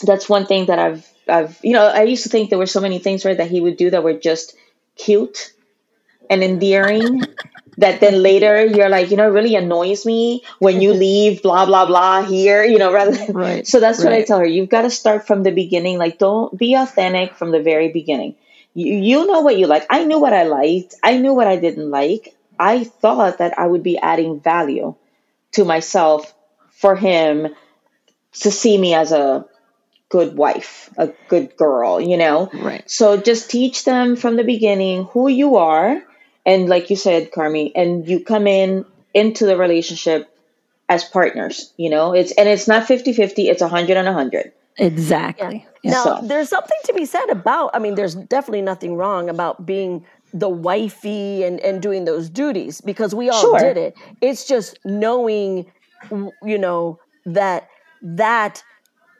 that's 0.00 0.28
one 0.28 0.46
thing 0.46 0.66
that 0.66 0.78
I've, 0.78 1.08
I've, 1.26 1.58
you 1.62 1.72
know, 1.72 1.86
I 1.86 2.04
used 2.04 2.22
to 2.22 2.28
think 2.28 2.50
there 2.50 2.58
were 2.58 2.66
so 2.66 2.80
many 2.80 3.00
things, 3.00 3.24
right, 3.24 3.36
that 3.36 3.50
he 3.50 3.60
would 3.60 3.76
do 3.76 3.90
that 3.90 4.04
were 4.04 4.14
just 4.14 4.54
cute 4.96 5.53
and 6.30 6.42
endearing 6.42 7.22
that 7.78 8.00
then 8.00 8.22
later 8.22 8.64
you're 8.64 8.88
like, 8.88 9.10
you 9.10 9.16
know, 9.16 9.28
it 9.28 9.32
really 9.32 9.56
annoys 9.56 10.06
me 10.06 10.42
when 10.58 10.80
you 10.80 10.92
leave, 11.06 11.42
blah, 11.42 11.66
blah, 11.66 11.86
blah 11.86 12.22
here, 12.22 12.64
you 12.64 12.78
know, 12.78 12.92
rather 12.92 13.12
than, 13.12 13.32
right. 13.34 13.66
so 13.72 13.80
that's 13.80 13.98
right. 13.98 14.04
what 14.04 14.12
I 14.14 14.22
tell 14.22 14.38
her. 14.38 14.46
You've 14.46 14.68
got 14.68 14.82
to 14.82 14.90
start 14.90 15.26
from 15.26 15.42
the 15.42 15.50
beginning. 15.50 15.98
Like, 15.98 16.18
don't 16.18 16.56
be 16.56 16.74
authentic 16.74 17.34
from 17.34 17.50
the 17.50 17.62
very 17.62 17.88
beginning. 17.88 18.36
You, 18.74 18.96
you 18.96 19.26
know 19.26 19.40
what 19.40 19.58
you 19.58 19.66
like. 19.66 19.86
I 19.90 20.04
knew 20.04 20.18
what 20.18 20.32
I 20.32 20.44
liked. 20.44 20.94
I 21.02 21.18
knew 21.18 21.34
what 21.34 21.46
I 21.46 21.56
didn't 21.56 21.90
like. 21.90 22.36
I 22.58 22.84
thought 22.84 23.38
that 23.38 23.58
I 23.58 23.66
would 23.66 23.82
be 23.82 23.98
adding 23.98 24.40
value 24.40 24.94
to 25.52 25.64
myself 25.64 26.32
for 26.70 26.94
him 26.96 27.48
to 28.40 28.50
see 28.50 28.76
me 28.76 28.94
as 28.94 29.12
a 29.12 29.46
good 30.08 30.36
wife, 30.36 30.90
a 30.96 31.12
good 31.28 31.56
girl, 31.56 32.00
you 32.00 32.16
know? 32.16 32.50
Right. 32.52 32.88
So 32.88 33.16
just 33.16 33.50
teach 33.50 33.84
them 33.84 34.16
from 34.16 34.36
the 34.36 34.44
beginning 34.44 35.04
who 35.04 35.28
you 35.28 35.56
are 35.56 36.02
and 36.46 36.68
like 36.68 36.90
you 36.90 36.96
said 36.96 37.30
carmi 37.30 37.72
and 37.74 38.08
you 38.08 38.20
come 38.20 38.46
in 38.46 38.84
into 39.12 39.46
the 39.46 39.56
relationship 39.56 40.28
as 40.88 41.04
partners 41.04 41.72
you 41.76 41.88
know 41.90 42.12
it's 42.12 42.32
and 42.32 42.48
it's 42.48 42.68
not 42.68 42.86
50-50 42.86 43.32
it's 43.50 43.62
100 43.62 43.96
and 43.96 44.06
100 44.06 44.52
exactly 44.78 45.66
yeah. 45.82 45.90
now 45.92 46.04
so. 46.04 46.20
there's 46.24 46.48
something 46.48 46.78
to 46.84 46.92
be 46.92 47.04
said 47.04 47.28
about 47.30 47.70
i 47.74 47.78
mean 47.78 47.94
there's 47.94 48.14
definitely 48.14 48.62
nothing 48.62 48.96
wrong 48.96 49.28
about 49.28 49.64
being 49.64 50.04
the 50.34 50.48
wifey 50.48 51.44
and 51.44 51.60
and 51.60 51.80
doing 51.80 52.04
those 52.04 52.28
duties 52.28 52.80
because 52.80 53.14
we 53.14 53.30
all 53.30 53.40
sure. 53.40 53.60
did 53.60 53.76
it. 53.76 53.94
It's 54.20 54.46
just 54.46 54.78
knowing, 54.84 55.70
you 56.42 56.58
know, 56.58 56.98
that 57.24 57.68
that 58.02 58.62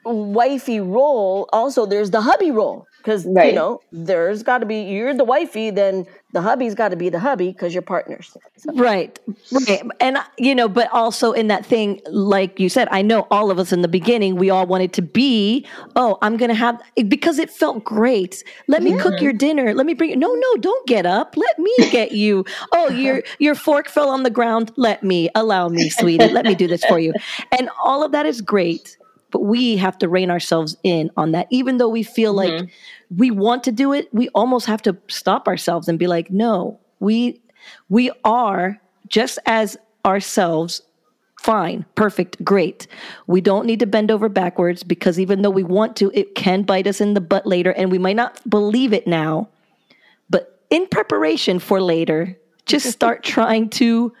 wifey 0.03 0.79
role 0.79 1.49
also 1.51 1.87
there's 1.87 2.11
the 2.11 2.21
hubby 2.21 2.51
role 2.51 2.85
because 3.05 3.25
right. 3.27 3.49
you 3.49 3.53
know 3.53 3.79
there's 3.91 4.41
got 4.41 4.57
to 4.57 4.65
be 4.65 4.81
you're 4.81 5.13
the 5.13 5.23
wifey 5.23 5.69
then 5.69 6.05
the 6.33 6.41
hubby's 6.41 6.75
got 6.75 6.89
to 6.89 6.97
be 6.97 7.07
the 7.07 7.19
hubby 7.19 7.53
because 7.53 7.73
you're 7.73 7.81
partners. 7.81 8.35
So. 8.57 8.73
right 8.73 9.17
right. 9.51 9.83
And 9.99 10.17
uh, 10.17 10.23
you 10.37 10.55
know 10.55 10.67
but 10.67 10.89
also 10.91 11.31
in 11.31 11.47
that 11.47 11.65
thing 11.65 12.01
like 12.07 12.59
you 12.59 12.67
said 12.67 12.87
i 12.91 13.01
know 13.01 13.27
all 13.31 13.51
of 13.51 13.59
us 13.59 13.71
in 13.71 13.81
the 13.81 13.87
beginning 13.87 14.35
we 14.35 14.49
all 14.49 14.65
wanted 14.65 14.91
to 14.93 15.01
be 15.01 15.65
oh 15.95 16.17
i'm 16.21 16.35
gonna 16.35 16.55
have 16.55 16.81
because 17.07 17.39
it 17.39 17.49
felt 17.49 17.83
great. 17.83 18.43
Let 18.67 18.83
me 18.83 18.91
yeah. 18.91 19.01
cook 19.01 19.21
your 19.21 19.33
dinner. 19.33 19.73
Let 19.73 19.85
me 19.85 19.93
bring 19.93 20.11
it 20.11 20.17
no 20.17 20.33
no 20.33 20.55
don't 20.57 20.87
get 20.87 21.05
up. 21.05 21.35
Let 21.37 21.59
me 21.59 21.75
get 21.91 22.11
you. 22.11 22.45
Oh 22.71 22.89
your 22.89 23.23
your 23.39 23.55
fork 23.55 23.87
fell 23.87 24.09
on 24.09 24.23
the 24.23 24.29
ground. 24.29 24.71
Let 24.75 25.03
me 25.03 25.29
allow 25.35 25.69
me 25.69 25.89
sweetie. 25.89 26.27
Let 26.27 26.45
me 26.45 26.55
do 26.55 26.67
this 26.67 26.83
for 26.85 26.99
you. 26.99 27.13
And 27.57 27.69
all 27.83 28.03
of 28.03 28.11
that 28.11 28.25
is 28.25 28.41
great 28.41 28.97
but 29.35 29.43
we 29.43 29.75
have 29.75 29.97
to 29.97 30.07
rein 30.07 30.31
ourselves 30.31 30.77
in 30.83 31.11
on 31.17 31.33
that. 31.33 31.45
Even 31.49 31.75
though 31.75 31.89
we 31.89 32.03
feel 32.03 32.33
mm-hmm. 32.33 32.57
like 32.57 32.69
we 33.17 33.31
want 33.31 33.65
to 33.65 33.71
do 33.71 33.91
it 33.91 34.07
we 34.13 34.29
almost 34.29 34.65
have 34.65 34.81
to 34.81 34.95
stop 35.09 35.45
ourselves 35.45 35.89
and 35.89 35.99
be 35.99 36.07
like 36.07 36.31
no 36.31 36.79
we 37.01 37.41
we 37.89 38.09
are 38.23 38.79
just 39.09 39.37
as 39.45 39.75
ourselves 40.05 40.81
fine 41.41 41.83
perfect 41.95 42.41
great. 42.45 42.87
We 43.27 43.41
don't 43.41 43.65
need 43.65 43.81
to 43.81 43.85
bend 43.85 44.09
over 44.09 44.29
backwards 44.29 44.83
because 44.83 45.19
even 45.19 45.41
though 45.41 45.49
we 45.49 45.63
want 45.63 45.97
to 45.97 46.09
it 46.13 46.35
can 46.35 46.63
bite 46.63 46.87
us 46.87 47.01
in 47.01 47.13
the 47.13 47.19
butt 47.19 47.45
later 47.45 47.73
and 47.73 47.91
we 47.91 47.97
might 47.97 48.15
not 48.15 48.39
believe 48.49 48.93
it 48.93 49.05
now. 49.05 49.49
But 50.29 50.61
in 50.69 50.87
preparation 50.87 51.59
for 51.59 51.81
later 51.81 52.39
just 52.65 52.89
start 52.99 53.21
trying 53.21 53.69
to 53.71 54.13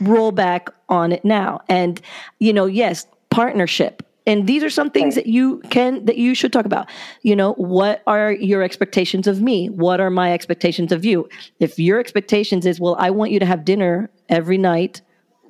roll 0.00 0.32
back 0.32 0.68
on 0.88 1.12
it 1.12 1.24
now. 1.24 1.60
And 1.68 2.00
you 2.40 2.52
know 2.52 2.66
yes 2.66 3.06
partnership 3.30 4.02
and 4.28 4.46
these 4.46 4.62
are 4.62 4.70
some 4.70 4.90
things 4.90 5.14
that 5.14 5.26
you 5.26 5.60
can 5.70 6.04
that 6.04 6.18
you 6.18 6.34
should 6.34 6.52
talk 6.52 6.66
about. 6.66 6.88
You 7.22 7.34
know 7.34 7.54
what 7.54 8.02
are 8.06 8.32
your 8.32 8.62
expectations 8.62 9.26
of 9.26 9.40
me? 9.40 9.68
What 9.70 10.00
are 10.00 10.10
my 10.10 10.32
expectations 10.32 10.92
of 10.92 11.04
you? 11.04 11.28
If 11.58 11.78
your 11.78 11.98
expectations 11.98 12.66
is 12.66 12.78
well 12.78 12.96
i 12.98 13.10
want 13.10 13.30
you 13.30 13.40
to 13.40 13.46
have 13.46 13.64
dinner 13.64 14.10
every 14.28 14.58
night 14.58 15.00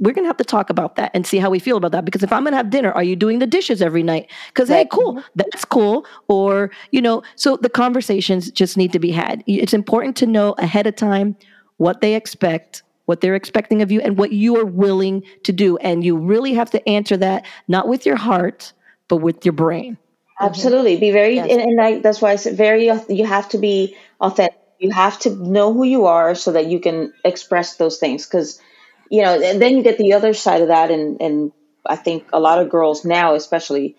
we're 0.01 0.13
going 0.13 0.25
to 0.25 0.29
have 0.29 0.37
to 0.37 0.45
talk 0.45 0.71
about 0.71 0.95
that 0.95 1.11
and 1.13 1.27
see 1.27 1.39
how 1.39 1.51
we 1.51 1.59
feel 1.59 1.77
about 1.77 1.91
that. 1.91 2.05
Because 2.05 2.23
if 2.23 2.33
i'm 2.33 2.45
going 2.45 2.53
to 2.53 2.57
have 2.57 2.71
dinner 2.71 2.93
are 2.93 3.03
you 3.03 3.17
doing 3.17 3.41
the 3.41 3.47
dishes 3.47 3.83
every 3.83 4.03
night? 4.03 4.31
Because 4.49 4.71
right. 4.71 4.79
hey 4.79 4.89
cool 4.93 5.15
mm-hmm. 5.15 5.27
that's 5.35 5.65
cool. 5.65 6.07
Or 6.29 6.71
you 6.93 7.03
know 7.03 7.23
so 7.35 7.57
the 7.57 7.69
conversations 7.69 8.51
just 8.51 8.77
need 8.77 8.93
to 8.93 9.01
be 9.01 9.11
had. 9.11 9.43
It's 9.47 9.75
important 9.75 10.17
to 10.19 10.27
know 10.27 10.53
ahead 10.59 10.87
of 10.87 10.95
time 10.95 11.37
what 11.79 12.01
they 12.01 12.15
expect 12.15 12.83
what 13.09 13.23
they're 13.23 13.35
expecting 13.35 13.81
of 13.81 13.91
you 13.91 14.03
and 14.03 14.19
what 14.19 14.33
you 14.33 14.59
are 14.59 14.67
willing 14.67 15.25
to 15.45 15.51
do. 15.51 15.79
And 15.79 16.05
you 16.05 16.15
really 16.19 16.53
have 16.53 16.71
to 16.73 16.87
answer 16.87 17.17
that 17.17 17.47
not 17.67 17.89
with 17.89 18.05
your 18.05 18.17
heart, 18.17 18.75
but 19.09 19.17
with 19.17 19.47
your 19.47 19.55
brain. 19.55 19.97
Absolutely. 20.39 20.97
Be 20.97 21.11
very, 21.11 21.37
yes. 21.37 21.51
and, 21.51 21.63
and 21.63 21.81
I, 21.81 21.99
that's 22.01 22.21
why 22.21 22.33
I 22.33 22.37
said 22.37 22.59
very, 22.59 22.91
you 23.09 23.25
have 23.25 23.49
to 23.49 23.59
be 23.59 23.97
authentic. 24.21 24.59
You 24.79 24.91
have 24.91 25.19
to 25.21 25.31
know 25.31 25.73
who 25.73 25.85
you 25.85 26.05
are 26.05 26.35
so 26.35 26.53
that 26.53 26.67
you 26.67 26.81
can 26.81 27.15
express 27.25 27.77
those 27.77 27.97
things. 27.97 28.27
Cause, 28.27 28.61
you 29.11 29.23
know, 29.23 29.41
and 29.41 29.61
then 29.61 29.79
you 29.79 29.83
get 29.83 29.97
the 29.97 30.13
other 30.13 30.35
side 30.35 30.61
of 30.61 30.69
that. 30.69 30.91
And, 30.91 31.23
and 31.23 31.53
I 31.87 31.97
think 31.97 32.29
a 32.35 32.39
lot 32.39 32.59
of 32.59 32.69
girls 32.69 33.07
now, 33.07 33.35
especially, 33.35 33.97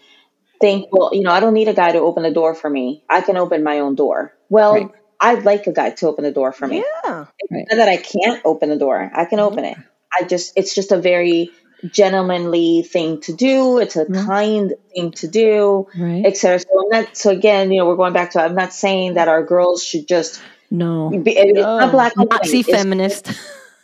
think, 0.62 0.89
well, 0.91 1.10
you 1.14 1.24
know, 1.24 1.32
I 1.32 1.39
don't 1.39 1.55
need 1.55 1.68
a 1.68 1.74
guy 1.74 1.93
to 1.93 1.99
open 1.99 2.22
the 2.22 2.32
door 2.32 2.53
for 2.53 2.70
me. 2.70 3.03
I 3.10 3.22
can 3.22 3.38
open 3.38 3.64
my 3.64 3.80
own 3.80 3.95
door. 3.95 4.36
Well, 4.49 4.74
right. 4.74 4.89
I'd 5.22 5.43
like 5.43 5.67
a 5.67 5.74
guy 5.74 5.91
to 5.91 6.07
open 6.07 6.24
the 6.24 6.32
door 6.32 6.51
for 6.51 6.67
me. 6.67 6.84
Yeah. 7.03 7.26
Right. 7.51 7.65
that 7.70 7.89
I 7.89 7.97
can't 7.97 8.41
open 8.45 8.70
the 8.70 8.78
door. 8.78 9.11
I 9.13 9.26
can 9.26 9.39
open 9.39 9.65
it. 9.65 9.78
I 10.17 10.24
just 10.24 10.53
it's 10.55 10.74
just 10.74 10.91
a 10.91 10.97
very 10.97 11.51
gentlemanly 11.91 12.84
thing 12.84 13.22
to 13.22 13.34
do. 13.34 13.80
It's 13.80 13.95
a 13.95 14.05
mm-hmm. 14.05 14.26
kind 14.26 14.74
thing 14.93 15.11
to 15.11 15.28
do, 15.28 15.88
right. 15.97 16.26
etc. 16.26 16.59
So 16.59 16.67
I'm 16.82 16.89
not. 16.89 17.17
So 17.17 17.32
again, 17.32 17.72
you 17.72 17.80
know, 17.80 17.88
we're 17.88 17.95
going 17.95 18.13
back 18.13 18.32
to. 18.32 18.41
I'm 18.41 18.55
not 18.55 18.74
saying 18.74 19.15
that 19.15 19.28
our 19.28 19.43
girls 19.43 19.84
should 19.84 20.07
just 20.07 20.41
no. 20.72 21.09
Be, 21.09 21.32
it's 21.32 21.55
no. 21.55 21.80
not 21.80 21.91
black 21.91 22.13
Nazi 22.15 22.63
feminist. 22.63 23.32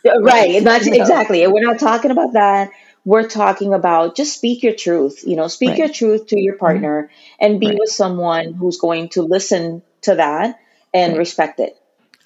right. 0.04 0.62
Not 0.62 0.84
no. 0.84 0.92
exactly. 0.92 1.46
We're 1.46 1.64
not 1.64 1.80
talking 1.80 2.12
about 2.12 2.34
that. 2.34 2.70
We're 3.04 3.28
talking 3.28 3.74
about 3.74 4.16
just 4.16 4.34
speak 4.34 4.62
your 4.62 4.74
truth. 4.74 5.24
You 5.26 5.36
know, 5.36 5.48
speak 5.48 5.70
right. 5.70 5.78
your 5.78 5.88
truth 5.88 6.28
to 6.28 6.40
your 6.40 6.56
partner 6.56 7.04
mm-hmm. 7.04 7.44
and 7.44 7.60
be 7.60 7.68
right. 7.68 7.78
with 7.78 7.90
someone 7.90 8.52
who's 8.52 8.78
going 8.78 9.08
to 9.10 9.22
listen 9.22 9.82
to 10.02 10.16
that 10.16 10.60
and 10.96 11.16
respect 11.18 11.60
it. 11.60 11.76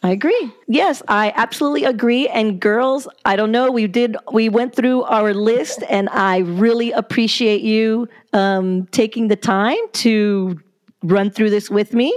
I 0.02 0.12
agree. 0.12 0.50
Yes, 0.66 1.02
I 1.08 1.32
absolutely 1.36 1.84
agree. 1.84 2.26
And 2.28 2.58
girls, 2.58 3.06
I 3.26 3.36
don't 3.36 3.52
know. 3.52 3.70
We 3.70 3.86
did. 3.86 4.16
We 4.32 4.48
went 4.48 4.74
through 4.74 5.02
our 5.02 5.34
list, 5.34 5.82
and 5.90 6.08
I 6.08 6.38
really 6.38 6.90
appreciate 6.92 7.60
you 7.60 8.08
um, 8.32 8.86
taking 8.92 9.28
the 9.28 9.36
time 9.36 9.76
to 9.92 10.58
run 11.02 11.30
through 11.30 11.50
this 11.50 11.68
with 11.68 11.92
me. 11.92 12.14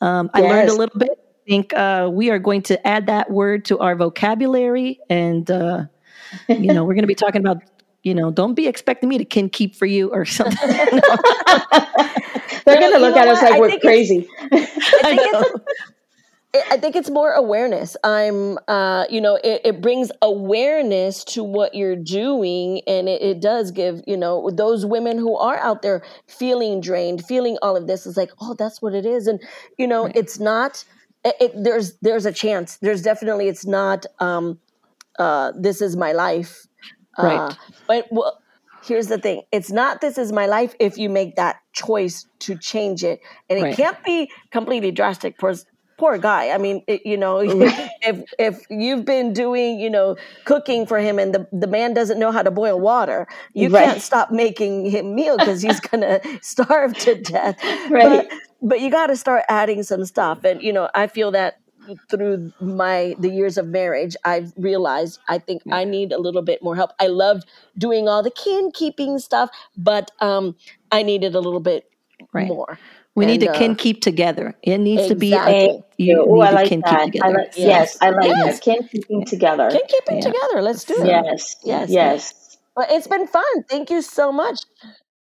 Um, 0.00 0.30
yes. 0.34 0.44
I 0.44 0.48
learned 0.48 0.68
a 0.70 0.74
little 0.74 0.98
bit. 0.98 1.10
I 1.10 1.50
think 1.50 1.74
uh, 1.74 2.08
we 2.10 2.30
are 2.30 2.38
going 2.38 2.62
to 2.62 2.86
add 2.86 3.06
that 3.06 3.30
word 3.30 3.66
to 3.66 3.78
our 3.78 3.94
vocabulary, 3.94 4.98
and 5.10 5.50
uh, 5.50 5.84
you 6.48 6.72
know, 6.72 6.84
we're 6.84 6.94
going 6.94 7.02
to 7.02 7.08
be 7.08 7.14
talking 7.14 7.42
about. 7.42 7.62
You 8.02 8.14
know, 8.14 8.30
don't 8.30 8.54
be 8.54 8.66
expecting 8.66 9.08
me 9.08 9.18
to 9.18 9.24
kin 9.24 9.50
keep 9.50 9.74
for 9.74 9.86
you 9.86 10.10
or 10.12 10.24
something. 10.38 10.56
They're 12.64 12.80
going 12.80 12.92
to 12.92 12.98
look 12.98 13.16
at 13.16 13.28
us 13.28 13.42
like 13.42 13.54
I 13.54 13.60
we're 13.60 13.78
crazy. 13.78 14.28
I 14.52 15.16
think 15.16 15.34
it's 15.34 15.50
a, 15.54 15.60
I 16.70 16.78
think 16.78 16.96
it's 16.96 17.10
more 17.10 17.32
awareness. 17.32 17.96
I'm, 18.02 18.58
uh, 18.68 19.04
you 19.10 19.20
know, 19.20 19.36
it, 19.36 19.60
it, 19.64 19.80
brings 19.82 20.10
awareness 20.22 21.22
to 21.24 21.44
what 21.44 21.74
you're 21.74 21.96
doing, 21.96 22.80
and 22.86 23.08
it, 23.08 23.20
it, 23.20 23.40
does 23.40 23.70
give, 23.70 24.02
you 24.06 24.16
know, 24.16 24.50
those 24.50 24.86
women 24.86 25.18
who 25.18 25.36
are 25.36 25.58
out 25.58 25.82
there 25.82 26.02
feeling 26.26 26.80
drained, 26.80 27.24
feeling 27.24 27.58
all 27.60 27.76
of 27.76 27.86
this 27.86 28.06
is 28.06 28.16
like, 28.16 28.30
oh, 28.40 28.54
that's 28.54 28.80
what 28.80 28.94
it 28.94 29.04
is, 29.04 29.26
and 29.26 29.40
you 29.76 29.86
know, 29.86 30.04
right. 30.04 30.16
it's 30.16 30.38
not. 30.38 30.84
It, 31.24 31.52
there's 31.54 31.96
there's 32.00 32.24
a 32.24 32.32
chance. 32.32 32.78
There's 32.78 33.02
definitely 33.02 33.48
it's 33.48 33.66
not. 33.66 34.06
Um, 34.18 34.58
uh, 35.18 35.52
this 35.58 35.82
is 35.82 35.96
my 35.96 36.12
life, 36.12 36.66
uh, 37.18 37.22
right? 37.22 37.56
But 37.86 38.06
well, 38.10 38.40
here's 38.82 39.08
the 39.08 39.18
thing: 39.18 39.42
it's 39.52 39.70
not 39.70 40.00
this 40.00 40.18
is 40.18 40.32
my 40.32 40.46
life 40.46 40.74
if 40.78 40.98
you 40.98 41.08
make 41.08 41.36
that 41.36 41.60
choice 41.72 42.26
to 42.40 42.56
change 42.56 43.04
it, 43.04 43.20
and 43.48 43.58
it 43.58 43.62
right. 43.62 43.76
can't 43.76 44.02
be 44.04 44.30
completely 44.50 44.90
drastic. 44.90 45.36
Because 45.36 45.66
poor 45.98 46.16
guy. 46.16 46.50
I 46.50 46.58
mean, 46.58 46.82
it, 46.86 47.04
you 47.04 47.16
know, 47.16 47.40
if 47.42 48.24
if 48.38 48.62
you've 48.70 49.04
been 49.04 49.34
doing, 49.34 49.78
you 49.78 49.90
know, 49.90 50.16
cooking 50.44 50.86
for 50.86 50.98
him 50.98 51.18
and 51.18 51.34
the, 51.34 51.46
the 51.52 51.66
man 51.66 51.92
doesn't 51.92 52.18
know 52.18 52.32
how 52.32 52.42
to 52.42 52.50
boil 52.50 52.80
water, 52.80 53.26
you 53.52 53.68
right. 53.68 53.84
can't 53.84 54.02
stop 54.02 54.30
making 54.30 54.88
him 54.90 55.14
meal 55.14 55.36
because 55.36 55.60
he's 55.60 55.80
gonna 55.80 56.20
starve 56.40 56.96
to 56.98 57.20
death. 57.20 57.58
Right. 57.90 58.28
But, 58.28 58.38
but 58.60 58.80
you 58.80 58.90
got 58.90 59.06
to 59.06 59.16
start 59.16 59.44
adding 59.48 59.82
some 59.82 60.04
stuff, 60.04 60.44
and 60.44 60.62
you 60.62 60.72
know, 60.72 60.88
I 60.94 61.06
feel 61.06 61.30
that 61.32 61.58
through 62.10 62.52
my 62.60 63.14
the 63.18 63.30
years 63.30 63.58
of 63.58 63.66
marriage 63.68 64.16
i've 64.24 64.52
realized 64.56 65.18
i 65.28 65.38
think 65.38 65.62
i 65.70 65.84
need 65.84 66.12
a 66.12 66.18
little 66.18 66.42
bit 66.42 66.62
more 66.62 66.76
help 66.76 66.90
i 67.00 67.06
loved 67.06 67.44
doing 67.76 68.08
all 68.08 68.22
the 68.22 68.30
kin 68.30 68.70
keeping 68.72 69.18
stuff 69.18 69.50
but 69.76 70.10
um 70.20 70.54
i 70.92 71.02
needed 71.02 71.34
a 71.34 71.40
little 71.40 71.60
bit 71.60 71.90
right. 72.32 72.48
more 72.48 72.78
we 73.18 73.24
and, 73.24 73.32
need 73.32 73.40
to 73.40 73.50
uh, 73.50 73.58
kin 73.58 73.74
keep 73.74 74.00
together. 74.00 74.54
It 74.62 74.78
needs 74.78 75.10
exactly. 75.10 75.30
to 75.30 75.34
be 75.34 75.34
a, 75.34 75.84
you 75.96 76.22
Ooh, 76.22 76.36
need 76.36 76.42
I 76.42 76.50
like 76.52 76.64
to 76.64 76.68
kin 76.68 76.80
that. 76.82 77.04
keep 77.06 77.12
together. 77.14 77.38
Like, 77.38 77.56
yes. 77.56 77.66
yes. 77.66 77.98
I 78.00 78.10
like 78.10 78.28
yes. 78.28 78.54
that. 78.54 78.62
Kin 78.62 78.88
keeping 78.88 79.24
together. 79.24 79.70
Kin 79.70 79.80
keeping 79.88 80.16
yeah. 80.18 80.22
together. 80.22 80.62
Let's 80.62 80.84
do 80.84 81.02
it. 81.02 81.06
Yes. 81.08 81.56
Yes. 81.64 81.90
Yes. 81.90 82.58
Well, 82.76 82.86
it's 82.88 83.08
been 83.08 83.26
fun. 83.26 83.64
Thank 83.68 83.90
you 83.90 84.02
so 84.02 84.30
much. 84.30 84.60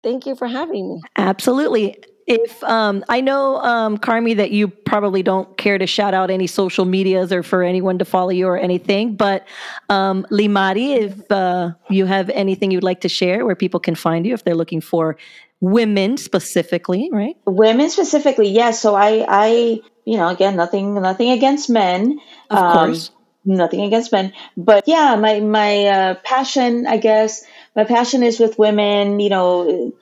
Thank 0.03 0.27
you 0.27 0.35
for 0.35 0.47
having 0.47 0.87
me. 0.87 1.01
Absolutely. 1.15 1.97
If 2.29 2.63
um, 2.63 3.03
I 3.09 3.21
know, 3.21 3.57
um, 3.57 3.97
Carmi, 3.97 4.37
that 4.37 4.51
you 4.51 4.67
probably 4.67 5.23
don't 5.23 5.57
care 5.57 5.79
to 5.79 5.87
shout 5.87 6.13
out 6.13 6.29
any 6.29 6.45
social 6.45 6.85
medias 6.85 7.33
or 7.33 7.41
for 7.41 7.63
anyone 7.63 7.97
to 7.97 8.05
follow 8.05 8.29
you 8.29 8.45
or 8.45 8.55
anything, 8.55 9.15
but 9.15 9.47
um, 9.89 10.27
Lymari, 10.29 10.95
if 10.95 11.31
uh, 11.31 11.71
you 11.89 12.05
have 12.05 12.29
anything 12.29 12.69
you'd 12.69 12.83
like 12.83 13.01
to 13.01 13.09
share 13.09 13.47
where 13.47 13.55
people 13.55 13.79
can 13.79 13.95
find 13.95 14.27
you 14.27 14.35
if 14.35 14.43
they're 14.43 14.53
looking 14.53 14.79
for 14.79 15.17
women 15.59 16.17
specifically, 16.17 17.09
right? 17.11 17.35
Women 17.47 17.89
specifically, 17.89 18.49
yes. 18.49 18.79
So 18.79 18.93
I, 18.93 19.25
I, 19.27 19.81
you 20.05 20.17
know, 20.17 20.27
again, 20.27 20.55
nothing, 20.55 20.93
nothing 21.01 21.31
against 21.31 21.67
men. 21.67 22.19
Of 22.51 22.57
um, 22.59 22.73
course. 22.73 23.11
Nothing 23.43 23.81
against 23.81 24.11
men, 24.11 24.33
but 24.57 24.83
yeah, 24.85 25.15
my 25.15 25.39
my 25.39 25.85
uh, 25.85 26.15
passion, 26.23 26.85
I 26.85 26.97
guess, 26.97 27.43
my 27.73 27.85
passion 27.85 28.21
is 28.21 28.37
with 28.37 28.59
women. 28.59 29.21
You 29.21 29.29
know, 29.29 29.93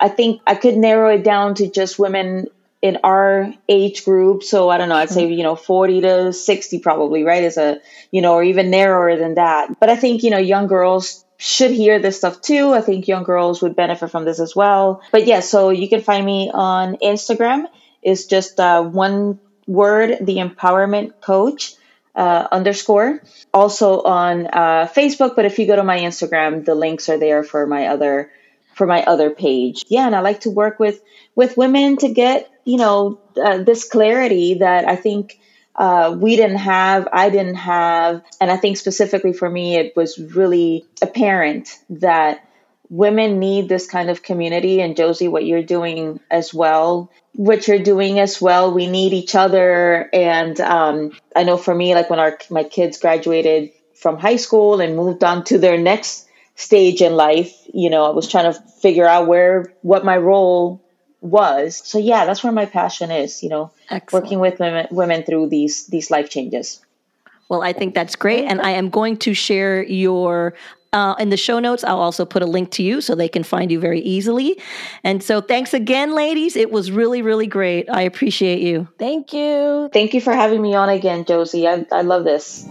I 0.00 0.08
think 0.08 0.42
I 0.46 0.54
could 0.54 0.76
narrow 0.76 1.10
it 1.10 1.24
down 1.24 1.54
to 1.56 1.70
just 1.70 1.98
women 1.98 2.46
in 2.82 2.98
our 3.02 3.52
age 3.68 4.04
group. 4.04 4.42
So 4.42 4.68
I 4.68 4.78
don't 4.78 4.88
know, 4.88 4.96
I'd 4.96 5.10
say, 5.10 5.26
you 5.32 5.42
know, 5.42 5.56
40 5.56 6.02
to 6.02 6.32
60 6.32 6.78
probably, 6.80 7.24
right? 7.24 7.42
Is 7.42 7.56
a, 7.56 7.80
you 8.10 8.20
know, 8.22 8.34
or 8.34 8.42
even 8.44 8.70
narrower 8.70 9.16
than 9.16 9.34
that. 9.34 9.80
But 9.80 9.88
I 9.88 9.96
think, 9.96 10.22
you 10.22 10.30
know, 10.30 10.38
young 10.38 10.66
girls 10.66 11.24
should 11.38 11.70
hear 11.70 11.98
this 11.98 12.18
stuff 12.18 12.40
too. 12.40 12.72
I 12.72 12.80
think 12.80 13.08
young 13.08 13.24
girls 13.24 13.62
would 13.62 13.76
benefit 13.76 14.10
from 14.10 14.24
this 14.24 14.40
as 14.40 14.54
well. 14.54 15.02
But 15.12 15.26
yeah, 15.26 15.40
so 15.40 15.70
you 15.70 15.88
can 15.88 16.00
find 16.00 16.24
me 16.24 16.50
on 16.52 16.96
Instagram. 17.02 17.64
It's 18.02 18.26
just 18.26 18.60
uh, 18.60 18.82
one 18.82 19.40
word, 19.66 20.18
the 20.20 20.36
empowerment 20.36 21.20
coach. 21.20 21.74
uh, 22.14 22.48
underscore. 22.50 23.22
Also 23.52 24.00
on 24.02 24.46
uh, 24.46 24.88
Facebook, 24.94 25.36
but 25.36 25.44
if 25.44 25.58
you 25.58 25.66
go 25.66 25.76
to 25.76 25.84
my 25.84 25.98
Instagram, 25.98 26.64
the 26.64 26.74
links 26.74 27.08
are 27.08 27.18
there 27.18 27.42
for 27.44 27.66
my 27.66 27.88
other 27.88 28.30
for 28.76 28.86
my 28.86 29.02
other 29.04 29.30
page. 29.30 29.82
Yeah, 29.88 30.06
and 30.06 30.14
I 30.14 30.20
like 30.20 30.40
to 30.42 30.50
work 30.50 30.78
with 30.78 31.00
with 31.34 31.56
women 31.56 31.96
to 31.98 32.08
get 32.08 32.50
you 32.64 32.78
know 32.78 33.20
uh, 33.42 33.58
this 33.58 33.88
clarity 33.88 34.54
that 34.54 34.88
I 34.88 34.96
think 34.96 35.38
uh, 35.74 36.16
we 36.18 36.36
didn't 36.36 36.56
have, 36.58 37.08
I 37.12 37.28
didn't 37.30 37.56
have, 37.56 38.22
and 38.40 38.50
I 38.50 38.56
think 38.56 38.78
specifically 38.78 39.32
for 39.34 39.50
me, 39.50 39.76
it 39.76 39.94
was 39.94 40.18
really 40.18 40.86
apparent 41.02 41.68
that 41.90 42.40
women 42.88 43.38
need 43.38 43.68
this 43.68 43.86
kind 43.86 44.10
of 44.10 44.22
community. 44.22 44.80
And 44.80 44.96
Josie, 44.96 45.28
what 45.28 45.44
you're 45.44 45.62
doing 45.62 46.20
as 46.30 46.54
well, 46.54 47.10
what 47.34 47.68
you're 47.68 47.78
doing 47.82 48.20
as 48.20 48.40
well, 48.40 48.72
we 48.72 48.86
need 48.86 49.12
each 49.12 49.34
other. 49.34 50.08
And 50.12 50.58
um, 50.60 51.12
I 51.34 51.42
know 51.44 51.56
for 51.56 51.74
me, 51.74 51.94
like 51.94 52.08
when 52.08 52.20
our 52.20 52.38
my 52.50 52.64
kids 52.64 52.98
graduated 52.98 53.70
from 53.94 54.18
high 54.18 54.36
school 54.36 54.80
and 54.80 54.96
moved 54.96 55.24
on 55.24 55.44
to 55.44 55.58
their 55.58 55.78
next 55.78 56.25
stage 56.56 57.02
in 57.02 57.14
life, 57.14 57.54
you 57.72 57.90
know, 57.90 58.04
I 58.04 58.10
was 58.10 58.28
trying 58.28 58.52
to 58.52 58.60
figure 58.82 59.06
out 59.06 59.28
where 59.28 59.72
what 59.82 60.04
my 60.04 60.16
role 60.16 60.82
was. 61.20 61.80
So 61.84 61.98
yeah, 61.98 62.24
that's 62.24 62.42
where 62.42 62.52
my 62.52 62.66
passion 62.66 63.10
is, 63.10 63.42
you 63.42 63.48
know, 63.48 63.70
Excellent. 63.90 64.24
working 64.24 64.40
with 64.40 64.58
women, 64.58 64.88
women 64.90 65.22
through 65.22 65.50
these 65.50 65.86
these 65.86 66.10
life 66.10 66.30
changes. 66.30 66.80
Well, 67.48 67.62
I 67.62 67.72
think 67.72 67.94
that's 67.94 68.16
great. 68.16 68.44
And 68.44 68.60
I 68.60 68.70
am 68.70 68.90
going 68.90 69.18
to 69.18 69.32
share 69.32 69.84
your 69.84 70.54
uh, 70.92 71.14
in 71.18 71.28
the 71.28 71.36
show 71.36 71.58
notes, 71.58 71.84
I'll 71.84 72.00
also 72.00 72.24
put 72.24 72.42
a 72.42 72.46
link 72.46 72.70
to 72.70 72.82
you 72.82 73.02
so 73.02 73.14
they 73.14 73.28
can 73.28 73.42
find 73.42 73.70
you 73.70 73.78
very 73.78 74.00
easily. 74.00 74.58
And 75.04 75.22
so, 75.22 75.42
thanks 75.42 75.74
again, 75.74 76.14
ladies. 76.14 76.56
It 76.56 76.70
was 76.70 76.90
really, 76.90 77.20
really 77.20 77.46
great. 77.46 77.90
I 77.90 78.00
appreciate 78.02 78.60
you. 78.60 78.88
Thank 78.98 79.34
you. 79.34 79.90
Thank 79.92 80.14
you 80.14 80.22
for 80.22 80.32
having 80.32 80.62
me 80.62 80.74
on 80.74 80.88
again, 80.88 81.26
Josie. 81.26 81.68
I, 81.68 81.84
I 81.92 82.00
love 82.00 82.24
this. 82.24 82.66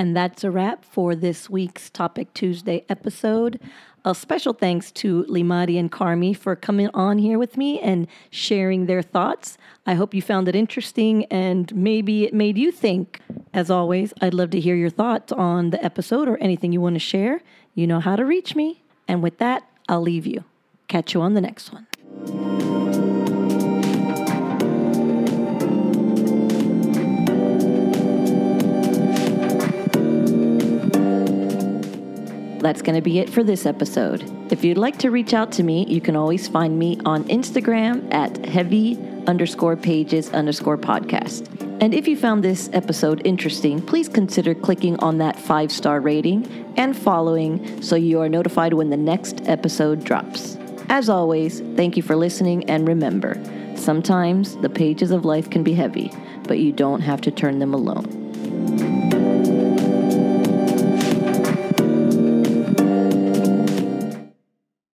And 0.00 0.16
that's 0.16 0.44
a 0.44 0.50
wrap 0.50 0.82
for 0.82 1.14
this 1.14 1.50
week's 1.50 1.90
Topic 1.90 2.32
Tuesday 2.32 2.86
episode. 2.88 3.60
A 4.02 4.14
special 4.14 4.54
thanks 4.54 4.90
to 4.92 5.24
Lymari 5.24 5.78
and 5.78 5.92
Carmi 5.92 6.34
for 6.34 6.56
coming 6.56 6.88
on 6.94 7.18
here 7.18 7.38
with 7.38 7.58
me 7.58 7.78
and 7.80 8.08
sharing 8.30 8.86
their 8.86 9.02
thoughts. 9.02 9.58
I 9.84 9.92
hope 9.92 10.14
you 10.14 10.22
found 10.22 10.48
it 10.48 10.56
interesting 10.56 11.26
and 11.26 11.70
maybe 11.76 12.24
it 12.24 12.32
made 12.32 12.56
you 12.56 12.72
think. 12.72 13.20
As 13.52 13.70
always, 13.70 14.14
I'd 14.22 14.32
love 14.32 14.48
to 14.52 14.60
hear 14.60 14.74
your 14.74 14.88
thoughts 14.88 15.32
on 15.32 15.68
the 15.68 15.84
episode 15.84 16.28
or 16.28 16.38
anything 16.38 16.72
you 16.72 16.80
want 16.80 16.94
to 16.94 16.98
share. 16.98 17.42
You 17.74 17.86
know 17.86 18.00
how 18.00 18.16
to 18.16 18.24
reach 18.24 18.56
me. 18.56 18.82
And 19.06 19.22
with 19.22 19.36
that, 19.36 19.68
I'll 19.86 20.00
leave 20.00 20.26
you. 20.26 20.44
Catch 20.88 21.12
you 21.12 21.20
on 21.20 21.34
the 21.34 21.42
next 21.42 21.74
one. 21.74 22.69
That's 32.60 32.82
going 32.82 32.94
to 32.94 33.02
be 33.02 33.18
it 33.18 33.28
for 33.28 33.42
this 33.42 33.66
episode. 33.66 34.22
If 34.52 34.64
you'd 34.64 34.78
like 34.78 34.98
to 34.98 35.10
reach 35.10 35.34
out 35.34 35.52
to 35.52 35.62
me, 35.62 35.86
you 35.86 36.00
can 36.00 36.16
always 36.16 36.48
find 36.48 36.78
me 36.78 37.00
on 37.04 37.24
Instagram 37.24 38.12
at 38.12 38.46
heavy 38.46 38.98
underscore 39.26 39.76
pages 39.76 40.30
underscore 40.30 40.78
podcast. 40.78 41.46
And 41.80 41.94
if 41.94 42.06
you 42.06 42.16
found 42.16 42.44
this 42.44 42.68
episode 42.72 43.22
interesting, 43.24 43.80
please 43.80 44.08
consider 44.08 44.54
clicking 44.54 44.98
on 45.00 45.18
that 45.18 45.38
five 45.38 45.72
star 45.72 46.00
rating 46.00 46.74
and 46.76 46.96
following 46.96 47.82
so 47.82 47.96
you 47.96 48.20
are 48.20 48.28
notified 48.28 48.74
when 48.74 48.90
the 48.90 48.96
next 48.96 49.40
episode 49.48 50.04
drops. 50.04 50.58
As 50.90 51.08
always, 51.08 51.60
thank 51.76 51.96
you 51.96 52.02
for 52.02 52.16
listening 52.16 52.68
and 52.68 52.86
remember, 52.86 53.40
sometimes 53.76 54.56
the 54.56 54.68
pages 54.68 55.10
of 55.10 55.24
life 55.24 55.48
can 55.48 55.62
be 55.62 55.72
heavy, 55.72 56.12
but 56.44 56.58
you 56.58 56.72
don't 56.72 57.00
have 57.00 57.20
to 57.22 57.30
turn 57.30 57.60
them 57.60 57.72
alone. 57.72 58.19